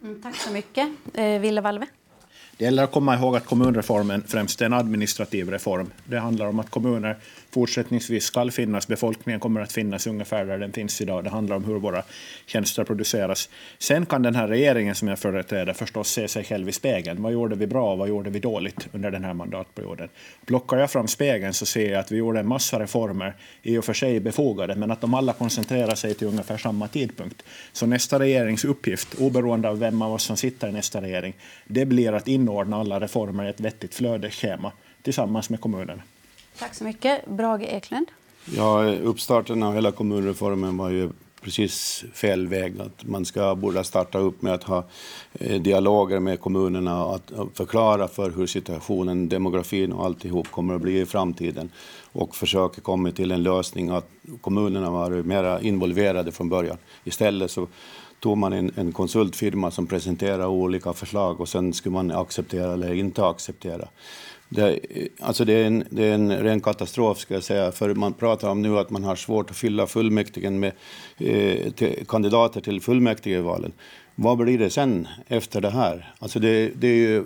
Mm, 0.04 0.22
tack 0.22 0.36
så 0.36 0.50
mycket. 0.50 0.88
Eh, 1.14 1.40
Ville 1.40 1.60
Valve? 1.60 1.86
Det 2.56 2.64
gäller 2.64 2.84
att 2.84 2.92
komma 2.92 3.14
ihåg 3.14 3.36
att 3.36 3.46
kommunreformen 3.46 4.24
främst 4.26 4.60
är 4.60 4.66
en 4.66 4.72
administrativ 4.72 5.50
reform. 5.50 5.90
Det 6.04 6.18
handlar 6.18 6.46
om 6.46 6.58
att 6.58 6.70
kommuner 6.70 7.16
fortsättningsvis 7.54 8.24
ska 8.24 8.50
finnas. 8.50 8.88
Befolkningen 8.88 9.40
kommer 9.40 9.60
att 9.60 9.72
finnas 9.72 10.06
ungefär 10.06 10.44
där 10.44 10.58
den 10.58 10.72
finns 10.72 11.00
idag. 11.00 11.24
Det 11.24 11.30
handlar 11.30 11.56
om 11.56 11.64
hur 11.64 11.78
våra 11.78 12.02
tjänster 12.46 12.84
produceras. 12.84 13.48
Sen 13.78 14.06
kan 14.06 14.22
den 14.22 14.34
här 14.34 14.48
regeringen 14.48 14.94
som 14.94 15.08
jag 15.08 15.18
företräder 15.18 15.72
förstås 15.72 16.08
se 16.08 16.28
sig 16.28 16.44
själv 16.44 16.68
i 16.68 16.72
spegeln. 16.72 17.22
Vad 17.22 17.32
gjorde 17.32 17.56
vi 17.56 17.66
bra 17.66 17.92
och 17.92 17.98
vad 17.98 18.08
gjorde 18.08 18.30
vi 18.30 18.38
dåligt 18.38 18.88
under 18.92 19.10
den 19.10 19.24
här 19.24 19.34
mandatperioden? 19.34 20.08
Plockar 20.44 20.76
jag 20.76 20.90
fram 20.90 21.08
spegeln 21.08 21.54
så 21.54 21.66
ser 21.66 21.92
jag 21.92 22.00
att 22.00 22.12
vi 22.12 22.16
gjorde 22.16 22.40
en 22.40 22.48
massa 22.48 22.80
reformer, 22.80 23.34
i 23.62 23.78
och 23.78 23.84
för 23.84 23.94
sig 23.94 24.20
befogade, 24.20 24.74
men 24.74 24.90
att 24.90 25.00
de 25.00 25.14
alla 25.14 25.32
koncentrerar 25.32 25.94
sig 25.94 26.14
till 26.14 26.28
ungefär 26.28 26.56
samma 26.56 26.88
tidpunkt. 26.88 27.42
Så 27.72 27.86
nästa 27.86 28.18
regerings 28.18 28.64
uppgift, 28.64 29.14
oberoende 29.14 29.68
av 29.68 29.78
vem 29.78 30.02
av 30.02 30.12
oss 30.12 30.22
som 30.22 30.36
sitter 30.36 30.68
i 30.68 30.72
nästa 30.72 31.02
regering, 31.02 31.34
det 31.66 31.86
blir 31.86 32.12
att 32.12 32.28
inordna 32.28 32.76
alla 32.76 33.00
reformer 33.00 33.44
i 33.44 33.48
ett 33.48 33.60
vettigt 33.60 33.94
flödesschema 33.94 34.72
tillsammans 35.02 35.50
med 35.50 35.60
kommunerna. 35.60 36.02
Tack 36.58 36.74
så 36.74 36.84
mycket. 36.84 37.26
Brage 37.26 37.62
Eklund. 37.62 38.06
Ja, 38.56 38.94
uppstarten 38.94 39.62
av 39.62 39.74
hela 39.74 39.92
kommunreformen 39.92 40.76
var 40.76 40.90
ju 40.90 41.10
precis 41.44 42.04
fel 42.14 42.46
väg. 42.46 42.80
Att 42.80 43.04
man 43.04 43.24
ska 43.24 43.54
borde 43.54 43.84
starta 43.84 44.18
upp 44.18 44.42
med 44.42 44.54
att 44.54 44.62
ha 44.62 44.84
eh, 45.32 45.60
dialoger 45.60 46.20
med 46.20 46.40
kommunerna 46.40 47.04
och 47.04 47.14
att 47.14 47.32
förklara 47.54 48.08
för 48.08 48.30
hur 48.30 48.46
situationen, 48.46 49.28
demografin 49.28 49.92
och 49.92 50.04
alltihop 50.04 50.50
kommer 50.50 50.74
att 50.74 50.80
bli 50.80 51.00
i 51.00 51.06
framtiden 51.06 51.70
och 52.12 52.36
försöka 52.36 52.80
komma 52.80 53.10
till 53.10 53.30
en 53.30 53.42
lösning 53.42 53.90
att 53.90 54.08
kommunerna 54.40 54.90
var 54.90 55.10
mer 55.10 55.58
involverade 55.62 56.32
från 56.32 56.48
början. 56.48 56.76
Istället 57.04 57.50
så 57.50 57.66
tog 58.20 58.38
man 58.38 58.52
en, 58.52 58.72
en 58.76 58.92
konsultfirma 58.92 59.70
som 59.70 59.86
presenterade 59.86 60.46
olika 60.46 60.92
förslag 60.92 61.40
och 61.40 61.48
sen 61.48 61.72
skulle 61.72 61.92
man 61.92 62.10
acceptera 62.10 62.72
eller 62.72 62.94
inte 62.94 63.26
acceptera. 63.26 63.88
Det, 64.54 64.78
alltså 65.20 65.44
det, 65.44 65.52
är 65.52 65.66
en, 65.66 65.84
det 65.90 66.04
är 66.04 66.14
en 66.14 66.32
ren 66.36 66.60
katastrof, 66.60 67.18
ska 67.18 67.34
jag 67.34 67.42
säga. 67.42 67.72
För 67.72 67.94
man 67.94 68.12
pratar 68.12 68.48
om 68.48 68.62
nu 68.62 68.78
att 68.78 68.90
man 68.90 69.04
har 69.04 69.16
svårt 69.16 69.50
att 69.50 69.56
fylla 69.56 69.86
fullmäktige 69.86 70.50
med 70.50 70.72
eh, 71.18 71.72
till, 71.72 72.06
kandidater 72.08 72.60
till 72.60 72.80
fullmäktigevalen. 72.80 73.72
Vad 74.14 74.38
blir 74.38 74.58
det 74.58 74.70
sen 74.70 75.08
efter 75.28 75.60
det 75.60 75.70
här? 75.70 76.14
Alltså 76.18 76.38
det, 76.38 76.68
det 76.68 76.86
är 76.86 76.94
ju, 76.94 77.24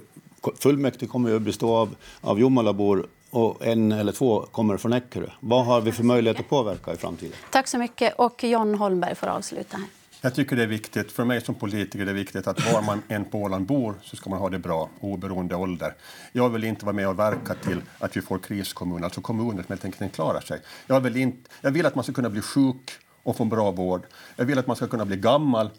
fullmäktige 0.58 1.10
kommer 1.10 1.30
ju 1.30 1.36
att 1.36 1.42
bestå 1.42 1.76
av, 1.76 1.94
av 2.20 2.40
Jomalabor 2.40 3.06
och 3.30 3.66
en 3.66 3.92
eller 3.92 4.12
två 4.12 4.40
kommer 4.40 4.76
från 4.76 4.92
Eckerö. 4.92 5.30
Vad 5.40 5.66
har 5.66 5.80
vi 5.80 5.92
för 5.92 6.04
möjlighet 6.04 6.40
att 6.40 6.48
påverka 6.48 6.92
i 6.92 6.96
framtiden? 6.96 7.32
Tack 7.50 7.68
så 7.68 7.78
mycket. 7.78 8.14
Och 8.18 8.44
John 8.44 8.74
Holmberg 8.74 9.14
får 9.14 9.26
avsluta 9.26 9.76
här. 9.76 9.86
Jag 10.20 10.34
tycker 10.34 10.56
det 10.56 10.62
är 10.62 10.66
viktigt, 10.66 11.12
för 11.12 11.24
mig 11.24 11.40
som 11.40 11.54
politiker 11.54 12.00
är 12.00 12.06
det 12.06 12.12
viktigt 12.12 12.46
att 12.46 12.72
var 12.72 12.82
man 12.82 13.02
än 13.08 13.24
på 13.24 13.38
Åland 13.38 13.66
bor 13.66 13.94
så 14.02 14.16
ska 14.16 14.30
man 14.30 14.38
ha 14.38 14.48
det 14.48 14.58
bra 14.58 14.88
oberoende 15.00 15.54
ålder. 15.56 15.94
Jag 16.32 16.48
vill 16.48 16.64
inte 16.64 16.84
vara 16.84 16.96
med 16.96 17.08
och 17.08 17.18
verka 17.18 17.54
till 17.54 17.82
att 17.98 18.16
vi 18.16 18.20
får 18.20 18.38
kriskommuner, 18.38 19.04
alltså 19.04 19.20
kommuner 19.20 19.62
som 19.62 19.66
helt 19.68 19.84
enkelt 19.84 20.02
inte 20.02 20.14
klarar 20.14 20.40
sig. 20.40 20.60
Jag 20.86 21.00
vill, 21.00 21.16
inte, 21.16 21.50
jag 21.60 21.70
vill 21.70 21.86
att 21.86 21.94
man 21.94 22.04
ska 22.04 22.12
kunna 22.12 22.30
bli 22.30 22.40
sjuk 22.40 22.90
och 23.22 23.36
få 23.36 23.42
en 23.42 23.48
bra 23.48 23.70
vård. 23.70 24.02
Jag 24.36 24.44
vill 24.44 24.58
att 24.58 24.66
man 24.66 24.76
ska 24.76 24.86
kunna 24.86 25.04
bli 25.04 25.16
gammal, 25.16 25.70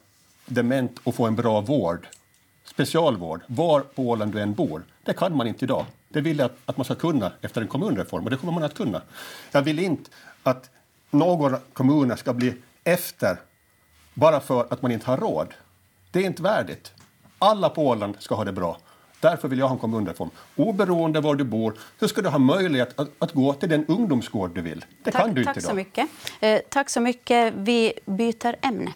dement 0.45 0.99
och 1.03 1.15
få 1.15 1.27
en 1.27 1.35
bra 1.35 1.61
vård. 1.61 2.07
Specialvård, 2.63 3.41
var 3.47 3.81
på 3.81 4.03
Åland 4.03 4.31
du 4.31 4.41
än 4.41 4.53
bor. 4.53 4.83
Det 5.03 5.13
kan 5.13 5.37
man 5.37 5.47
inte 5.47 5.65
idag. 5.65 5.85
Det 6.09 6.21
vill 6.21 6.39
jag 6.39 6.49
att 6.65 6.77
man 6.77 6.85
ska 6.85 6.95
kunna 6.95 7.31
efter 7.41 7.61
en 7.61 7.67
kommunreform 7.67 8.23
och 8.23 8.29
det 8.29 8.37
kommer 8.37 8.53
man 8.53 8.63
att 8.63 8.73
kunna. 8.73 9.01
Jag 9.51 9.61
vill 9.61 9.79
inte 9.79 10.09
att 10.43 10.69
några 11.11 11.59
kommuner 11.73 12.15
ska 12.15 12.33
bli 12.33 12.53
efter 12.83 13.37
bara 14.19 14.39
för 14.39 14.67
att 14.69 14.81
man 14.81 14.91
inte 14.91 15.05
har 15.05 15.17
råd. 15.17 15.53
Det 16.11 16.19
är 16.19 16.23
inte 16.23 16.43
värdigt. 16.43 16.91
Alla 17.39 17.69
på 17.69 17.87
Åland 17.87 18.15
ska 18.19 18.35
ha 18.35 18.43
det 18.43 18.51
bra. 18.51 18.77
Därför 19.19 19.47
vill 19.47 19.59
jag 19.59 19.67
ha 19.67 19.73
en 19.73 19.79
kommunreform. 19.79 20.29
Oberoende 20.55 21.21
var 21.21 21.35
du 21.35 21.43
bor 21.43 21.73
så 21.99 22.07
ska 22.07 22.21
du 22.21 22.29
ha 22.29 22.39
möjlighet 22.39 22.99
att, 22.99 23.09
att 23.19 23.33
gå 23.33 23.53
till 23.53 23.69
den 23.69 23.85
ungdomsgård 23.85 24.55
du 24.55 24.61
vill. 24.61 24.85
Det 25.03 25.11
tack, 25.11 25.21
kan 25.21 25.33
du 25.33 25.43
tack 25.43 25.57
inte 25.57 25.61
så 25.61 25.67
idag. 25.67 25.75
mycket. 25.75 26.09
Eh, 26.39 26.59
tack 26.69 26.89
så 26.89 26.99
mycket. 27.01 27.53
Vi 27.53 27.93
byter 28.05 28.55
ämne. 28.61 28.93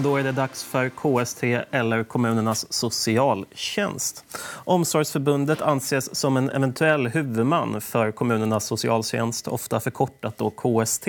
Och 0.00 0.04
då 0.04 0.16
är 0.16 0.22
det 0.22 0.32
dags 0.32 0.64
för 0.64 0.88
KST 0.88 1.42
eller 1.70 2.04
kommunernas 2.04 2.72
socialtjänst. 2.72 4.24
Omsorgsförbundet 4.64 5.62
anses 5.62 6.16
som 6.16 6.36
en 6.36 6.50
eventuell 6.50 7.06
huvudman 7.06 7.80
för 7.80 8.10
kommunernas 8.10 8.64
socialtjänst, 8.64 9.48
ofta 9.48 9.80
förkortat 9.80 10.38
då 10.38 10.50
KST. 10.50 11.08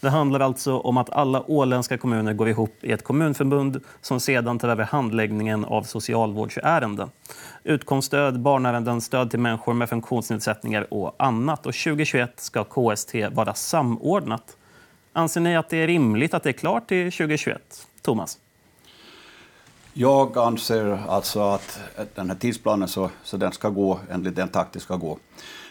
Det 0.00 0.08
handlar 0.08 0.40
alltså 0.40 0.78
om 0.78 0.96
att 0.96 1.10
alla 1.10 1.50
åländska 1.50 1.98
kommuner 1.98 2.32
går 2.32 2.48
ihop 2.48 2.74
i 2.80 2.92
ett 2.92 3.04
kommunförbund 3.04 3.80
som 4.00 4.20
sedan 4.20 4.58
tar 4.58 4.68
över 4.68 4.84
handläggningen 4.84 5.64
av 5.64 5.82
socialvårdsärenden. 5.82 7.10
Utkomststöd, 7.64 8.40
barnärenden, 8.40 9.00
stöd 9.00 9.30
till 9.30 9.40
människor 9.40 9.74
med 9.74 9.88
funktionsnedsättningar 9.88 10.94
och 10.94 11.14
annat. 11.18 11.66
Och 11.66 11.74
2021 11.74 12.40
ska 12.40 12.64
KST 12.64 13.14
vara 13.32 13.54
samordnat. 13.54 14.56
Anser 15.12 15.40
ni 15.40 15.56
att 15.56 15.68
det 15.68 15.76
är 15.76 15.86
rimligt 15.86 16.34
att 16.34 16.42
det 16.42 16.50
är 16.50 16.52
klart 16.52 16.88
till 16.88 17.12
2021? 17.12 17.87
Thomas? 18.02 18.38
Jag 19.92 20.38
anser 20.38 21.04
alltså 21.08 21.40
att 21.40 21.78
den 22.14 22.30
här 22.30 22.36
tidsplanen 22.36 22.88
så, 22.88 23.10
så 23.24 23.36
den 23.36 23.52
ska 23.52 23.68
gå 23.68 24.00
enligt 24.10 24.36
den 24.36 24.48
takt 24.48 24.72
det 24.72 24.80
ska 24.80 24.96
gå. 24.96 25.18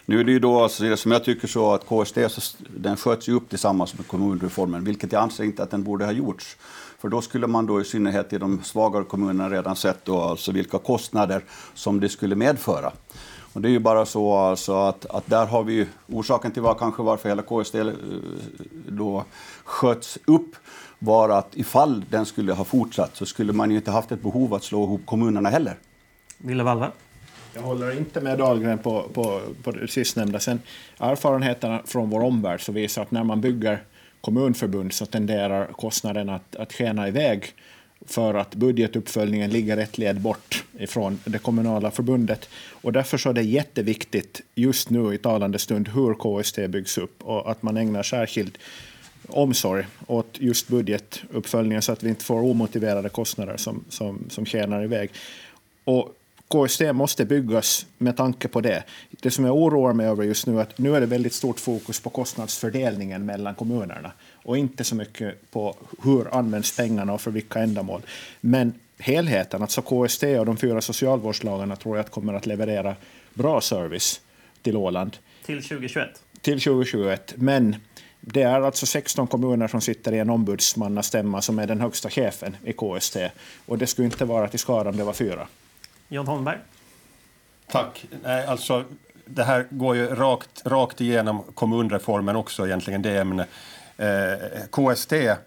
Nu 0.05 0.19
är 0.19 0.23
det 0.23 0.31
ju 0.31 0.39
då, 0.39 0.63
alltså, 0.63 0.97
som 0.97 1.11
jag 1.11 1.23
tycker 1.23 1.47
så 1.47 1.73
att 1.73 1.85
KST 1.85 2.17
så, 2.29 2.57
den 2.77 2.97
sköts 2.97 3.29
ju 3.29 3.33
upp 3.33 3.49
tillsammans 3.49 3.97
med 3.97 4.07
kommunreformen, 4.07 4.83
vilket 4.83 5.11
jag 5.11 5.23
anser 5.23 5.43
inte 5.43 5.63
att 5.63 5.71
den 5.71 5.83
borde 5.83 6.05
ha 6.05 6.11
gjorts. 6.11 6.57
För 6.99 7.09
då 7.09 7.21
skulle 7.21 7.47
man 7.47 7.65
då 7.65 7.81
i 7.81 7.83
synnerhet 7.83 8.33
i 8.33 8.37
de 8.37 8.63
svagare 8.63 9.03
kommunerna 9.03 9.49
redan 9.49 9.75
sett 9.75 10.05
då 10.05 10.21
alltså 10.21 10.51
vilka 10.51 10.77
kostnader 10.77 11.43
som 11.73 11.99
det 11.99 12.09
skulle 12.09 12.35
medföra. 12.35 12.91
Och 13.57 13.63
det 13.63 13.69
är 13.69 13.71
ju 13.71 13.79
bara 13.79 14.05
så 14.05 14.33
alltså 14.33 14.75
att, 14.75 15.05
att 15.05 15.27
där 15.27 15.45
har 15.45 15.63
vi 15.63 15.73
ju 15.73 15.87
orsaken 16.07 16.51
till 16.51 16.61
var, 16.61 16.73
kanske 16.73 17.03
varför 17.03 17.29
hela 17.29 17.41
KST 17.41 17.75
eh, 17.75 17.87
då 18.87 19.23
sköts 19.63 20.17
upp 20.25 20.55
var 20.99 21.29
att 21.29 21.57
ifall 21.57 22.05
den 22.09 22.25
skulle 22.25 22.53
ha 22.53 22.63
fortsatt 22.63 23.15
så 23.15 23.25
skulle 23.25 23.53
man 23.53 23.71
ju 23.71 23.77
inte 23.77 23.91
haft 23.91 24.11
ett 24.11 24.21
behov 24.21 24.53
att 24.53 24.63
slå 24.63 24.83
ihop 24.83 25.01
kommunerna 25.05 25.49
heller. 25.49 25.77
Ville 26.37 26.63
Valva? 26.63 26.91
Jag 27.53 27.61
håller 27.61 27.97
inte 27.97 28.21
med 28.21 28.37
Dahlgren 28.37 28.77
på, 28.77 29.03
på, 29.13 29.41
på 29.63 29.71
det 29.71 29.87
sistnämnda. 29.87 30.39
Sen, 30.39 30.61
erfarenheterna 30.99 31.81
från 31.85 32.09
vår 32.09 32.23
omvärld 32.23 32.65
så 32.65 32.71
visar 32.71 33.01
att 33.01 33.11
när 33.11 33.23
man 33.23 33.41
bygger 33.41 33.83
kommunförbund 34.21 34.93
så 34.93 35.05
tenderar 35.05 35.65
kostnaden 35.65 36.29
att, 36.29 36.55
att 36.55 36.73
skena 36.73 37.07
iväg 37.07 37.53
för 38.05 38.33
att 38.33 38.55
budgetuppföljningen 38.55 39.49
ligger 39.49 39.77
ett 39.77 39.97
led 39.97 40.21
bort 40.21 40.63
ifrån 40.79 41.19
det 41.25 41.39
kommunala 41.39 41.91
förbundet. 41.91 42.49
Och 42.69 42.93
därför 42.93 43.17
så 43.17 43.29
är 43.29 43.33
det 43.33 43.41
jätteviktigt 43.41 44.41
just 44.55 44.89
nu 44.89 45.13
i 45.13 45.17
talande 45.17 45.59
stund 45.59 45.87
hur 45.87 46.13
KST 46.13 46.55
byggs 46.69 46.97
upp 46.97 47.23
och 47.23 47.51
att 47.51 47.63
man 47.63 47.77
ägnar 47.77 48.03
särskild 48.03 48.57
omsorg 49.27 49.85
åt 50.07 50.37
just 50.39 50.67
budgetuppföljningen 50.67 51.81
så 51.81 51.91
att 51.91 52.03
vi 52.03 52.09
inte 52.09 52.25
får 52.25 52.39
omotiverade 52.39 53.09
kostnader 53.09 53.57
som, 53.57 53.83
som, 53.89 54.25
som 54.29 54.45
tjänar 54.45 54.83
iväg. 54.83 55.11
Och 55.83 56.13
KST 56.47 56.81
måste 56.93 57.25
byggas 57.25 57.85
med 57.97 58.17
tanke 58.17 58.47
på 58.47 58.61
det. 58.61 58.83
Det 59.09 59.31
som 59.31 59.45
jag 59.45 59.55
oroar 59.55 59.93
mig 59.93 60.07
över 60.07 60.23
just 60.23 60.47
nu 60.47 60.57
är 60.57 60.61
att 60.61 60.77
nu 60.77 60.95
är 60.95 60.99
det 60.99 61.05
väldigt 61.05 61.33
stort 61.33 61.59
fokus 61.59 61.99
på 61.99 62.09
kostnadsfördelningen 62.09 63.25
mellan 63.25 63.55
kommunerna 63.55 64.11
och 64.47 64.57
inte 64.57 64.83
så 64.83 64.95
mycket 64.95 65.51
på 65.51 65.75
hur 66.03 66.35
används 66.35 66.77
pengarna 66.77 67.13
och 67.13 67.21
för 67.21 67.31
vilka 67.31 67.59
ändamål. 67.59 68.01
Men 68.41 68.73
helheten, 68.99 69.61
alltså 69.61 69.81
KST 69.81 70.23
och 70.23 70.45
de 70.45 70.57
fyra 70.57 70.81
socialvårdslagarna 70.81 71.75
tror 71.75 71.97
jag 71.97 72.05
att 72.05 72.11
kommer 72.11 72.33
att 72.33 72.45
leverera 72.45 72.95
bra 73.33 73.61
service 73.61 74.21
till 74.61 74.77
Åland. 74.77 75.17
Till 75.45 75.63
2021? 75.63 76.09
Till 76.41 76.61
2021. 76.61 77.33
Men 77.37 77.75
det 78.19 78.41
är 78.41 78.61
alltså 78.61 78.85
16 78.85 79.27
kommuner 79.27 79.67
som 79.67 79.81
sitter 79.81 80.13
i 80.13 80.19
en 80.19 80.29
ombudsmannastämma 80.29 81.41
som 81.41 81.59
är 81.59 81.67
den 81.67 81.81
högsta 81.81 82.09
chefen 82.09 82.57
i 82.63 82.73
KST. 82.73 83.17
Och 83.65 83.77
det 83.77 83.87
skulle 83.87 84.05
inte 84.05 84.25
vara 84.25 84.47
till 84.47 84.59
skada 84.59 84.89
om 84.89 84.97
det 84.97 85.03
var 85.03 85.13
fyra. 85.13 85.47
John 86.07 86.27
Holmberg? 86.27 86.57
Tack. 87.67 88.05
Nej, 88.23 88.45
alltså, 88.45 88.83
det 89.25 89.43
här 89.43 89.67
går 89.69 89.95
ju 89.95 90.15
rakt, 90.15 90.61
rakt 90.65 91.01
igenom 91.01 91.43
kommunreformen 91.53 92.35
också, 92.35 92.65
egentligen 92.65 93.01
det 93.01 93.17
ämnet. 93.17 93.47
Eh, 93.97 94.65
KST, 94.71 95.13
eh, 95.13 95.37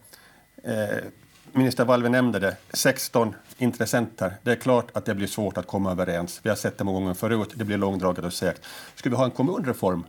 minister 1.53 1.85
Valve 1.85 2.09
nämnde 2.09 2.39
det, 2.39 2.57
16 2.73 3.35
intressenter. 3.59 4.35
Det 4.43 4.51
är 4.53 4.57
klart 4.57 4.87
att 4.93 5.05
det 5.05 5.15
blir 5.15 5.27
svårt 5.27 5.59
att 5.59 5.67
komma 5.67 5.91
överens. 5.91 6.41
Vi 6.43 6.49
har 6.49 6.57
sett 6.57 6.79
det 6.79 6.85
många 6.85 7.01
gånger 7.01 7.15
förut. 7.15 7.53
Det 7.55 7.65
blir 7.65 7.77
långdraget 7.77 8.25
och 8.25 8.33
segt. 8.33 8.63
Skulle 8.95 9.11
vi 9.13 9.17
ha 9.17 9.25
en 9.25 9.31
kommunreform 9.31 10.05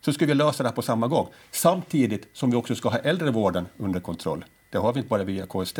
så 0.00 0.12
skulle 0.12 0.28
vi 0.28 0.34
lösa 0.34 0.62
det 0.62 0.68
här 0.68 0.76
på 0.76 0.82
samma 0.82 1.08
gång. 1.08 1.28
Samtidigt 1.50 2.28
som 2.32 2.50
vi 2.50 2.56
också 2.56 2.74
ska 2.74 2.88
ha 2.88 2.98
äldrevården 2.98 3.66
under 3.76 4.00
kontroll. 4.00 4.44
Det 4.70 4.78
har 4.78 4.92
vi 4.92 4.98
inte 4.98 5.08
bara 5.08 5.24
via 5.24 5.46
KST. 5.46 5.78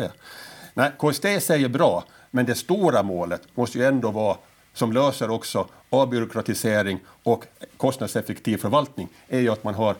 Nej, 0.73 0.91
KST 0.99 1.25
säger 1.41 1.69
bra, 1.69 2.03
men 2.31 2.45
det 2.45 2.55
stora 2.55 3.03
målet 3.03 3.41
måste 3.55 3.77
ju 3.77 3.85
ändå 3.85 4.11
vara 4.11 4.37
som 4.73 4.93
löser 4.93 5.29
också 5.29 5.67
avbyråkratisering 5.89 6.99
och 7.23 7.45
kostnadseffektiv 7.77 8.57
förvaltning 8.57 9.09
är 9.27 9.39
ju 9.39 9.49
att 9.49 9.63
man 9.63 9.75
har 9.75 9.95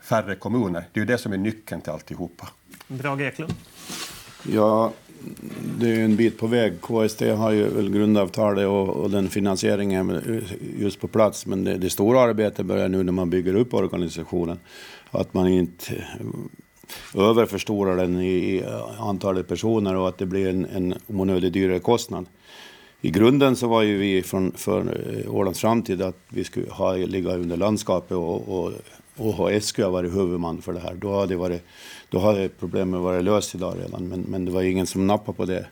färre 0.00 0.34
kommuner. 0.34 0.84
Det 0.92 1.00
är 1.00 1.04
ju 1.04 1.06
det 1.06 1.18
som 1.18 1.32
är 1.32 1.36
nyckeln 1.36 1.80
till 1.80 1.92
alltihopa. 1.92 2.48
Brage 2.88 3.20
Eklund? 3.20 3.54
Ja, 4.52 4.92
det 5.78 5.86
är 5.86 5.94
ju 5.94 6.04
en 6.04 6.16
bit 6.16 6.38
på 6.38 6.46
väg. 6.46 6.80
KST 6.80 7.20
har 7.20 7.50
ju 7.50 7.68
väl 7.68 7.90
grundavtalet 7.90 8.66
och, 8.66 8.88
och 8.88 9.10
den 9.10 9.28
finansieringen 9.28 10.42
just 10.78 11.00
på 11.00 11.08
plats. 11.08 11.46
Men 11.46 11.64
det, 11.64 11.78
det 11.78 11.90
stora 11.90 12.20
arbetet 12.20 12.66
börjar 12.66 12.88
nu 12.88 13.02
när 13.02 13.12
man 13.12 13.30
bygger 13.30 13.54
upp 13.54 13.74
organisationen. 13.74 14.58
Att 15.10 15.34
man 15.34 15.48
inte 15.48 16.04
överförstorar 17.14 17.96
den 17.96 18.20
i 18.20 18.64
antalet 18.98 19.48
personer 19.48 19.96
och 19.96 20.08
att 20.08 20.18
det 20.18 20.26
blir 20.26 20.48
en, 20.48 20.64
en 20.64 20.94
onödigt 21.06 21.52
dyrare 21.52 21.78
kostnad. 21.78 22.26
I 23.00 23.10
grunden 23.10 23.56
så 23.56 23.68
var 23.68 23.82
ju 23.82 23.98
vi 23.98 24.22
från 24.22 24.52
för 24.52 24.96
Ålands 25.28 25.60
framtid 25.60 26.02
att 26.02 26.16
vi 26.28 26.44
skulle 26.44 26.70
ha, 26.70 26.92
ligga 26.96 27.34
under 27.34 27.56
landskapet 27.56 28.16
och, 28.16 28.48
och 28.48 28.72
OHSQ 29.18 29.78
har 29.78 29.90
varit 29.90 30.14
huvudman 30.14 30.62
för 30.62 30.72
det 30.72 30.80
här. 30.80 30.94
Då 30.94 31.20
hade, 31.20 31.36
varit, 31.36 31.62
då 32.08 32.18
hade 32.18 32.48
problemet 32.48 33.00
varit 33.00 33.24
löst 33.24 33.54
idag 33.54 33.74
redan, 33.78 34.08
men, 34.08 34.20
men 34.20 34.44
det 34.44 34.50
var 34.50 34.62
ingen 34.62 34.86
som 34.86 35.06
nappade 35.06 35.36
på 35.36 35.44
det. 35.44 35.66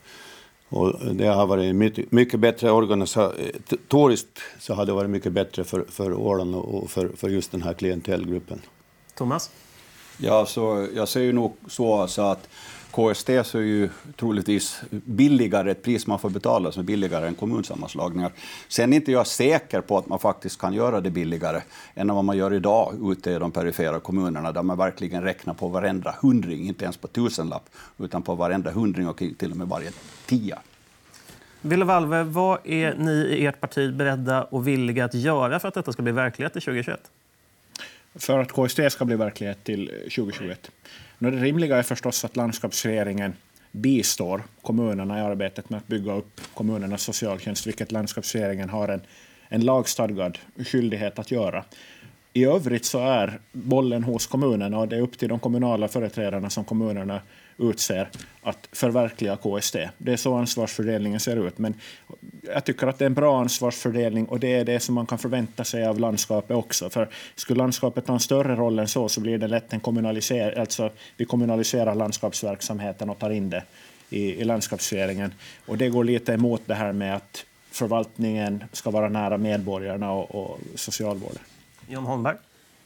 Och 0.68 1.14
det 1.14 1.26
har 1.26 1.46
varit 1.46 1.76
mycket, 1.76 2.12
mycket 2.12 2.40
bättre 2.40 2.70
organisatoriskt, 2.70 4.40
så 4.58 4.74
har 4.74 4.86
det 4.86 4.92
varit 4.92 5.10
mycket 5.10 5.32
bättre 5.32 5.64
för, 5.64 5.84
för 5.88 6.12
Åland 6.12 6.54
och 6.54 6.90
för, 6.90 7.08
för 7.16 7.28
just 7.28 7.52
den 7.52 7.62
här 7.62 7.74
klientellgruppen. 7.74 8.60
Thomas? 9.14 9.50
Ja, 10.18 10.46
så 10.46 10.88
jag 10.94 11.08
ser 11.08 11.20
ju 11.20 11.32
nog 11.32 11.56
så 11.68 11.94
alltså 11.94 12.22
att 12.22 12.48
KST 12.96 13.30
så 13.44 13.58
är 13.58 13.62
ju 13.62 13.88
troligtvis 14.16 14.82
billigare, 14.90 15.70
ett 15.70 15.82
pris 15.82 16.06
man 16.06 16.18
får 16.18 16.30
betala 16.30 16.72
som 16.72 16.80
är 16.80 16.84
billigare 16.84 17.26
än 17.26 17.34
kommunsammanslagningar. 17.34 18.32
Sen 18.68 18.92
är 18.92 18.96
inte 18.96 19.12
jag 19.12 19.26
säker 19.26 19.80
på 19.80 19.98
att 19.98 20.08
man 20.08 20.18
faktiskt 20.18 20.60
kan 20.60 20.72
göra 20.72 21.00
det 21.00 21.10
billigare 21.10 21.60
än 21.94 22.14
vad 22.14 22.24
man 22.24 22.36
gör 22.36 22.52
idag 22.52 23.12
ute 23.12 23.30
i 23.30 23.38
de 23.38 23.52
perifera 23.52 24.00
kommunerna 24.00 24.52
där 24.52 24.62
man 24.62 24.78
verkligen 24.78 25.22
räknar 25.22 25.54
på 25.54 25.68
varenda 25.68 26.14
hundring, 26.20 26.66
inte 26.66 26.84
ens 26.84 26.96
på 26.96 27.08
tusenlapp, 27.08 27.68
utan 27.98 28.22
på 28.22 28.34
varenda 28.34 28.70
hundring 28.70 29.08
och 29.08 29.16
till 29.16 29.50
och 29.50 29.56
med 29.56 29.68
varje 29.68 29.90
tia. 30.26 30.58
Ville 31.60 31.84
Valve, 31.84 32.22
vad 32.22 32.58
är 32.64 32.94
ni 32.94 33.12
i 33.12 33.46
ert 33.46 33.60
parti 33.60 33.94
beredda 33.94 34.44
och 34.44 34.68
villiga 34.68 35.04
att 35.04 35.14
göra 35.14 35.60
för 35.60 35.68
att 35.68 35.74
detta 35.74 35.92
ska 35.92 36.02
bli 36.02 36.12
verklighet 36.12 36.52
till 36.52 36.62
2021? 36.62 37.10
För 38.14 38.38
att 38.38 38.52
KST 38.52 38.80
ska 38.90 39.04
bli 39.04 39.16
verklighet 39.16 39.64
till 39.64 39.86
2021? 39.86 40.70
Det 41.18 41.30
rimliga 41.30 41.76
är 41.76 41.82
förstås 41.82 42.24
att 42.24 42.36
landskapsregeringen 42.36 43.32
bistår 43.72 44.42
kommunerna 44.62 45.18
i 45.18 45.20
arbetet 45.20 45.70
med 45.70 45.78
att 45.78 45.86
bygga 45.86 46.12
upp 46.12 46.40
kommunernas 46.54 47.02
socialtjänst, 47.02 47.66
vilket 47.66 47.92
landskapsregeringen 47.92 48.68
har 48.68 48.88
en, 48.88 49.00
en 49.48 49.60
lagstadgad 49.60 50.38
skyldighet 50.56 51.18
att 51.18 51.30
göra. 51.30 51.64
I 52.32 52.44
övrigt 52.44 52.84
så 52.84 52.98
är 52.98 53.40
bollen 53.52 54.04
hos 54.04 54.26
kommunerna 54.26 54.78
och 54.78 54.88
det 54.88 54.96
är 54.96 55.00
upp 55.00 55.18
till 55.18 55.28
de 55.28 55.38
kommunala 55.38 55.88
företrädarna 55.88 56.50
som 56.50 56.64
kommunerna 56.64 57.20
utser 57.58 58.08
att 58.42 58.68
förverkliga 58.72 59.36
KST. 59.36 59.76
Det 59.98 60.12
är 60.12 60.16
så 60.16 60.34
ansvarsfördelningen 60.34 61.20
ser 61.20 61.46
ut. 61.46 61.58
Men 61.58 61.74
jag 62.42 62.64
tycker 62.64 62.86
att 62.86 62.98
det 62.98 63.04
är 63.04 63.06
en 63.06 63.14
bra 63.14 63.40
ansvarsfördelning 63.40 64.26
och 64.26 64.40
det 64.40 64.54
är 64.54 64.64
det 64.64 64.80
som 64.80 64.94
man 64.94 65.06
kan 65.06 65.18
förvänta 65.18 65.64
sig 65.64 65.86
av 65.86 66.00
landskapet 66.00 66.56
också. 66.56 66.90
För 66.90 67.08
skulle 67.34 67.58
landskapet 67.58 68.06
ta 68.06 68.12
en 68.12 68.20
större 68.20 68.56
roll 68.56 68.78
än 68.78 68.88
så 68.88 69.08
så 69.08 69.20
blir 69.20 69.38
det 69.38 69.48
lätt 69.48 69.72
en 69.72 69.80
kommunalisering. 69.80 70.60
Alltså 70.60 70.90
vi 71.16 71.24
kommunaliserar 71.24 71.94
landskapsverksamheten 71.94 73.10
och 73.10 73.18
tar 73.18 73.30
in 73.30 73.50
det 73.50 73.62
i, 74.10 74.40
i 74.40 74.44
landskapsregeringen. 74.44 75.34
Och 75.66 75.78
det 75.78 75.88
går 75.88 76.04
lite 76.04 76.32
emot 76.32 76.62
det 76.66 76.74
här 76.74 76.92
med 76.92 77.16
att 77.16 77.44
förvaltningen 77.70 78.64
ska 78.72 78.90
vara 78.90 79.08
nära 79.08 79.38
medborgarna 79.38 80.12
och, 80.12 80.34
och 80.34 80.58
socialvården. 80.74 81.42
John 81.88 82.04
Holmberg? 82.04 82.36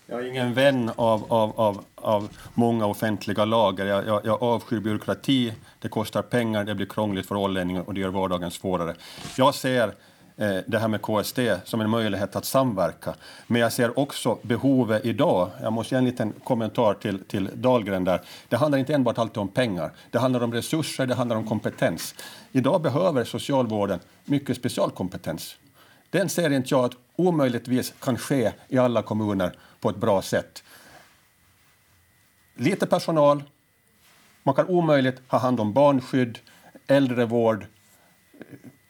Jag 0.07 0.21
är 0.21 0.25
ingen 0.25 0.55
vän 0.55 0.91
av, 0.97 1.33
av, 1.33 1.61
av, 1.61 1.85
av 2.03 2.29
många 2.55 2.87
offentliga 2.87 3.45
lagar. 3.45 3.87
Jag, 3.87 4.07
jag, 4.07 4.21
jag 4.25 4.43
avskyr 4.43 4.81
byråkrati, 4.81 5.53
det 5.79 5.89
kostar 5.89 6.23
pengar, 6.23 6.65
det 6.65 6.75
blir 6.75 6.87
krångligt 6.87 7.27
för 7.27 7.35
ålänningar 7.35 7.83
och 7.87 7.95
det 7.95 8.01
gör 8.01 8.09
vardagen 8.09 8.51
svårare. 8.51 8.95
Jag 9.37 9.55
ser 9.55 9.89
eh, 10.37 10.57
det 10.67 10.79
här 10.79 10.89
med 10.89 11.03
KST 11.03 11.39
som 11.65 11.81
en 11.81 11.91
möjlighet 11.91 12.37
att 12.37 12.45
samverka. 12.45 13.15
Men 13.47 13.61
jag 13.61 13.73
ser 13.73 13.99
också 13.99 14.39
behovet 14.43 15.05
idag. 15.05 15.51
Jag 15.63 15.73
måste 15.73 15.95
ge 15.95 15.99
en 15.99 16.05
liten 16.05 16.33
kommentar 16.45 16.95
till, 16.95 17.25
till 17.25 17.51
Dahlgren 17.55 18.05
där. 18.05 18.21
Det 18.49 18.57
handlar 18.57 18.79
inte 18.79 18.95
enbart 18.95 19.19
alltid 19.19 19.39
om 19.39 19.49
pengar. 19.49 19.93
Det 20.11 20.19
handlar 20.19 20.43
om 20.43 20.53
resurser, 20.53 21.07
det 21.07 21.15
handlar 21.15 21.37
om 21.37 21.47
kompetens. 21.47 22.15
Idag 22.53 22.83
behöver 22.83 23.25
socialvården 23.25 24.01
mycket 24.25 24.57
specialkompetens. 24.57 25.57
Den 26.11 26.29
ser 26.29 26.51
inte 26.51 26.75
jag 26.75 26.85
att 26.85 26.93
omöjligtvis 27.17 27.95
kan 28.01 28.19
ske 28.19 28.53
i 28.69 28.79
alla 28.79 29.03
kommuner 29.03 29.53
på 29.81 29.91
ett 29.91 29.97
bra 29.97 30.23
sätt. 30.23 30.63
Lite 32.61 32.87
personal, 32.87 33.43
man 34.43 34.55
kan 34.55 34.69
omöjligt 34.69 35.21
ha 35.29 35.39
hand 35.39 35.61
om 35.61 35.73
barnskydd, 35.73 36.39
äldrevård, 36.87 37.67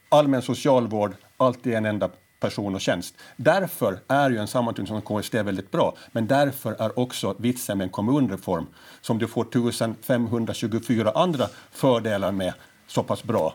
allmän 0.09 0.43
socialvård, 0.43 1.14
allt 1.37 1.66
i 1.66 1.75
en 1.75 1.87
enda 1.87 2.11
person 2.41 2.75
och 2.75 2.81
tjänst. 2.81 3.14
Därför 3.37 3.99
är 4.09 4.31
ju 4.31 4.39
en 4.39 4.49
sammanslutning 4.49 5.03
som 5.03 5.23
KSD 5.23 5.35
väldigt 5.35 5.71
bra, 5.71 5.97
men 6.12 6.27
därför 6.27 6.73
är 6.73 6.99
också 6.99 7.35
vitsen 7.39 7.79
med 7.79 7.85
en 7.85 7.91
kommunreform, 7.91 8.66
som 9.01 9.18
du 9.18 9.29
får 9.29 9.43
1524 9.43 11.12
andra 11.14 11.49
fördelar 11.71 12.33
med, 12.33 12.53
så 12.87 13.03
pass 13.03 13.25
bra. 13.25 13.55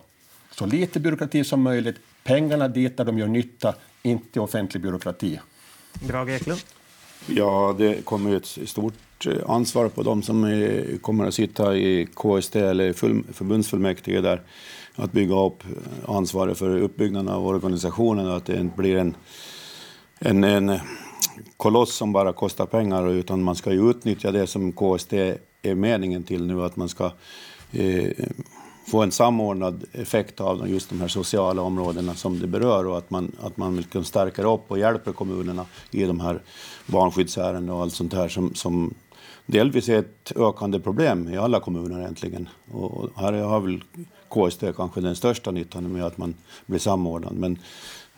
Så 0.51 0.65
lite 0.65 0.99
byråkrati 0.99 1.43
som 1.43 1.61
möjligt, 1.61 1.95
pengarna 2.23 2.67
dit 2.67 2.97
där 2.97 3.05
de 3.05 3.17
gör 3.17 3.27
nytta, 3.27 3.75
inte 4.01 4.39
offentlig 4.39 4.83
byråkrati. 4.83 5.39
Grage 6.07 6.29
Eklund? 6.29 6.61
Ja, 7.27 7.75
det 7.77 8.05
kommer 8.05 8.35
ett 8.35 8.69
stort 8.69 8.93
eh, 9.27 9.49
ansvar 9.49 9.89
på 9.89 10.03
de 10.03 10.23
som 10.23 10.63
kommer 11.01 11.27
att 11.27 11.33
sitta 11.33 11.77
i 11.77 12.07
KST 12.13 12.55
eller 12.55 12.93
full, 12.93 13.23
förbundsfullmäktige 13.33 14.21
där. 14.21 14.41
Att 14.95 15.11
bygga 15.11 15.39
upp 15.39 15.63
eh, 15.63 16.15
ansvaret 16.15 16.57
för 16.57 16.77
uppbyggnaden 16.77 17.33
av 17.33 17.47
organisationen 17.47 18.27
och 18.27 18.37
att 18.37 18.45
det 18.45 18.59
inte 18.59 18.77
blir 18.77 18.97
en, 18.97 19.15
en, 20.19 20.43
en 20.43 20.79
koloss 21.57 21.95
som 21.95 22.11
bara 22.11 22.33
kostar 22.33 22.65
pengar 22.65 23.09
utan 23.09 23.43
man 23.43 23.55
ska 23.55 23.73
ju 23.73 23.89
utnyttja 23.89 24.31
det 24.31 24.47
som 24.47 24.71
KST 24.71 25.13
är 25.61 25.75
meningen 25.75 26.23
till 26.23 26.45
nu, 26.45 26.63
att 26.63 26.75
man 26.75 26.89
ska 26.89 27.11
eh, 27.71 28.11
få 28.87 29.03
en 29.03 29.11
samordnad 29.11 29.83
effekt 29.91 30.41
av 30.41 30.69
just 30.69 30.89
de 30.89 31.01
här 31.01 31.07
sociala 31.07 31.61
områdena 31.61 32.15
som 32.15 32.39
det 32.39 32.47
berör 32.47 32.87
och 32.87 32.97
att 32.97 33.09
man, 33.09 33.31
att 33.41 33.57
man 33.57 33.77
liksom 33.77 34.03
stärker 34.03 34.53
upp 34.53 34.71
och 34.71 34.79
hjälper 34.79 35.11
kommunerna 35.11 35.65
i 35.91 36.03
de 36.03 36.19
här 36.19 36.41
barnskyddsärenden 36.85 37.69
och 37.69 37.81
allt 37.81 37.93
sånt 37.93 38.13
här 38.13 38.27
som, 38.27 38.55
som 38.55 38.93
delvis 39.45 39.89
är 39.89 39.99
ett 39.99 40.31
ökande 40.35 40.79
problem 40.79 41.29
i 41.29 41.37
alla 41.37 41.59
kommuner 41.59 41.99
egentligen. 41.99 42.49
Och 42.71 43.09
här 43.15 43.33
har 43.33 43.59
väl 43.59 43.83
KST 44.29 44.63
kanske 44.75 45.01
den 45.01 45.15
största 45.15 45.51
nyttan 45.51 45.91
med 45.91 46.05
att 46.05 46.17
man 46.17 46.35
blir 46.65 46.79
samordnad. 46.79 47.33
Men 47.33 47.59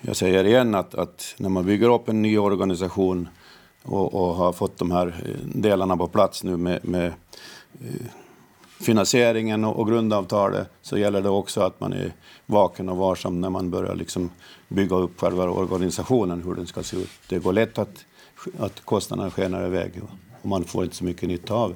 jag 0.02 0.16
säger 0.16 0.44
igen 0.44 0.76
att, 0.76 0.96
att 0.96 1.36
när 1.38 1.50
man 1.50 1.66
bygger 1.66 1.94
upp 1.94 2.10
en 2.10 2.22
ny 2.22 2.38
organisation 2.38 3.28
och, 3.84 4.14
och 4.14 4.36
har 4.36 4.52
fått 4.52 4.78
de 4.78 4.92
här 4.92 5.08
eh, 5.08 5.48
delarna 5.56 5.98
på 5.98 6.08
plats 6.08 6.44
nu 6.44 6.58
med, 6.58 6.86
med 6.86 7.06
eh, 7.82 8.06
finansieringen 8.80 9.66
och 9.66 9.88
grundavtalet 9.88 10.68
så 10.82 10.98
gäller 10.98 11.22
det 11.22 11.30
också 11.30 11.62
att 11.62 11.80
man 11.80 11.94
är 11.94 12.14
vaken 12.46 12.90
och 12.90 12.98
varsam 12.98 13.42
när 13.42 13.50
man 13.50 13.70
börjar 13.70 13.96
liksom 13.96 14.30
bygga 14.68 14.96
upp 14.96 15.20
själva 15.20 15.44
organisationen, 15.50 16.44
hur 16.44 16.56
den 16.56 16.68
ska 16.68 16.84
se 16.84 16.98
ut. 16.98 17.10
Det 17.30 17.40
går 17.40 17.54
lätt 17.54 17.78
att, 17.78 18.06
att 18.60 18.86
kostnaderna 18.86 19.32
skenar 19.32 19.66
iväg 19.66 20.02
och 20.48 20.50
man 20.50 20.66
får 20.66 20.84
inte 20.84 20.96
så 20.96 21.04
mycket 21.04 21.30
nytta 21.30 21.54
av. 21.54 21.76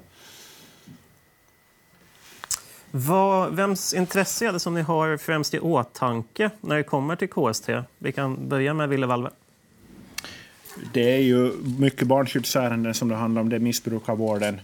Vad, 2.92 3.56
vems 3.56 3.94
intresse 3.94 4.48
är 4.48 4.54
det 4.54 4.60
som 4.60 4.74
ni 4.74 4.82
har 4.82 5.18
främst 5.18 5.54
i 5.54 5.60
åtanke 5.60 6.50
när 6.62 6.76
det 6.76 6.84
kommer 6.84 7.16
till 7.16 7.30
KST? 7.30 7.70
Vi 7.98 8.12
kan 8.12 8.50
börja 8.50 8.74
med 8.74 8.90
Ville 8.90 9.06
Valve. 9.06 9.30
Det 10.94 11.16
är 11.16 11.22
ju 11.22 11.52
mycket 11.80 12.08
barnskyddsärenden 12.08 12.94
som 12.94 13.10
det 13.10 13.16
handlar 13.16 13.42
om. 13.42 13.50
Det 13.50 13.56
är 13.56 13.60
missbrukarvården, 13.60 14.60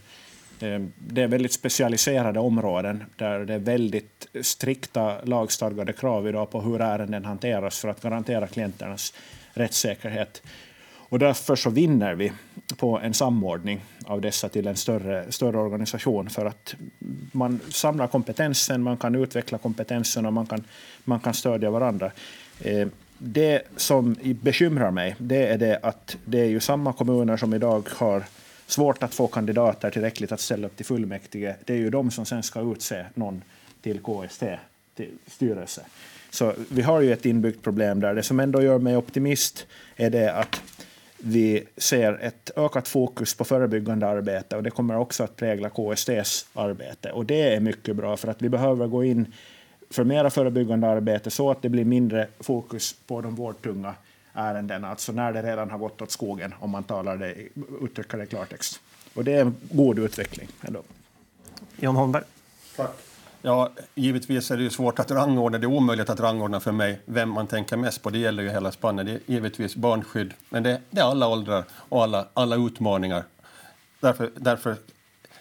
Eh, 0.60 0.82
det 0.98 1.22
är 1.22 1.28
väldigt 1.28 1.54
specialiserade 1.54 2.40
områden 2.40 3.04
där 3.16 3.40
det 3.40 3.54
är 3.54 3.60
väldigt 3.60 4.28
strikta 4.42 5.22
lagstadgade 5.24 5.94
krav 5.94 6.28
idag 6.28 6.52
på 6.52 6.62
hur 6.62 6.82
ärenden 6.82 7.26
hanteras 7.26 7.80
för 7.80 7.88
att 7.88 8.02
garantera 8.02 8.48
klienternas 8.48 9.14
rättssäkerhet. 9.54 10.42
Och 11.10 11.20
därför 11.20 11.56
så 11.56 11.70
vinner 11.70 12.16
vi 12.16 12.32
på 12.78 13.00
en 13.00 13.14
samordning 13.14 13.82
av 14.06 14.22
dessa 14.22 14.50
till 14.50 14.68
en 14.68 14.76
större, 14.76 15.32
större 15.32 15.58
organisation 15.58 16.30
för 16.30 16.46
att 16.46 16.76
man 17.32 17.60
samlar 17.70 18.08
kompetensen, 18.08 18.84
man 18.84 18.98
kan 18.98 19.16
utveckla 19.16 19.58
kompetensen 19.58 20.26
och 20.26 20.34
man 20.34 20.46
kan, 20.46 20.64
man 21.04 21.20
kan 21.20 21.34
stödja 21.34 21.72
varandra. 21.72 22.12
Eh, 22.62 22.88
det 23.18 23.62
som 23.76 24.16
bekymrar 24.42 24.92
mig 24.92 25.16
det 25.18 25.48
är 25.48 25.58
det 25.58 25.80
att 25.84 26.18
det 26.26 26.40
är 26.40 26.46
ju 26.46 26.60
samma 26.60 26.94
kommuner 26.94 27.38
som 27.38 27.54
idag 27.54 27.88
har 27.96 28.24
svårt 28.68 29.04
att 29.04 29.14
få 29.14 29.28
kandidater 29.28 29.90
tillräckligt 29.90 30.32
att 30.32 30.40
ställa 30.40 30.68
upp 30.68 30.76
till 30.76 30.86
fullmäktige. 30.86 31.56
Det 31.66 31.74
är 31.74 31.78
ju 31.78 31.90
de 31.90 32.12
som 32.12 32.26
sen 32.26 32.44
ska 32.44 32.72
utse 32.72 33.06
någon 33.14 33.42
till 33.82 34.00
KST, 34.00 34.44
till 34.96 35.12
styrelse. 35.28 35.82
Så 36.30 36.54
vi 36.70 36.82
har 36.82 37.02
ju 37.02 37.14
ett 37.14 37.26
inbyggt 37.26 37.64
problem 37.64 38.00
där. 38.00 38.16
Det 38.16 38.24
som 38.24 38.40
ändå 38.40 38.62
gör 38.62 38.80
mig 38.80 38.98
optimist 38.98 39.66
är 39.96 40.10
det 40.10 40.34
att 40.34 40.62
vi 41.18 41.64
ser 41.78 42.14
ett 42.22 42.52
ökat 42.56 42.88
fokus 42.88 43.36
på 43.36 43.46
förebyggande 43.46 44.08
arbete 44.08 44.56
och 44.56 44.64
det 44.64 44.70
kommer 44.70 44.98
också 44.98 45.24
att 45.24 45.36
prägla 45.36 45.70
KSTs 45.70 46.48
arbete. 46.54 47.12
Och 47.12 47.26
det 47.26 47.56
är 47.56 47.60
mycket 47.60 47.96
bra 47.96 48.18
för 48.18 48.28
att 48.28 48.42
vi 48.42 48.50
behöver 48.50 48.88
gå 48.88 49.04
in 49.04 49.34
för 49.90 50.04
mera 50.04 50.30
förebyggande 50.30 50.88
arbete 50.88 51.30
så 51.30 51.52
att 51.52 51.62
det 51.62 51.70
blir 51.70 51.86
mindre 51.86 52.28
fokus 52.40 52.96
på 53.08 53.22
de 53.22 53.36
vårdtunga 53.36 53.96
ärenden, 54.34 54.86
alltså 54.86 55.12
när 55.12 55.34
det 55.34 55.42
redan 55.42 55.72
har 55.72 55.78
gått 55.78 56.02
åt 56.02 56.12
skogen, 56.12 56.54
om 56.60 56.70
man 56.70 56.84
talar 56.84 57.18
det, 57.18 57.36
uttrycker 57.82 58.18
det 58.18 58.24
i 58.24 58.28
klartext. 58.28 58.82
Och 59.14 59.24
det 59.24 59.34
är 59.34 59.42
en 59.42 59.56
god 59.72 60.00
utveckling 60.00 60.48
ändå. 60.62 60.84
John 61.80 61.96
Holmberg. 61.96 62.24
Tack. 62.76 63.07
Ja, 63.48 63.70
givetvis 63.96 64.52
är 64.52 64.58
det 64.58 64.70
svårt 64.70 65.00
att 65.00 65.12
rangordna. 65.12 65.58
Det 65.58 65.66
är 65.66 65.72
omöjligt 65.72 66.10
att 66.10 66.20
rangordna 66.20 66.60
för 66.60 66.72
mig 66.72 67.02
vem 67.06 67.30
man 67.30 67.48
tänker 67.48 67.78
mest 67.78 68.04
på. 68.04 68.10
Det 68.10 68.18
gäller 68.18 68.44
ju 68.44 68.50
hela 68.50 68.72
spannet. 68.72 69.06
Det 69.06 69.12
är 69.12 69.20
givetvis 69.26 69.76
barnskydd, 69.76 70.34
men 70.50 70.64
det, 70.64 70.82
det 70.90 71.02
är 71.02 71.06
alla 71.06 71.28
åldrar 71.28 71.64
och 71.72 72.04
alla, 72.04 72.28
alla 72.34 72.56
utmaningar. 72.56 73.24
Därför, 74.00 74.32
därför 74.36 74.76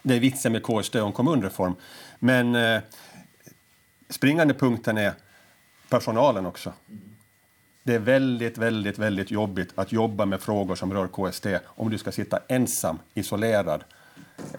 det 0.02 0.14
är 0.14 0.20
vitsen 0.20 0.52
med 0.52 0.62
KSD 0.62 0.96
och 0.96 1.06
en 1.06 1.12
kommunreform. 1.12 1.74
Men 2.18 2.54
eh, 2.54 2.80
springande 4.08 4.54
punkten 4.54 4.98
är 4.98 5.12
personalen 5.88 6.46
också. 6.46 6.72
Det 7.82 7.94
är 7.94 7.98
väldigt, 7.98 8.58
väldigt, 8.58 8.98
väldigt 8.98 9.30
jobbigt 9.30 9.72
att 9.74 9.92
jobba 9.92 10.26
med 10.26 10.40
frågor 10.40 10.74
som 10.74 10.92
rör 10.92 11.08
KST 11.08 11.46
om 11.64 11.90
du 11.90 11.98
ska 11.98 12.12
sitta 12.12 12.38
ensam, 12.48 12.98
isolerad, 13.14 13.84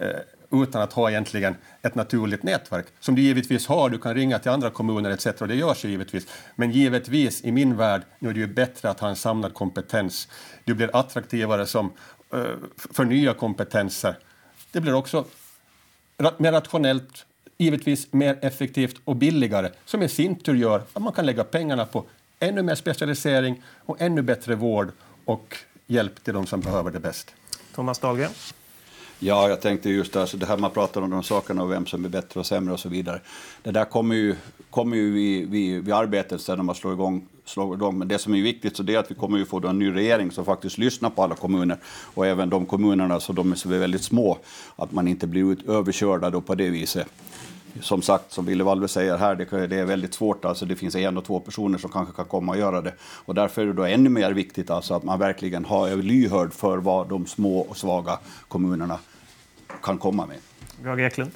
eh, 0.00 0.08
utan 0.50 0.82
att 0.82 0.92
ha 0.92 1.10
egentligen 1.10 1.56
ett 1.82 1.94
naturligt 1.94 2.42
nätverk, 2.42 2.86
som 3.00 3.14
du 3.14 3.22
givetvis 3.22 3.66
har. 3.66 3.90
Du 3.90 3.98
kan 3.98 4.14
ringa 4.14 4.38
till 4.38 4.50
andra 4.50 4.70
kommuner 4.70 5.10
etc. 5.10 5.26
och 5.26 5.48
det 5.48 5.54
görs 5.54 5.84
givetvis. 5.84 6.26
Men 6.54 6.70
givetvis, 6.70 7.44
i 7.44 7.52
min 7.52 7.76
värld, 7.76 8.02
nu 8.18 8.28
är 8.28 8.34
det 8.34 8.40
ju 8.40 8.46
bättre 8.46 8.90
att 8.90 9.00
ha 9.00 9.08
en 9.08 9.16
samlad 9.16 9.54
kompetens. 9.54 10.28
Du 10.64 10.74
blir 10.74 10.96
attraktivare 10.96 11.66
som, 11.66 11.92
eh, 12.32 12.44
för 12.92 13.04
nya 13.04 13.34
kompetenser. 13.34 14.18
Det 14.72 14.80
blir 14.80 14.94
också 14.94 15.24
mer 16.36 16.52
rationellt, 16.52 17.26
givetvis 17.58 18.12
mer 18.12 18.38
effektivt 18.42 18.96
och 19.04 19.16
billigare, 19.16 19.70
som 19.84 20.02
i 20.02 20.08
sin 20.08 20.36
tur 20.36 20.54
gör 20.54 20.82
att 20.92 21.02
man 21.02 21.12
kan 21.12 21.26
lägga 21.26 21.44
pengarna 21.44 21.86
på 21.86 22.04
ännu 22.40 22.62
mer 22.62 22.74
specialisering 22.74 23.62
och 23.84 24.00
ännu 24.00 24.22
bättre 24.22 24.54
vård 24.54 24.92
och 25.24 25.56
hjälp 25.86 26.24
till 26.24 26.34
de 26.34 26.46
som 26.46 26.60
behöver 26.60 26.90
det 26.90 27.00
bäst. 27.00 27.34
Thomas 27.74 27.98
Dahlgren? 27.98 28.30
Ja, 29.20 29.48
jag 29.48 29.60
tänkte 29.60 29.90
just 29.90 30.12
det, 30.12 30.20
alltså 30.20 30.36
det 30.36 30.46
här 30.46 30.56
man 30.56 30.70
pratar 30.70 31.00
om 31.02 31.10
de 31.10 31.22
sakerna 31.22 31.62
och 31.62 31.70
vem 31.70 31.86
som 31.86 32.04
är 32.04 32.08
bättre 32.08 32.40
och 32.40 32.46
sämre 32.46 32.74
och 32.74 32.80
så 32.80 32.88
vidare. 32.88 33.20
Det 33.62 33.70
där 33.70 33.84
kommer 33.84 34.14
ju, 34.14 34.36
kommer 34.70 34.96
ju 34.96 35.12
vid, 35.12 35.50
vid, 35.50 35.84
vid 35.84 35.94
arbetet 35.94 36.40
sen 36.40 36.56
när 36.56 36.64
man 36.64 36.74
slår 36.74 36.92
igång, 36.92 37.26
slår 37.44 37.74
igång. 37.74 37.98
Men 37.98 38.08
det 38.08 38.18
som 38.18 38.34
är 38.34 38.42
viktigt 38.42 38.76
så 38.76 38.82
det 38.82 38.94
är 38.94 38.98
att 38.98 39.10
vi 39.10 39.14
kommer 39.14 39.38
ju 39.38 39.44
få 39.44 39.66
en 39.66 39.78
ny 39.78 39.94
regering 39.94 40.30
som 40.30 40.44
faktiskt 40.44 40.78
lyssnar 40.78 41.10
på 41.10 41.22
alla 41.22 41.34
kommuner 41.34 41.76
och 41.86 42.26
även 42.26 42.50
de 42.50 42.66
kommunerna 42.66 43.20
så 43.20 43.32
de 43.32 43.52
är 43.52 43.78
väldigt 43.78 44.04
små. 44.04 44.38
Att 44.76 44.92
man 44.92 45.08
inte 45.08 45.26
blir 45.26 45.52
ut, 45.52 45.68
överkörda 45.68 46.30
då 46.30 46.40
på 46.40 46.54
det 46.54 46.70
viset. 46.70 47.06
Som 47.80 48.02
sagt, 48.02 48.32
som 48.32 48.46
Ville 48.46 48.64
Valve 48.64 48.88
säger 48.88 49.16
här, 49.16 49.34
det, 49.34 49.66
det 49.66 49.76
är 49.76 49.84
väldigt 49.84 50.14
svårt. 50.14 50.44
Alltså 50.44 50.66
det 50.66 50.76
finns 50.76 50.94
en 50.94 51.16
och 51.16 51.24
två 51.24 51.40
personer 51.40 51.78
som 51.78 51.90
kanske 51.90 52.14
kan 52.14 52.24
komma 52.24 52.52
och 52.52 52.58
göra 52.58 52.80
det. 52.80 52.94
Och 53.00 53.34
därför 53.34 53.62
är 53.62 53.66
det 53.66 53.72
då 53.72 53.84
ännu 53.84 54.08
mer 54.08 54.32
viktigt 54.32 54.70
alltså 54.70 54.94
att 54.94 55.04
man 55.04 55.18
verkligen 55.18 55.64
har 55.64 55.88
är 55.88 55.96
lyhörd 55.96 56.52
för 56.52 56.78
vad 56.78 57.08
de 57.08 57.26
små 57.26 57.60
och 57.60 57.76
svaga 57.76 58.18
kommunerna 58.48 58.98
kan 59.82 59.98
komma 59.98 60.26
med. 60.26 60.36
Björn 60.82 61.00
Eklund. 61.00 61.30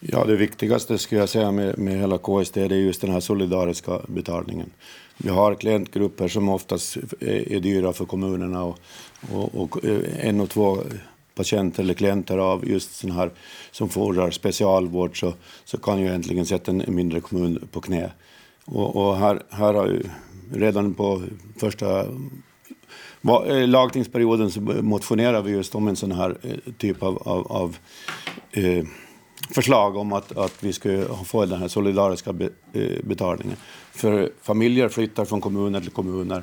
Ja, 0.00 0.24
det 0.24 0.36
viktigaste 0.36 0.98
skulle 0.98 1.20
jag 1.20 1.28
säga 1.28 1.50
med, 1.50 1.78
med 1.78 1.98
hela 1.98 2.18
KST 2.18 2.54
det 2.54 2.64
är 2.64 2.70
just 2.70 3.00
den 3.00 3.10
här 3.10 3.20
solidariska 3.20 4.00
betalningen. 4.08 4.70
Vi 5.16 5.30
har 5.30 5.54
klientgrupper 5.54 6.28
som 6.28 6.48
oftast 6.48 6.96
är, 7.20 7.52
är 7.52 7.60
dyra 7.60 7.92
för 7.92 8.04
kommunerna 8.04 8.64
och, 8.64 8.78
och, 9.32 9.54
och 9.54 9.84
en 10.18 10.40
och 10.40 10.50
två 10.50 10.78
patienter 11.34 11.82
eller 11.82 11.94
klienter 11.94 12.38
av 12.38 12.68
just 12.68 12.96
sådana 12.96 13.20
här 13.20 13.30
som 13.70 13.88
fordrar 13.88 14.30
specialvård 14.30 15.20
så, 15.20 15.34
så 15.64 15.78
kan 15.78 16.00
ju 16.00 16.08
äntligen 16.08 16.46
sätta 16.46 16.70
en 16.70 16.84
mindre 16.86 17.20
kommun 17.20 17.68
på 17.72 17.80
knä. 17.80 18.10
Och, 18.64 18.96
och 18.96 19.16
här, 19.16 19.42
här 19.50 19.74
har 19.74 19.86
ju 19.86 20.02
redan 20.52 20.94
på 20.94 21.22
första 21.56 22.00
eh, 23.46 23.68
lagtingsperioden 23.68 24.50
så 24.50 24.60
motionerar 24.60 25.42
vi 25.42 25.52
just 25.52 25.74
om 25.74 25.88
en 25.88 25.96
sån 25.96 26.12
här 26.12 26.36
eh, 26.42 26.72
typ 26.78 27.02
av, 27.02 27.28
av, 27.28 27.52
av 27.52 27.76
eh, 28.52 28.84
förslag 29.50 29.96
om 29.96 30.12
att, 30.12 30.36
att 30.36 30.64
vi 30.64 30.72
ska 30.72 31.04
få 31.24 31.46
den 31.46 31.58
här 31.58 31.68
solidariska 31.68 32.32
be, 32.32 32.48
eh, 32.72 33.04
betalningen. 33.04 33.56
För 33.92 34.32
familjer 34.42 34.88
flyttar 34.88 35.24
från 35.24 35.40
kommuner 35.40 35.80
till 35.80 35.90
kommuner 35.90 36.42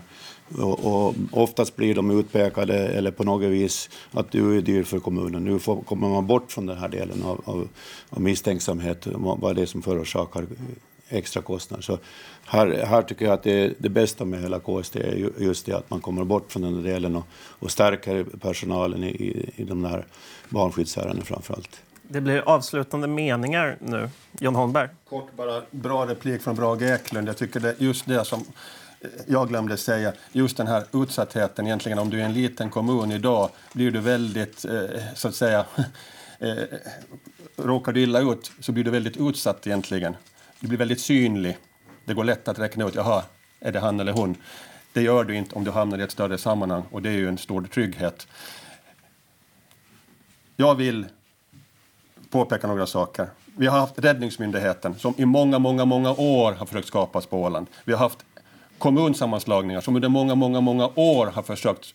och, 0.58 0.86
och 0.86 1.16
oftast 1.32 1.76
blir 1.76 1.96
de 1.96 2.20
utpekade 2.20 2.88
eller 2.88 3.12
på 3.12 3.24
något 3.24 3.50
vis 3.50 3.90
att 4.12 4.32
du 4.32 4.58
är 4.58 4.62
dyr 4.62 4.84
för 4.84 5.00
kommunen. 5.00 5.44
Nu 5.44 5.60
får, 5.60 5.82
kommer 5.82 6.10
man 6.10 6.28
bort 6.28 6.52
från 6.52 6.66
den 6.66 6.78
här 6.78 6.90
delen 6.90 7.24
av, 7.24 7.42
av, 7.46 7.68
av 8.10 8.22
misstänksamhet, 8.22 9.08
vad 9.14 9.52
är 9.52 9.62
det 9.62 9.68
som 9.68 9.82
förorsakar 9.82 10.46
extra 11.12 11.42
kostnader. 11.42 11.84
Så 11.84 11.98
här, 12.46 12.86
här 12.86 13.02
tycker 13.02 13.26
jag 13.26 13.34
att 13.34 13.44
det, 13.44 13.74
det 13.78 13.90
bästa 13.90 14.26
med 14.26 14.42
hela 14.42 14.60
KST 14.60 14.96
är 14.96 15.32
just 15.38 15.66
det 15.66 15.74
att 15.74 15.90
man 15.90 16.02
kommer 16.02 16.24
bort 16.24 16.52
från 16.52 16.62
den 16.62 16.84
delen 16.84 17.16
och, 17.16 17.26
och 17.34 17.72
stärker 17.72 18.24
personalen 18.24 19.04
i, 19.04 19.08
i, 19.08 19.50
i 19.56 19.64
de 19.64 19.82
där 19.82 20.06
barnskyddsärendena 20.50 21.26
framför 21.26 21.54
allt. 21.54 21.82
Det 22.08 22.22
blir 22.22 22.42
avslutande 22.50 23.08
meningar 23.08 23.78
nu. 23.82 24.10
John 24.40 24.56
Holmberg. 24.56 24.90
Kort 25.10 25.36
bara, 25.36 25.62
bra 25.72 26.06
replik 26.06 26.42
från 26.42 26.56
Brage 26.56 26.82
Eklund. 26.82 27.28
Jag 27.28 27.38
tycker 27.38 27.60
det 27.60 27.76
just 27.78 28.06
det 28.06 28.26
som 28.26 28.44
jag 29.28 29.48
glömde 29.48 29.78
säga, 29.78 30.14
just 30.32 30.58
den 30.58 30.68
här 30.68 30.84
utsattheten 30.94 31.68
egentligen. 31.68 32.00
Om 32.00 32.10
du 32.10 32.22
är 32.22 32.26
en 32.26 32.34
liten 32.34 32.70
kommun 32.70 33.12
idag 33.12 33.50
blir 33.74 33.92
du 33.92 34.00
väldigt, 34.00 34.66
eh, 34.66 34.82
så 35.16 35.28
att 35.28 35.36
säga, 35.36 35.66
eh, 36.40 36.58
råkar 37.58 37.94
du 37.94 38.02
illa 38.02 38.20
ut 38.20 38.52
så 38.60 38.72
blir 38.72 38.84
du 38.84 38.92
väldigt 38.92 39.18
utsatt 39.18 39.68
egentligen. 39.68 40.16
Du 40.60 40.68
blir 40.68 40.78
väldigt 40.80 41.02
synlig. 41.02 41.58
Det 42.06 42.14
går 42.14 42.24
lätt 42.24 42.48
att 42.48 42.60
räkna 42.60 42.88
ut, 42.88 42.96
jaha, 42.96 43.24
är 43.60 43.72
det 43.72 43.80
han 43.80 44.00
eller 44.00 44.12
hon? 44.12 44.36
Det 44.94 45.02
gör 45.02 45.24
du 45.24 45.36
inte 45.36 45.56
om 45.56 45.64
du 45.64 45.72
hamnar 45.72 45.98
i 45.98 46.02
ett 46.02 46.12
större 46.12 46.38
sammanhang 46.38 46.84
och 46.92 47.02
det 47.02 47.10
är 47.10 47.14
ju 47.14 47.28
en 47.28 47.38
stor 47.38 47.62
trygghet. 47.62 48.28
Jag 50.56 50.76
vill 50.76 51.06
påpeka 52.30 52.68
några 52.68 52.86
saker. 52.86 53.28
Vi 53.58 53.68
har 53.68 53.80
haft 53.80 54.00
Räddningsmyndigheten 54.00 54.96
som 55.00 55.14
i 55.18 55.26
många, 55.26 55.60
många, 55.60 55.86
många 55.86 56.12
år 56.12 56.52
har 56.52 56.66
försökt 56.66 56.88
skapas 56.88 57.26
på 57.26 57.42
Åland. 57.42 57.68
Vi 57.84 57.94
har 57.94 58.00
haft 58.00 58.26
kommunsammanslagningar 58.82 59.82
som 59.82 59.96
under 59.96 60.10
många, 60.10 60.36
många, 60.36 60.62
många 60.62 60.90
år 60.96 61.28
har 61.28 61.44
försökt 61.44 61.94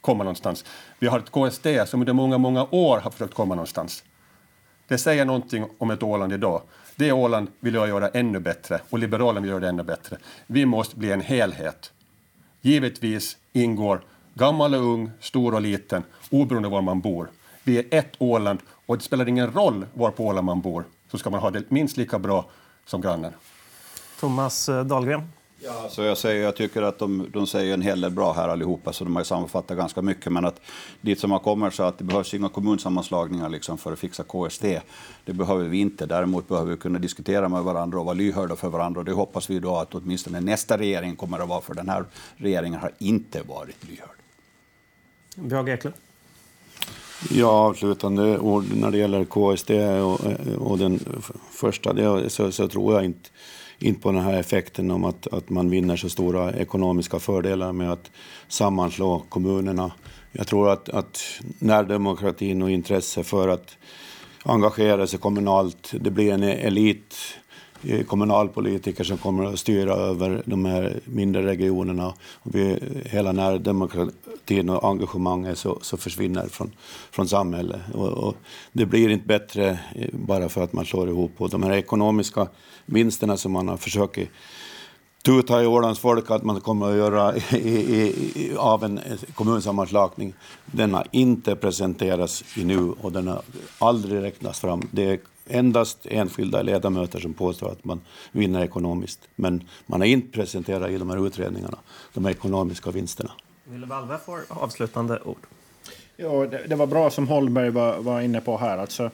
komma 0.00 0.24
någonstans. 0.24 0.64
Vi 0.98 1.06
har 1.06 1.18
ett 1.18 1.30
KSD 1.30 1.66
som 1.86 2.00
under 2.00 2.12
många, 2.12 2.38
många 2.38 2.66
år 2.70 2.98
har 2.98 3.10
försökt 3.10 3.34
komma 3.34 3.54
någonstans. 3.54 4.04
Det 4.88 4.98
säger 4.98 5.24
någonting 5.24 5.66
om 5.78 5.90
ett 5.90 6.02
Åland 6.02 6.32
idag. 6.32 6.62
Det 6.96 7.12
Åland 7.12 7.48
vill 7.60 7.74
jag 7.74 7.88
göra 7.88 8.08
ännu 8.08 8.40
bättre 8.40 8.80
och 8.90 8.98
Liberalen 8.98 9.42
vill 9.42 9.50
göra 9.50 9.60
det 9.60 9.68
ännu 9.68 9.82
bättre. 9.82 10.16
Vi 10.46 10.66
måste 10.66 10.96
bli 10.96 11.12
en 11.12 11.20
helhet. 11.20 11.92
Givetvis 12.60 13.36
ingår 13.52 14.00
gammal 14.34 14.74
och 14.74 14.80
ung, 14.80 15.10
stor 15.20 15.54
och 15.54 15.60
liten, 15.60 16.02
oberoende 16.30 16.68
var 16.68 16.82
man 16.82 17.00
bor. 17.00 17.30
Vi 17.62 17.78
är 17.78 17.84
ett 17.90 18.12
Åland 18.18 18.58
och 18.86 18.98
det 18.98 19.04
spelar 19.04 19.28
ingen 19.28 19.52
roll 19.52 19.86
var 19.94 20.10
på 20.10 20.26
Åland 20.26 20.44
man 20.44 20.60
bor 20.60 20.84
så 21.10 21.18
ska 21.18 21.30
man 21.30 21.40
ha 21.40 21.50
det 21.50 21.70
minst 21.70 21.96
lika 21.96 22.18
bra 22.18 22.46
som 22.86 23.00
grannen. 23.00 23.32
Thomas 24.20 24.68
eh, 24.68 24.84
Dahlgren. 24.84 25.28
Ja, 25.66 25.88
så 25.88 26.02
jag, 26.02 26.18
säger, 26.18 26.42
jag 26.42 26.56
tycker 26.56 26.82
att 26.82 26.98
de, 26.98 27.26
de 27.32 27.46
säger 27.46 27.74
en 27.74 27.82
hel 27.82 28.00
del 28.00 28.10
bra 28.10 28.32
här 28.32 28.48
allihopa, 28.48 28.92
så 28.92 29.04
de 29.04 29.16
har 29.16 29.20
ju 29.20 29.24
sammanfattat 29.24 29.76
ganska 29.76 30.02
mycket. 30.02 30.32
Men 30.32 30.44
att 30.44 30.60
dit 31.00 31.20
som 31.20 31.30
man 31.30 31.40
kommer 31.40 31.70
så 31.70 31.82
att 31.82 31.98
det 31.98 32.04
behövs 32.04 32.34
inga 32.34 32.48
kommunsammanslagningar 32.48 33.48
liksom 33.48 33.78
för 33.78 33.92
att 33.92 33.98
fixa 33.98 34.22
KST. 34.22 34.64
Det 35.24 35.32
behöver 35.32 35.64
vi 35.64 35.78
inte. 35.78 36.06
Däremot 36.06 36.48
behöver 36.48 36.70
vi 36.70 36.76
kunna 36.76 36.98
diskutera 36.98 37.48
med 37.48 37.62
varandra 37.62 37.98
och 37.98 38.04
vara 38.04 38.14
lyhörda 38.14 38.56
för 38.56 38.68
varandra. 38.68 38.98
Och 39.00 39.04
det 39.04 39.12
hoppas 39.12 39.50
vi 39.50 39.58
då 39.58 39.76
att 39.76 39.94
åtminstone 39.94 40.40
nästa 40.40 40.78
regering 40.78 41.16
kommer 41.16 41.38
att 41.38 41.48
vara, 41.48 41.60
för 41.60 41.74
den 41.74 41.88
här 41.88 42.04
regeringen 42.36 42.80
har 42.80 42.90
inte 42.98 43.42
varit 43.42 43.88
lyhörd. 43.88 44.16
Björn 45.36 45.68
Eklund. 45.68 45.96
Ja, 47.30 47.48
avslutande 47.48 48.38
ord 48.38 48.64
när 48.74 48.90
det 48.90 48.98
gäller 48.98 49.24
KST 49.24 49.70
och, 50.02 50.70
och 50.70 50.78
den 50.78 51.00
första, 51.50 51.92
det, 51.92 52.30
så, 52.30 52.52
så 52.52 52.68
tror 52.68 52.94
jag 52.94 53.04
inte 53.04 53.30
inte 53.78 54.00
på 54.00 54.12
den 54.12 54.22
här 54.22 54.40
effekten 54.40 54.90
om 54.90 55.04
att, 55.04 55.26
att 55.26 55.50
man 55.50 55.70
vinner 55.70 55.96
så 55.96 56.08
stora 56.08 56.52
ekonomiska 56.52 57.18
fördelar 57.18 57.72
med 57.72 57.92
att 57.92 58.10
sammanslå 58.48 59.22
kommunerna. 59.28 59.92
Jag 60.32 60.46
tror 60.46 60.70
att, 60.70 60.88
att 60.88 61.20
närdemokratin 61.58 62.62
och 62.62 62.70
intresse 62.70 63.24
för 63.24 63.48
att 63.48 63.76
engagera 64.44 65.06
sig 65.06 65.18
kommunalt, 65.18 65.92
det 66.00 66.10
blir 66.10 66.32
en 66.32 66.42
elit 66.42 67.14
Eh, 67.86 68.04
kommunalpolitiker 68.04 69.04
som 69.04 69.18
kommer 69.18 69.44
att 69.44 69.58
styra 69.58 69.94
över 69.94 70.42
de 70.46 70.64
här 70.64 71.00
mindre 71.04 71.46
regionerna. 71.46 72.14
Och 72.18 72.54
vi, 72.54 72.78
hela 73.04 73.32
närdemokratin 73.32 74.70
och 74.70 74.88
engagemanget 74.88 75.58
så, 75.58 75.78
så 75.82 75.96
försvinner 75.96 76.46
från, 76.46 76.72
från 77.10 77.28
samhället. 77.28 77.80
Och, 77.94 78.08
och, 78.08 78.36
det 78.72 78.86
blir 78.86 79.08
inte 79.08 79.26
bättre 79.26 79.78
eh, 79.94 80.08
bara 80.12 80.48
för 80.48 80.62
att 80.64 80.72
man 80.72 80.84
slår 80.84 81.08
ihop. 81.08 81.32
Och 81.38 81.50
de 81.50 81.62
här 81.62 81.72
ekonomiska 81.72 82.48
vinsterna 82.86 83.36
som 83.36 83.52
man 83.52 83.68
har 83.68 83.76
försökt 83.76 84.18
tuta 85.22 85.62
i 85.62 85.66
Ålands 85.66 86.00
folk 86.00 86.30
att 86.30 86.42
man 86.42 86.60
kommer 86.60 86.90
att 86.90 86.96
göra 86.96 87.36
i, 87.36 87.40
i, 87.56 88.14
i, 88.34 88.56
av 88.56 88.84
en 88.84 89.00
kommunsammanslagning. 89.34 90.34
Den 90.66 90.94
har 90.94 91.06
inte 91.10 91.56
presenterats 91.56 92.44
i 92.56 92.64
nu 92.64 92.90
och 93.00 93.12
den 93.12 93.28
har 93.28 93.42
aldrig 93.78 94.22
räknats 94.22 94.60
fram. 94.60 94.88
Det 94.90 95.04
är 95.04 95.18
endast 95.46 96.06
enskilda 96.06 96.62
ledamöter 96.62 97.20
som 97.20 97.34
påstår 97.34 97.72
att 97.72 97.84
man 97.84 98.00
vinner 98.32 98.64
ekonomiskt. 98.64 99.20
Men 99.36 99.64
man 99.86 100.00
har 100.00 100.06
inte 100.06 100.32
presenterat 100.32 100.90
i 100.90 100.98
de 100.98 101.10
här 101.10 101.26
utredningarna 101.26 101.78
de 102.14 102.26
ekonomiska 102.26 102.90
vinsterna. 102.90 103.30
Ville 103.64 103.86
Valve 103.86 104.18
får 104.18 104.40
avslutande 104.48 105.20
ord. 105.24 105.46
Ja, 106.16 106.46
det, 106.46 106.66
det, 106.66 106.76
var 106.76 106.86
bra 106.86 107.10
som 107.10 107.28
Holmberg 107.28 107.70
var, 107.70 107.98
var 107.98 108.20
inne 108.20 108.40
på 108.40 108.58
här. 108.58 108.78
Alltså, 108.78 109.10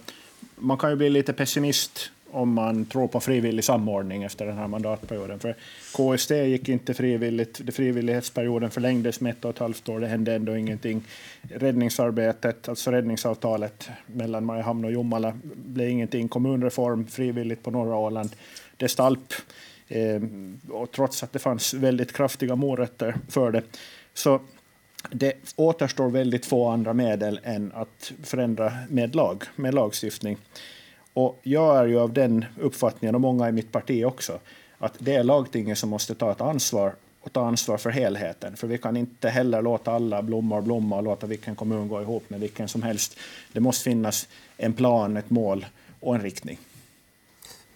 man 0.57 0.79
kan 0.79 0.91
ju 0.91 0.97
bli 0.97 1.11
lite 1.11 1.33
pessimist 1.33 2.11
om 2.33 2.55
man 2.55 2.85
tror 2.85 3.09
på 3.09 3.21
frivillig 3.21 3.65
samordning 3.65 4.23
efter 4.23 4.47
den 4.47 4.57
här 4.57 4.69
mandatperioden. 4.69 5.39
För 5.39 5.57
KST 5.93 6.31
gick 6.31 6.69
inte 6.69 6.95
frivilligt. 6.95 7.75
Frivillighetsperioden 7.75 8.71
förlängdes 8.71 9.21
med 9.21 9.31
ett 9.31 9.45
och 9.45 9.51
ett 9.51 9.59
halvt 9.59 9.89
år. 9.89 10.01
Det 10.01 10.07
hände 10.07 10.35
ändå 10.35 10.57
ingenting. 10.57 11.03
Räddningsarbetet, 11.43 12.69
alltså 12.69 12.91
räddningsavtalet 12.91 13.89
mellan 14.07 14.45
Mariehamn 14.45 14.85
och 14.85 14.93
Jomala, 14.93 15.39
blev 15.43 15.89
ingenting. 15.89 16.29
Kommunreform 16.29 17.07
frivilligt 17.07 17.63
på 17.63 17.71
norra 17.71 17.97
Åland. 17.97 18.31
Det 18.77 18.89
stalp. 18.89 19.33
Eh, 19.89 20.21
och 20.71 20.91
trots 20.91 21.23
att 21.23 21.33
det 21.33 21.39
fanns 21.39 21.75
väldigt 21.75 22.13
kraftiga 22.13 22.57
morötter 22.57 23.17
för 23.29 23.51
det. 23.51 23.63
Så 24.15 24.41
det 25.11 25.33
återstår 25.57 26.11
väldigt 26.11 26.47
få 26.47 26.69
andra 26.69 26.93
medel 26.93 27.41
än 27.43 27.73
att 27.75 28.13
förändra 28.23 28.73
med 28.89 29.15
lag, 29.15 29.45
med 29.57 29.75
lagstiftning. 29.75 30.37
Och 31.15 31.39
jag 31.43 31.79
är 31.79 31.87
ju 31.87 32.01
av 32.01 32.13
den 32.13 32.45
uppfattningen, 32.61 33.15
och 33.15 33.21
många 33.21 33.49
i 33.49 33.53
mitt 33.53 33.73
parti 33.73 34.05
också, 34.05 34.39
att 34.79 34.95
det 34.99 35.15
är 35.15 35.25
lagtinget 35.25 35.79
som 35.79 35.91
måste 35.91 36.15
ta 36.15 36.33
ett 36.33 36.41
ansvar 36.41 36.95
och 37.21 37.33
ta 37.33 37.47
ansvar 37.47 37.77
för 37.79 37.91
helheten. 37.91 38.57
För 38.57 38.67
vi 38.67 38.79
kan 38.79 38.97
inte 38.97 39.29
heller 39.29 39.63
låta 39.63 39.93
alla 39.93 40.23
blommor 40.23 40.61
blomma 40.61 40.97
och 40.97 41.03
låta 41.03 41.27
vilken 41.27 41.57
kommun 41.57 41.89
gå 41.89 42.03
ihop 42.03 42.31
med 42.31 42.41
vilken 42.41 42.69
som 42.69 42.83
helst. 42.83 43.19
Det 43.53 43.61
måste 43.61 43.85
finnas 43.85 44.29
en 44.57 44.73
plan, 44.73 45.17
ett 45.17 45.31
mål 45.31 45.67
och 46.01 46.15
en 46.15 46.23
riktning. 46.23 46.59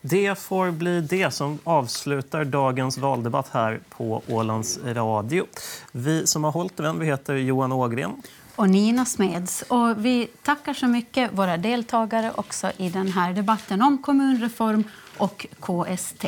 Det 0.01 0.39
får 0.39 0.71
bli 0.71 1.01
det 1.01 1.31
som 1.31 1.59
avslutar 1.65 2.45
dagens 2.45 2.99
valdebatt 2.99 3.49
här 3.49 3.81
på 3.89 4.23
Ålands 4.29 4.79
Radio. 4.85 5.47
Vi 5.93 6.27
som 6.27 6.45
har 6.45 6.53
hållit 6.53 6.77
den 6.77 6.99
vi 6.99 7.07
heter 7.07 7.35
Johan 7.35 7.73
Ågren 7.73 8.23
och 8.57 8.71
Nina 8.71 9.05
Smeds. 9.05 9.63
Och 9.63 10.05
vi 10.05 10.29
tackar 10.43 10.75
så 10.75 10.87
mycket 10.87 11.33
våra 11.33 11.57
deltagare 11.57 12.33
också 12.35 12.73
i 12.77 12.89
den 12.89 13.09
här 13.09 13.33
debatten 13.33 13.83
om 13.83 13.99
kommunreform 13.99 14.85
och 15.17 15.47
KST. 15.61 16.25